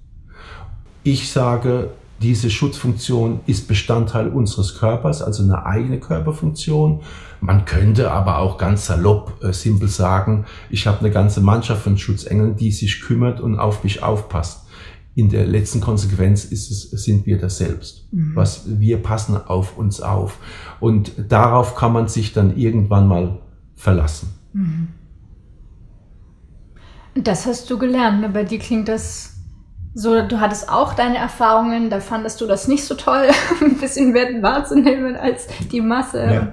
Ich 1.02 1.30
sage, 1.30 1.90
diese 2.22 2.50
Schutzfunktion 2.50 3.40
ist 3.46 3.66
Bestandteil 3.66 4.28
unseres 4.28 4.78
Körpers, 4.78 5.22
also 5.22 5.42
eine 5.42 5.64
eigene 5.64 5.98
Körperfunktion. 5.98 7.00
Man 7.40 7.64
könnte 7.64 8.10
aber 8.10 8.38
auch 8.38 8.58
ganz 8.58 8.86
salopp, 8.86 9.42
äh, 9.42 9.52
simpel 9.52 9.88
sagen, 9.88 10.44
ich 10.68 10.86
habe 10.86 11.00
eine 11.00 11.10
ganze 11.10 11.40
Mannschaft 11.40 11.82
von 11.82 11.96
Schutzengeln, 11.96 12.56
die 12.56 12.70
sich 12.70 13.00
kümmert 13.00 13.40
und 13.40 13.58
auf 13.58 13.82
mich 13.82 14.02
aufpasst. 14.02 14.66
In 15.14 15.28
der 15.28 15.46
letzten 15.46 15.80
Konsequenz 15.80 16.44
ist 16.44 16.70
es, 16.70 16.90
sind 17.04 17.26
wir 17.26 17.38
das 17.38 17.58
selbst. 17.58 18.12
Mhm. 18.12 18.36
Was, 18.36 18.78
wir 18.78 19.02
passen 19.02 19.36
auf 19.36 19.76
uns 19.76 20.00
auf. 20.00 20.38
Und 20.78 21.12
darauf 21.28 21.74
kann 21.74 21.92
man 21.92 22.08
sich 22.08 22.32
dann 22.32 22.56
irgendwann 22.56 23.08
mal 23.08 23.38
verlassen. 23.74 24.32
Mhm. 24.52 24.88
Das 27.14 27.46
hast 27.46 27.68
du 27.70 27.78
gelernt. 27.78 28.20
Ne? 28.20 28.28
Bei 28.28 28.44
dir 28.44 28.58
klingt 28.58 28.88
das 28.88 29.36
so, 29.94 30.22
du 30.22 30.38
hattest 30.38 30.70
auch 30.70 30.94
deine 30.94 31.18
Erfahrungen, 31.18 31.90
da 31.90 31.98
fandest 31.98 32.40
du 32.40 32.46
das 32.46 32.68
nicht 32.68 32.84
so 32.84 32.94
toll, 32.94 33.28
ein 33.60 33.76
bisschen 33.78 34.12
mehr 34.12 34.40
wahrzunehmen 34.42 35.16
als 35.16 35.48
die 35.72 35.80
Masse. 35.80 36.24
Ja. 36.24 36.50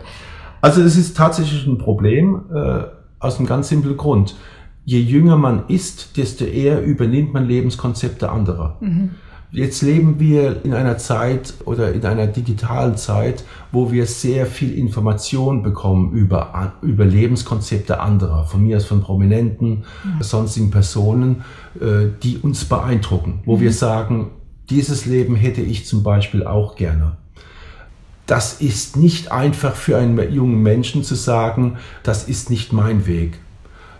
Also 0.62 0.82
es 0.82 0.97
ist 0.97 1.16
tatsächlich 1.16 1.66
ein 1.68 1.78
Problem 1.78 2.41
äh, 2.53 2.84
aus 3.20 3.38
einem 3.38 3.47
ganz 3.47 3.70
simplen 3.70 3.97
Grund. 3.97 4.36
Je 4.86 4.99
jünger 4.99 5.38
man 5.38 5.68
ist, 5.68 6.18
desto 6.18 6.45
eher 6.45 6.82
übernimmt 6.82 7.34
man 7.34 7.45
Lebenskonzepte 7.45 8.30
anderer. 8.30 8.78
Mhm. 8.80 9.12
Jetzt 9.51 9.82
leben 9.82 10.20
wir 10.20 10.66
in 10.66 10.74
einer 10.74 10.97
Zeit 10.97 11.53
oder 11.64 11.93
in 11.93 12.05
einer 12.05 12.28
digitalen 12.28 12.97
Zeit, 12.97 13.45
wo 13.72 13.91
wir 13.91 14.05
sehr 14.05 14.45
viel 14.45 14.78
Information 14.78 15.64
bekommen 15.64 16.12
über, 16.12 16.74
über 16.82 17.05
Lebenskonzepte 17.05 18.01
anderer, 18.01 18.45
von 18.45 18.62
mir 18.62 18.78
aus 18.78 18.86
von 18.86 19.01
Prominenten, 19.01 19.86
mhm. 20.03 20.22
sonstigen 20.22 20.70
Personen, 20.70 21.43
äh, 21.80 22.08
die 22.22 22.38
uns 22.39 22.66
beeindrucken, 22.66 23.41
wo 23.45 23.55
mhm. 23.55 23.62
wir 23.62 23.72
sagen, 23.72 24.32
dieses 24.70 25.05
Leben 25.05 25.36
hätte 25.36 25.62
ich 25.62 25.86
zum 25.86 26.03
Beispiel 26.03 26.45
auch 26.45 26.76
gerne. 26.76 27.18
Das 28.28 28.61
ist 28.61 28.97
nicht 28.97 29.32
einfach 29.32 29.75
für 29.75 29.97
einen 29.97 30.32
jungen 30.32 30.61
Menschen 30.61 31.03
zu 31.03 31.15
sagen, 31.15 31.78
das 32.03 32.28
ist 32.28 32.49
nicht 32.49 32.71
mein 32.71 33.07
Weg 33.07 33.39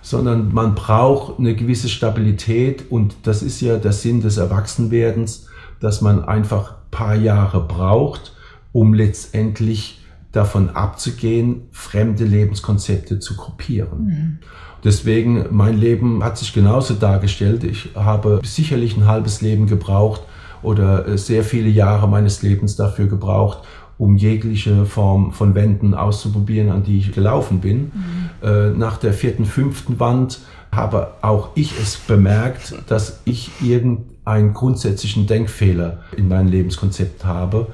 sondern 0.07 0.53
man 0.53 0.73
braucht 0.73 1.38
eine 1.38 1.53
gewisse 1.53 1.89
Stabilität 1.89 2.89
und 2.89 3.17
das 3.23 3.43
ist 3.43 3.59
ja 3.59 3.78
der 3.78 3.91
Sinn 3.91 4.21
des 4.21 4.38
Erwachsenwerdens, 4.38 5.47
dass 5.82 5.99
man 5.99 6.23
einfach 6.23 6.75
paar 6.91 7.15
Jahre 7.15 7.59
braucht, 7.59 8.34
um 8.71 8.93
letztendlich 8.93 10.01
davon 10.32 10.69
abzugehen, 10.69 11.63
fremde 11.71 12.23
Lebenskonzepte 12.23 13.19
zu 13.19 13.36
kopieren. 13.36 14.05
Mhm. 14.05 14.38
Deswegen, 14.84 15.47
mein 15.51 15.78
Leben 15.78 16.23
hat 16.23 16.38
sich 16.38 16.53
genauso 16.53 16.93
dargestellt. 16.93 17.65
Ich 17.65 17.89
habe 17.95 18.39
sicherlich 18.45 18.95
ein 18.95 19.07
halbes 19.07 19.41
Leben 19.41 19.67
gebraucht 19.67 20.21
oder 20.61 21.07
äh, 21.07 21.17
sehr 21.17 21.43
viele 21.43 21.69
Jahre 21.69 22.07
meines 22.07 22.43
Lebens 22.43 22.75
dafür 22.75 23.07
gebraucht, 23.07 23.59
um 23.98 24.16
jegliche 24.16 24.86
Form 24.86 25.32
von 25.32 25.56
Wänden 25.56 25.93
auszuprobieren, 25.93 26.70
an 26.70 26.84
die 26.84 27.00
ich 27.00 27.14
gelaufen 27.14 27.60
bin. 27.60 27.91
Mhm. 27.93 28.48
Äh, 28.48 28.70
nach 28.72 28.98
der 28.98 29.14
vierten, 29.14 29.45
fünften 29.45 30.00
Wand 30.00 30.39
habe 30.72 31.14
auch 31.22 31.50
ich 31.56 31.80
es 31.80 31.95
bemerkt, 31.95 32.76
dass 32.88 33.22
ich 33.26 33.50
irgendeinen 33.62 34.54
grundsätzlichen 34.54 35.26
Denkfehler 35.26 36.00
in 36.16 36.28
meinem 36.28 36.50
Lebenskonzept 36.50 37.26
habe. 37.26 37.68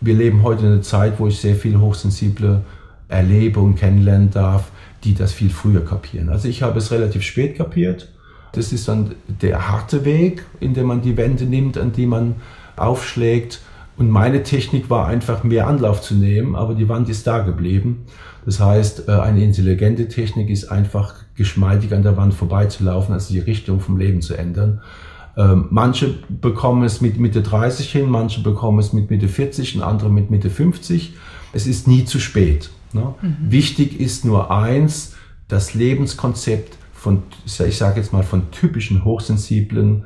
Wir 0.00 0.14
leben 0.14 0.42
heute 0.42 0.66
in 0.66 0.72
einer 0.72 0.82
Zeit, 0.82 1.18
wo 1.18 1.26
ich 1.26 1.38
sehr 1.38 1.56
viele 1.56 1.80
Hochsensible 1.80 2.62
erlebe 3.08 3.60
und 3.60 3.76
kennenlernen 3.76 4.30
darf, 4.30 4.70
die 5.04 5.14
das 5.14 5.32
viel 5.32 5.50
früher 5.50 5.84
kapieren. 5.84 6.28
Also 6.28 6.48
ich 6.48 6.62
habe 6.62 6.78
es 6.78 6.90
relativ 6.90 7.22
spät 7.22 7.56
kapiert. 7.56 8.08
Das 8.52 8.72
ist 8.72 8.88
dann 8.88 9.14
der 9.26 9.68
harte 9.68 10.04
Weg, 10.04 10.44
in 10.60 10.74
dem 10.74 10.86
man 10.86 11.02
die 11.02 11.16
Wände 11.16 11.44
nimmt, 11.44 11.78
an 11.78 11.92
die 11.92 12.06
man 12.06 12.36
aufschlägt 12.76 13.60
und 13.98 14.10
meine 14.10 14.42
Technik 14.42 14.90
war 14.90 15.06
einfach 15.06 15.42
mehr 15.42 15.66
Anlauf 15.66 16.02
zu 16.02 16.14
nehmen, 16.14 16.54
aber 16.54 16.74
die 16.74 16.88
Wand 16.88 17.08
ist 17.08 17.26
da 17.26 17.38
geblieben. 17.40 18.04
Das 18.44 18.60
heißt, 18.60 19.08
äh, 19.08 19.12
eine 19.12 19.42
intelligente 19.42 20.08
Technik 20.08 20.50
ist 20.50 20.66
einfach 20.70 21.14
geschmeidig 21.34 21.94
an 21.94 22.02
der 22.02 22.16
Wand 22.16 22.34
vorbeizulaufen, 22.34 23.14
also 23.14 23.32
die 23.32 23.40
Richtung 23.40 23.80
vom 23.80 23.96
Leben 23.96 24.20
zu 24.20 24.34
ändern. 24.34 24.82
Ähm, 25.36 25.66
manche 25.70 26.14
bekommen 26.28 26.84
es 26.84 27.00
mit 27.00 27.18
Mitte 27.18 27.42
30 27.42 27.90
hin, 27.90 28.08
manche 28.08 28.42
bekommen 28.42 28.78
es 28.78 28.92
mit 28.92 29.10
Mitte 29.10 29.28
40 29.28 29.76
und 29.76 29.82
andere 29.82 30.10
mit 30.10 30.30
Mitte 30.30 30.50
50. 30.50 31.14
Es 31.52 31.66
ist 31.66 31.88
nie 31.88 32.04
zu 32.04 32.20
spät. 32.20 32.70
Ne? 32.92 33.14
Mhm. 33.20 33.36
Wichtig 33.40 34.00
ist 34.00 34.24
nur 34.24 34.50
eins, 34.50 35.14
das 35.48 35.74
Lebenskonzept 35.74 36.76
von, 36.92 37.22
ich 37.44 37.76
sage 37.76 38.00
jetzt 38.00 38.12
mal, 38.12 38.22
von 38.22 38.50
typischen 38.50 39.04
Hochsensiblen 39.04 40.04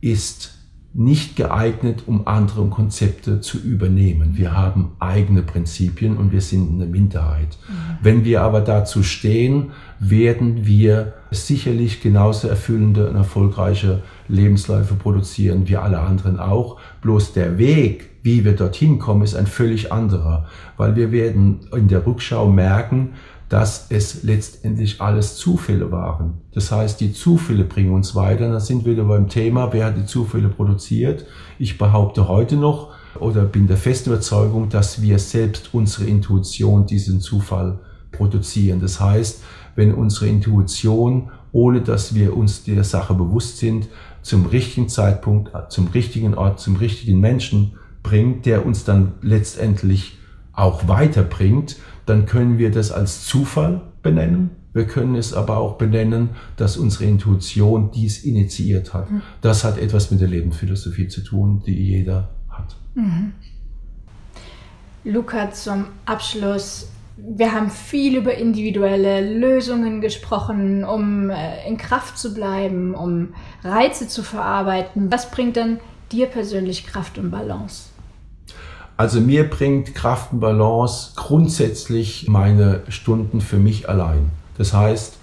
ist 0.00 0.61
nicht 0.94 1.36
geeignet, 1.36 2.02
um 2.06 2.26
andere 2.26 2.66
Konzepte 2.66 3.40
zu 3.40 3.58
übernehmen. 3.58 4.36
Wir 4.36 4.54
haben 4.54 4.92
eigene 4.98 5.42
Prinzipien 5.42 6.18
und 6.18 6.32
wir 6.32 6.42
sind 6.42 6.70
eine 6.70 6.86
Minderheit. 6.86 7.56
Mhm. 7.66 7.74
Wenn 8.02 8.24
wir 8.24 8.42
aber 8.42 8.60
dazu 8.60 9.02
stehen, 9.02 9.70
werden 9.98 10.66
wir 10.66 11.14
sicherlich 11.30 12.02
genauso 12.02 12.48
erfüllende 12.48 13.08
und 13.08 13.16
erfolgreiche 13.16 14.02
Lebensläufe 14.28 14.94
produzieren 14.94 15.66
wie 15.66 15.76
alle 15.76 16.00
anderen 16.00 16.38
auch. 16.38 16.78
Bloß 17.00 17.32
der 17.32 17.56
Weg, 17.56 18.10
wie 18.22 18.44
wir 18.44 18.54
dorthin 18.54 18.98
kommen, 18.98 19.22
ist 19.22 19.34
ein 19.34 19.46
völlig 19.46 19.92
anderer, 19.92 20.46
weil 20.76 20.94
wir 20.94 21.10
werden 21.10 21.60
in 21.74 21.88
der 21.88 22.06
Rückschau 22.06 22.50
merken, 22.50 23.14
dass 23.52 23.88
es 23.90 24.22
letztendlich 24.22 25.02
alles 25.02 25.36
Zufälle 25.36 25.92
waren. 25.92 26.38
Das 26.54 26.72
heißt, 26.72 26.98
die 27.02 27.12
Zufälle 27.12 27.64
bringen 27.64 27.92
uns 27.92 28.14
weiter. 28.14 28.50
Da 28.50 28.60
sind 28.60 28.86
wir 28.86 28.92
wieder 28.92 29.04
beim 29.04 29.28
Thema, 29.28 29.74
wer 29.74 29.84
hat 29.84 29.98
die 29.98 30.06
Zufälle 30.06 30.48
produziert. 30.48 31.26
Ich 31.58 31.76
behaupte 31.76 32.28
heute 32.28 32.56
noch 32.56 32.94
oder 33.20 33.44
bin 33.44 33.66
der 33.66 33.76
festen 33.76 34.08
Überzeugung, 34.08 34.70
dass 34.70 35.02
wir 35.02 35.18
selbst 35.18 35.74
unsere 35.74 36.06
Intuition 36.06 36.86
diesen 36.86 37.20
Zufall 37.20 37.78
produzieren. 38.10 38.80
Das 38.80 39.00
heißt, 39.00 39.42
wenn 39.76 39.92
unsere 39.92 40.28
Intuition, 40.28 41.30
ohne 41.52 41.82
dass 41.82 42.14
wir 42.14 42.34
uns 42.34 42.64
der 42.64 42.84
Sache 42.84 43.12
bewusst 43.12 43.58
sind, 43.58 43.88
zum 44.22 44.46
richtigen 44.46 44.88
Zeitpunkt, 44.88 45.50
zum 45.70 45.88
richtigen 45.88 46.32
Ort, 46.36 46.58
zum 46.58 46.76
richtigen 46.76 47.20
Menschen 47.20 47.72
bringt, 48.02 48.46
der 48.46 48.64
uns 48.64 48.84
dann 48.84 49.12
letztendlich 49.20 50.16
auch 50.54 50.88
weiterbringt, 50.88 51.76
dann 52.06 52.26
können 52.26 52.58
wir 52.58 52.70
das 52.70 52.92
als 52.92 53.26
Zufall 53.26 53.82
benennen. 54.02 54.50
Wir 54.72 54.86
können 54.86 55.16
es 55.16 55.34
aber 55.34 55.58
auch 55.58 55.76
benennen, 55.76 56.30
dass 56.56 56.76
unsere 56.76 57.04
Intuition 57.04 57.90
dies 57.90 58.24
initiiert 58.24 58.94
hat. 58.94 59.10
Mhm. 59.10 59.22
Das 59.42 59.64
hat 59.64 59.78
etwas 59.78 60.10
mit 60.10 60.20
der 60.20 60.28
Lebensphilosophie 60.28 61.08
zu 61.08 61.22
tun, 61.22 61.62
die 61.66 61.74
jeder 61.74 62.30
hat. 62.48 62.76
Mhm. 62.94 63.32
Luca, 65.04 65.50
zum 65.50 65.86
Abschluss, 66.06 66.88
wir 67.16 67.52
haben 67.52 67.70
viel 67.70 68.16
über 68.16 68.34
individuelle 68.34 69.36
Lösungen 69.36 70.00
gesprochen, 70.00 70.84
um 70.84 71.28
äh, 71.28 71.68
in 71.68 71.76
Kraft 71.76 72.16
zu 72.16 72.32
bleiben, 72.32 72.94
um 72.94 73.34
Reize 73.62 74.08
zu 74.08 74.22
verarbeiten. 74.22 75.12
Was 75.12 75.30
bringt 75.30 75.56
denn 75.56 75.80
dir 76.10 76.26
persönlich 76.26 76.86
Kraft 76.86 77.18
und 77.18 77.30
Balance? 77.30 77.91
Also 79.02 79.20
mir 79.20 79.50
bringt 79.50 79.96
Kraft 79.96 80.32
und 80.32 80.38
Balance 80.38 81.14
grundsätzlich 81.16 82.28
meine 82.28 82.84
Stunden 82.86 83.40
für 83.40 83.56
mich 83.56 83.88
allein. 83.88 84.30
Das 84.56 84.74
heißt, 84.74 85.14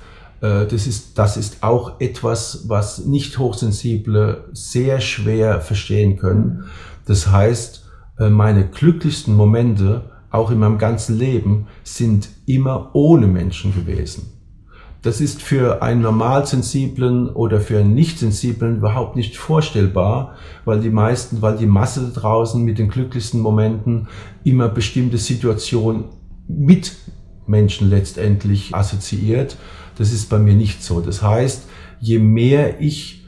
äh, 0.41 0.65
das 0.65 0.85
ist, 0.85 1.17
das 1.17 1.37
ist 1.37 1.63
auch 1.63 2.01
etwas, 2.01 2.65
was 2.67 3.05
nicht 3.05 3.39
Hochsensible 3.39 4.43
sehr 4.51 4.99
schwer 4.99 5.61
verstehen 5.61 6.17
können. 6.17 6.65
Das 7.05 7.31
heißt, 7.31 7.85
äh, 8.19 8.29
meine 8.29 8.67
glücklichsten 8.67 9.33
Momente, 9.33 10.09
auch 10.29 10.51
in 10.51 10.59
meinem 10.59 10.77
ganzen 10.77 11.17
Leben, 11.17 11.67
sind 11.85 12.27
immer 12.45 12.89
ohne 12.91 13.27
Menschen 13.27 13.73
gewesen. 13.73 14.38
Das 15.01 15.21
ist 15.21 15.41
für 15.41 15.81
einen 15.81 16.01
normalsensiblen 16.01 17.29
oder 17.29 17.61
für 17.61 17.79
einen 17.79 17.93
nicht-sensiblen 17.93 18.77
überhaupt 18.77 19.15
nicht 19.15 19.37
vorstellbar, 19.37 20.35
weil 20.65 20.81
die 20.81 20.89
meisten, 20.89 21.41
weil 21.41 21.55
die 21.55 21.67
Masse 21.67 22.11
draußen 22.13 22.61
mit 22.61 22.79
den 22.79 22.89
glücklichsten 22.89 23.39
Momenten 23.39 24.07
immer 24.43 24.67
bestimmte 24.67 25.17
Situationen 25.17 26.05
mit 26.49 26.97
Menschen 27.47 27.89
letztendlich 27.89 28.75
assoziiert. 28.75 29.55
Das 29.97 30.11
ist 30.11 30.29
bei 30.29 30.37
mir 30.37 30.53
nicht 30.53 30.83
so. 30.83 30.99
Das 30.99 31.21
heißt, 31.21 31.67
je 32.01 32.19
mehr 32.19 32.81
ich 32.81 33.25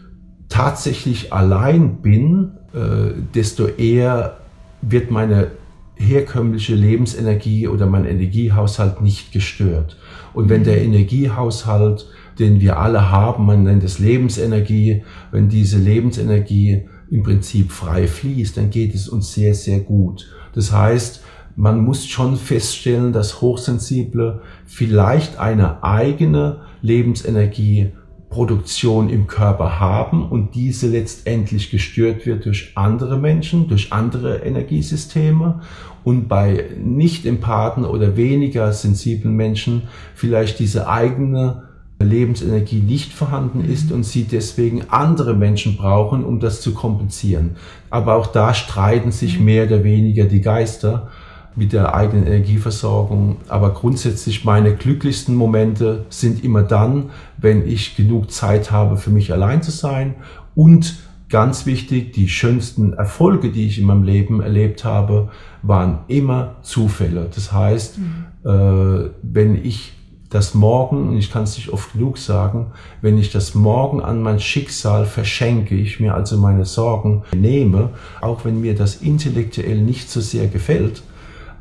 tatsächlich 0.49 1.31
allein 1.31 2.01
bin, 2.01 2.51
äh, 2.73 3.13
desto 3.33 3.67
eher 3.67 4.37
wird 4.81 5.09
meine 5.09 5.51
herkömmliche 5.95 6.75
Lebensenergie 6.75 7.67
oder 7.67 7.85
mein 7.85 8.05
Energiehaushalt 8.05 9.01
nicht 9.01 9.31
gestört. 9.31 9.97
Und 10.33 10.49
wenn 10.49 10.63
der 10.63 10.81
Energiehaushalt, 10.81 12.07
den 12.39 12.61
wir 12.61 12.79
alle 12.79 13.11
haben, 13.11 13.45
man 13.45 13.63
nennt 13.63 13.83
es 13.83 13.99
Lebensenergie, 13.99 15.03
wenn 15.31 15.49
diese 15.49 15.77
Lebensenergie 15.77 16.83
im 17.09 17.23
Prinzip 17.23 17.71
frei 17.71 18.07
fließt, 18.07 18.57
dann 18.57 18.69
geht 18.69 18.95
es 18.95 19.09
uns 19.09 19.33
sehr, 19.33 19.53
sehr 19.53 19.79
gut. 19.79 20.31
Das 20.53 20.71
heißt, 20.71 21.23
man 21.55 21.83
muss 21.83 22.07
schon 22.07 22.37
feststellen, 22.37 23.11
dass 23.11 23.41
Hochsensible 23.41 24.41
vielleicht 24.65 25.37
eine 25.37 25.83
eigene 25.83 26.61
Lebensenergie 26.81 27.91
Produktion 28.31 29.09
im 29.09 29.27
Körper 29.27 29.79
haben 29.81 30.27
und 30.27 30.55
diese 30.55 30.87
letztendlich 30.87 31.69
gestört 31.69 32.25
wird 32.25 32.45
durch 32.45 32.71
andere 32.75 33.17
Menschen, 33.17 33.67
durch 33.67 33.91
andere 33.91 34.37
Energiesysteme 34.37 35.59
und 36.03 36.27
bei 36.27 36.65
nicht 36.83 37.25
empathen 37.25 37.85
oder 37.85 38.17
weniger 38.17 38.71
sensiblen 38.73 39.35
Menschen 39.35 39.83
vielleicht 40.15 40.59
diese 40.59 40.87
eigene 40.87 41.63
Lebensenergie 42.03 42.79
nicht 42.79 43.13
vorhanden 43.13 43.63
ist 43.63 43.91
und 43.91 44.03
sie 44.03 44.23
deswegen 44.23 44.83
andere 44.89 45.35
Menschen 45.35 45.77
brauchen, 45.77 46.23
um 46.23 46.39
das 46.39 46.61
zu 46.61 46.73
kompensieren. 46.73 47.57
Aber 47.89 48.15
auch 48.15 48.27
da 48.27 48.53
streiten 48.53 49.11
sich 49.11 49.39
mehr 49.39 49.65
oder 49.65 49.83
weniger 49.83 50.25
die 50.25 50.41
Geister 50.41 51.09
mit 51.55 51.73
der 51.73 51.93
eigenen 51.93 52.25
Energieversorgung. 52.25 53.37
Aber 53.47 53.73
grundsätzlich 53.73 54.45
meine 54.45 54.75
glücklichsten 54.75 55.35
Momente 55.35 56.05
sind 56.09 56.43
immer 56.43 56.63
dann, 56.63 57.09
wenn 57.37 57.67
ich 57.67 57.95
genug 57.95 58.31
Zeit 58.31 58.71
habe, 58.71 58.97
für 58.97 59.09
mich 59.09 59.31
allein 59.33 59.61
zu 59.61 59.71
sein 59.71 60.15
und 60.55 60.95
ganz 61.31 61.65
wichtig, 61.65 62.13
die 62.13 62.29
schönsten 62.29 62.93
Erfolge, 62.93 63.49
die 63.49 63.65
ich 63.65 63.79
in 63.79 63.85
meinem 63.85 64.03
Leben 64.03 64.41
erlebt 64.41 64.85
habe, 64.85 65.29
waren 65.63 65.99
immer 66.07 66.57
Zufälle. 66.61 67.29
Das 67.33 67.51
heißt, 67.51 67.97
mhm. 67.97 68.25
äh, 68.45 69.09
wenn 69.23 69.55
ich 69.55 69.93
das 70.29 70.53
Morgen, 70.53 71.09
und 71.09 71.17
ich 71.17 71.31
kann 71.31 71.43
es 71.43 71.57
nicht 71.57 71.69
oft 71.69 71.93
genug 71.93 72.17
sagen, 72.17 72.67
wenn 73.01 73.17
ich 73.17 73.31
das 73.31 73.53
Morgen 73.53 74.01
an 74.01 74.21
mein 74.21 74.39
Schicksal 74.39 75.05
verschenke, 75.05 75.75
ich 75.75 75.99
mir 75.99 76.13
also 76.13 76.37
meine 76.37 76.65
Sorgen 76.65 77.23
nehme, 77.35 77.89
auch 78.21 78.45
wenn 78.45 78.61
mir 78.61 78.73
das 78.73 78.95
intellektuell 78.95 79.81
nicht 79.81 80.09
so 80.09 80.21
sehr 80.21 80.47
gefällt, 80.47 81.03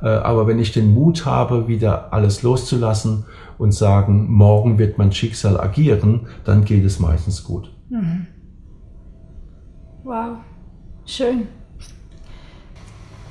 äh, 0.03 0.09
aber 0.09 0.47
wenn 0.47 0.59
ich 0.59 0.73
den 0.73 0.95
Mut 0.95 1.27
habe, 1.27 1.69
wieder 1.69 2.13
alles 2.13 2.43
loszulassen 2.43 3.25
und 3.59 3.73
sagen, 3.73 4.31
morgen 4.31 4.79
wird 4.79 4.99
mein 4.99 5.13
Schicksal 5.13 5.61
agieren, 5.61 6.29
dann 6.45 6.65
geht 6.65 6.85
es 6.85 7.01
meistens 7.01 7.45
gut. 7.45 7.73
Mhm. 7.89 8.27
Wow, 10.11 10.39
schön. 11.07 11.47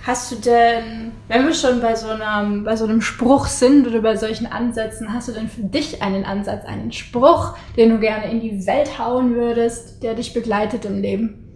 Hast 0.03 0.32
du 0.32 0.38
denn, 0.38 1.11
wenn 1.27 1.45
wir 1.45 1.53
schon 1.53 1.82
bei 1.82 1.93
so, 1.93 2.07
einem, 2.07 2.63
bei 2.63 2.77
so 2.77 2.86
einem 2.86 3.01
Spruch 3.01 3.47
sind 3.47 3.86
oder 3.86 3.99
bei 3.99 4.15
solchen 4.15 4.47
Ansätzen, 4.47 5.11
hast 5.11 5.27
du 5.27 5.34
denn 5.34 5.49
für 5.49 5.63
dich 5.63 6.01
einen 6.01 6.23
Ansatz, 6.23 6.63
einen 6.63 6.93
Spruch, 6.93 7.57
den 7.75 7.89
du 7.89 7.99
gerne 7.99 8.32
in 8.32 8.39
die 8.39 8.65
Welt 8.65 8.97
hauen 8.97 9.36
würdest, 9.36 10.03
der 10.03 10.13
dich 10.13 10.34
begleitet 10.34 10.86
im 10.86 11.01
Leben? 11.01 11.49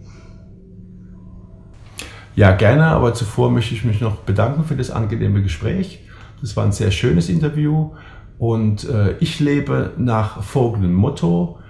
Ja, 2.36 2.50
gerne, 2.50 2.88
aber 2.88 3.14
zuvor 3.14 3.50
möchte 3.50 3.74
ich 3.74 3.82
mich 3.82 4.02
noch 4.02 4.16
bedanken 4.16 4.64
für 4.64 4.76
das 4.76 4.90
angenehme 4.90 5.42
Gespräch. 5.42 6.00
Das 6.42 6.54
war 6.54 6.66
ein 6.66 6.72
sehr 6.72 6.90
schönes 6.90 7.30
Interview 7.30 7.92
und 8.36 8.86
äh, 8.90 9.16
ich 9.20 9.40
lebe 9.40 9.94
nach 9.96 10.42
folgendem 10.42 10.92
Motto. 10.92 11.60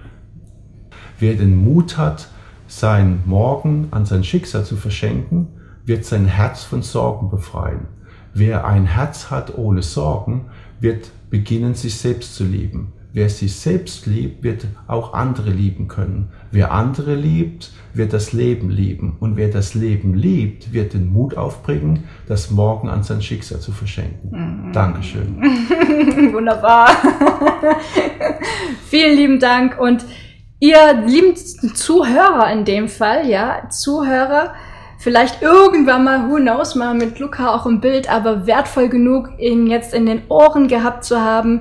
Wer 1.20 1.34
den 1.34 1.54
Mut 1.54 1.96
hat, 1.96 2.30
sein 2.66 3.22
Morgen 3.26 3.88
an 3.90 4.06
sein 4.06 4.24
Schicksal 4.24 4.64
zu 4.64 4.76
verschenken, 4.76 5.48
wird 5.84 6.04
sein 6.04 6.26
Herz 6.26 6.64
von 6.64 6.82
Sorgen 6.82 7.30
befreien. 7.30 7.86
Wer 8.32 8.66
ein 8.66 8.86
Herz 8.86 9.30
hat 9.30 9.56
ohne 9.56 9.82
Sorgen, 9.82 10.46
wird 10.80 11.10
beginnen, 11.30 11.74
sich 11.74 11.96
selbst 11.96 12.34
zu 12.34 12.44
lieben. 12.44 12.92
Wer 13.12 13.28
sich 13.28 13.54
selbst 13.54 14.06
liebt, 14.06 14.42
wird 14.42 14.66
auch 14.88 15.14
andere 15.14 15.50
lieben 15.50 15.86
können. 15.86 16.30
Wer 16.50 16.72
andere 16.72 17.14
liebt, 17.14 17.70
wird 17.92 18.12
das 18.12 18.32
Leben 18.32 18.70
lieben. 18.70 19.16
Und 19.20 19.36
wer 19.36 19.48
das 19.48 19.74
Leben 19.74 20.14
liebt, 20.14 20.72
wird 20.72 20.94
den 20.94 21.12
Mut 21.12 21.36
aufbringen, 21.36 22.08
das 22.26 22.50
morgen 22.50 22.88
an 22.88 23.04
sein 23.04 23.22
Schicksal 23.22 23.60
zu 23.60 23.70
verschenken. 23.70 24.30
Mhm. 24.66 24.72
Dankeschön. 24.72 25.36
Wunderbar. 26.32 26.88
Vielen 28.86 29.16
lieben 29.16 29.38
Dank. 29.38 29.78
Und 29.78 30.04
ihr 30.64 30.94
lieben 31.06 31.36
Zuhörer 31.36 32.50
in 32.50 32.64
dem 32.64 32.88
Fall, 32.88 33.28
ja, 33.28 33.68
Zuhörer, 33.68 34.54
vielleicht 34.98 35.42
irgendwann 35.42 36.04
mal, 36.04 36.30
who 36.30 36.36
knows, 36.36 36.74
mal 36.74 36.94
mit 36.94 37.18
Luca 37.18 37.54
auch 37.54 37.66
im 37.66 37.80
Bild, 37.82 38.10
aber 38.10 38.46
wertvoll 38.46 38.88
genug, 38.88 39.28
ihn 39.38 39.66
jetzt 39.66 39.92
in 39.92 40.06
den 40.06 40.22
Ohren 40.30 40.66
gehabt 40.66 41.04
zu 41.04 41.20
haben. 41.20 41.60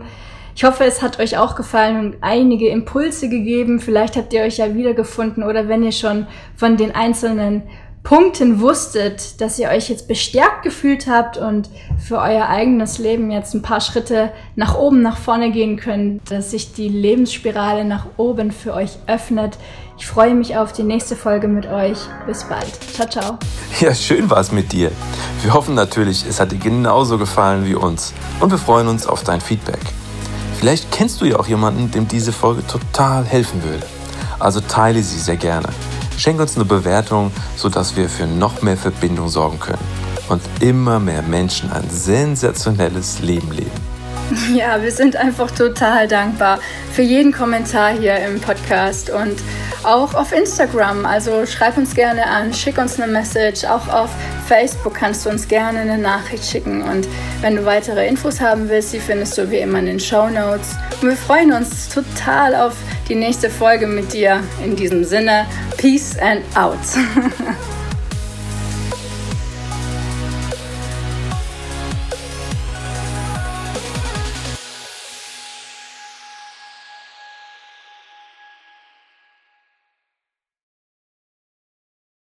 Ich 0.55 0.63
hoffe, 0.63 0.85
es 0.85 1.01
hat 1.01 1.19
euch 1.19 1.37
auch 1.37 1.55
gefallen 1.55 1.99
und 1.99 2.17
einige 2.21 2.69
Impulse 2.69 3.27
gegeben. 3.27 3.79
Vielleicht 3.79 4.15
habt 4.15 4.31
ihr 4.31 4.43
euch 4.43 4.57
ja 4.57 4.73
wiedergefunden 4.73 5.43
oder 5.43 5.67
wenn 5.67 5.83
ihr 5.83 5.91
schon 5.91 6.27
von 6.55 6.77
den 6.77 6.95
einzelnen 6.95 7.63
Punkten 8.03 8.59
wusstet, 8.59 9.39
dass 9.39 9.57
ihr 9.57 9.69
euch 9.69 9.87
jetzt 9.89 10.09
bestärkt 10.09 10.63
gefühlt 10.63 11.07
habt 11.07 11.37
und 11.37 11.69
für 11.97 12.17
euer 12.17 12.49
eigenes 12.49 12.97
Leben 12.97 13.31
jetzt 13.31 13.53
ein 13.53 13.61
paar 13.61 13.79
Schritte 13.79 14.33
nach 14.57 14.75
oben, 14.75 15.01
nach 15.01 15.17
vorne 15.17 15.51
gehen 15.51 15.77
könnt, 15.77 16.29
dass 16.29 16.51
sich 16.51 16.73
die 16.73 16.89
Lebensspirale 16.89 17.85
nach 17.85 18.05
oben 18.17 18.51
für 18.51 18.73
euch 18.73 18.97
öffnet. 19.07 19.57
Ich 19.97 20.05
freue 20.05 20.35
mich 20.35 20.57
auf 20.57 20.73
die 20.73 20.83
nächste 20.83 21.15
Folge 21.15 21.47
mit 21.47 21.65
euch. 21.65 21.97
Bis 22.27 22.43
bald. 22.43 22.77
Ciao, 22.93 23.07
ciao. 23.07 23.37
Ja, 23.79 23.95
schön 23.95 24.29
war 24.29 24.39
es 24.39 24.51
mit 24.51 24.73
dir. 24.73 24.91
Wir 25.41 25.53
hoffen 25.53 25.73
natürlich, 25.73 26.25
es 26.27 26.41
hat 26.41 26.51
dir 26.51 26.59
genauso 26.59 27.17
gefallen 27.17 27.65
wie 27.65 27.75
uns 27.75 28.13
und 28.41 28.51
wir 28.51 28.57
freuen 28.57 28.89
uns 28.89 29.07
auf 29.07 29.23
dein 29.23 29.39
Feedback. 29.39 29.79
Vielleicht 30.59 30.91
kennst 30.91 31.21
du 31.21 31.25
ja 31.25 31.37
auch 31.37 31.47
jemanden, 31.47 31.89
dem 31.89 32.07
diese 32.09 32.33
Folge 32.33 32.67
total 32.67 33.23
helfen 33.23 33.63
würde. 33.63 33.85
Also 34.39 34.59
teile 34.59 35.01
sie 35.01 35.19
sehr 35.19 35.37
gerne. 35.37 35.69
Schenk 36.17 36.39
uns 36.39 36.55
eine 36.55 36.65
Bewertung, 36.65 37.31
sodass 37.55 37.95
wir 37.95 38.09
für 38.09 38.27
noch 38.27 38.61
mehr 38.61 38.77
Verbindung 38.77 39.29
sorgen 39.29 39.59
können 39.59 39.79
und 40.29 40.41
immer 40.61 40.99
mehr 40.99 41.21
Menschen 41.21 41.71
ein 41.71 41.89
sensationelles 41.89 43.19
Leben 43.19 43.51
leben. 43.51 43.92
Ja, 44.53 44.81
wir 44.81 44.91
sind 44.91 45.15
einfach 45.15 45.51
total 45.51 46.07
dankbar 46.07 46.59
für 46.91 47.01
jeden 47.01 47.31
Kommentar 47.31 47.91
hier 47.91 48.15
im 48.17 48.39
Podcast 48.39 49.09
und 49.09 49.35
auch 49.83 50.13
auf 50.13 50.31
Instagram. 50.31 51.05
Also 51.05 51.45
schreib 51.45 51.77
uns 51.77 51.93
gerne 51.95 52.25
an, 52.25 52.53
schick 52.53 52.77
uns 52.77 52.99
eine 52.99 53.11
Message. 53.11 53.65
Auch 53.65 53.87
auf 53.89 54.09
Facebook 54.47 54.93
kannst 54.93 55.25
du 55.25 55.29
uns 55.29 55.47
gerne 55.47 55.79
eine 55.79 55.97
Nachricht 55.97 56.45
schicken. 56.45 56.81
Und 56.83 57.07
wenn 57.41 57.55
du 57.55 57.65
weitere 57.65 58.07
Infos 58.07 58.39
haben 58.39 58.69
willst, 58.69 58.93
die 58.93 58.99
findest 58.99 59.37
du 59.37 59.49
wie 59.49 59.57
immer 59.57 59.79
in 59.79 59.85
den 59.87 59.99
Show 59.99 60.29
Notes. 60.29 60.75
Und 61.01 61.09
wir 61.09 61.17
freuen 61.17 61.51
uns 61.51 61.89
total 61.89 62.55
auf 62.55 62.75
die 63.09 63.15
nächste 63.15 63.49
Folge 63.49 63.87
mit 63.87 64.13
dir. 64.13 64.41
In 64.63 64.75
diesem 64.75 65.03
Sinne, 65.03 65.45
Peace 65.77 66.17
and 66.19 66.41
out. 66.55 66.79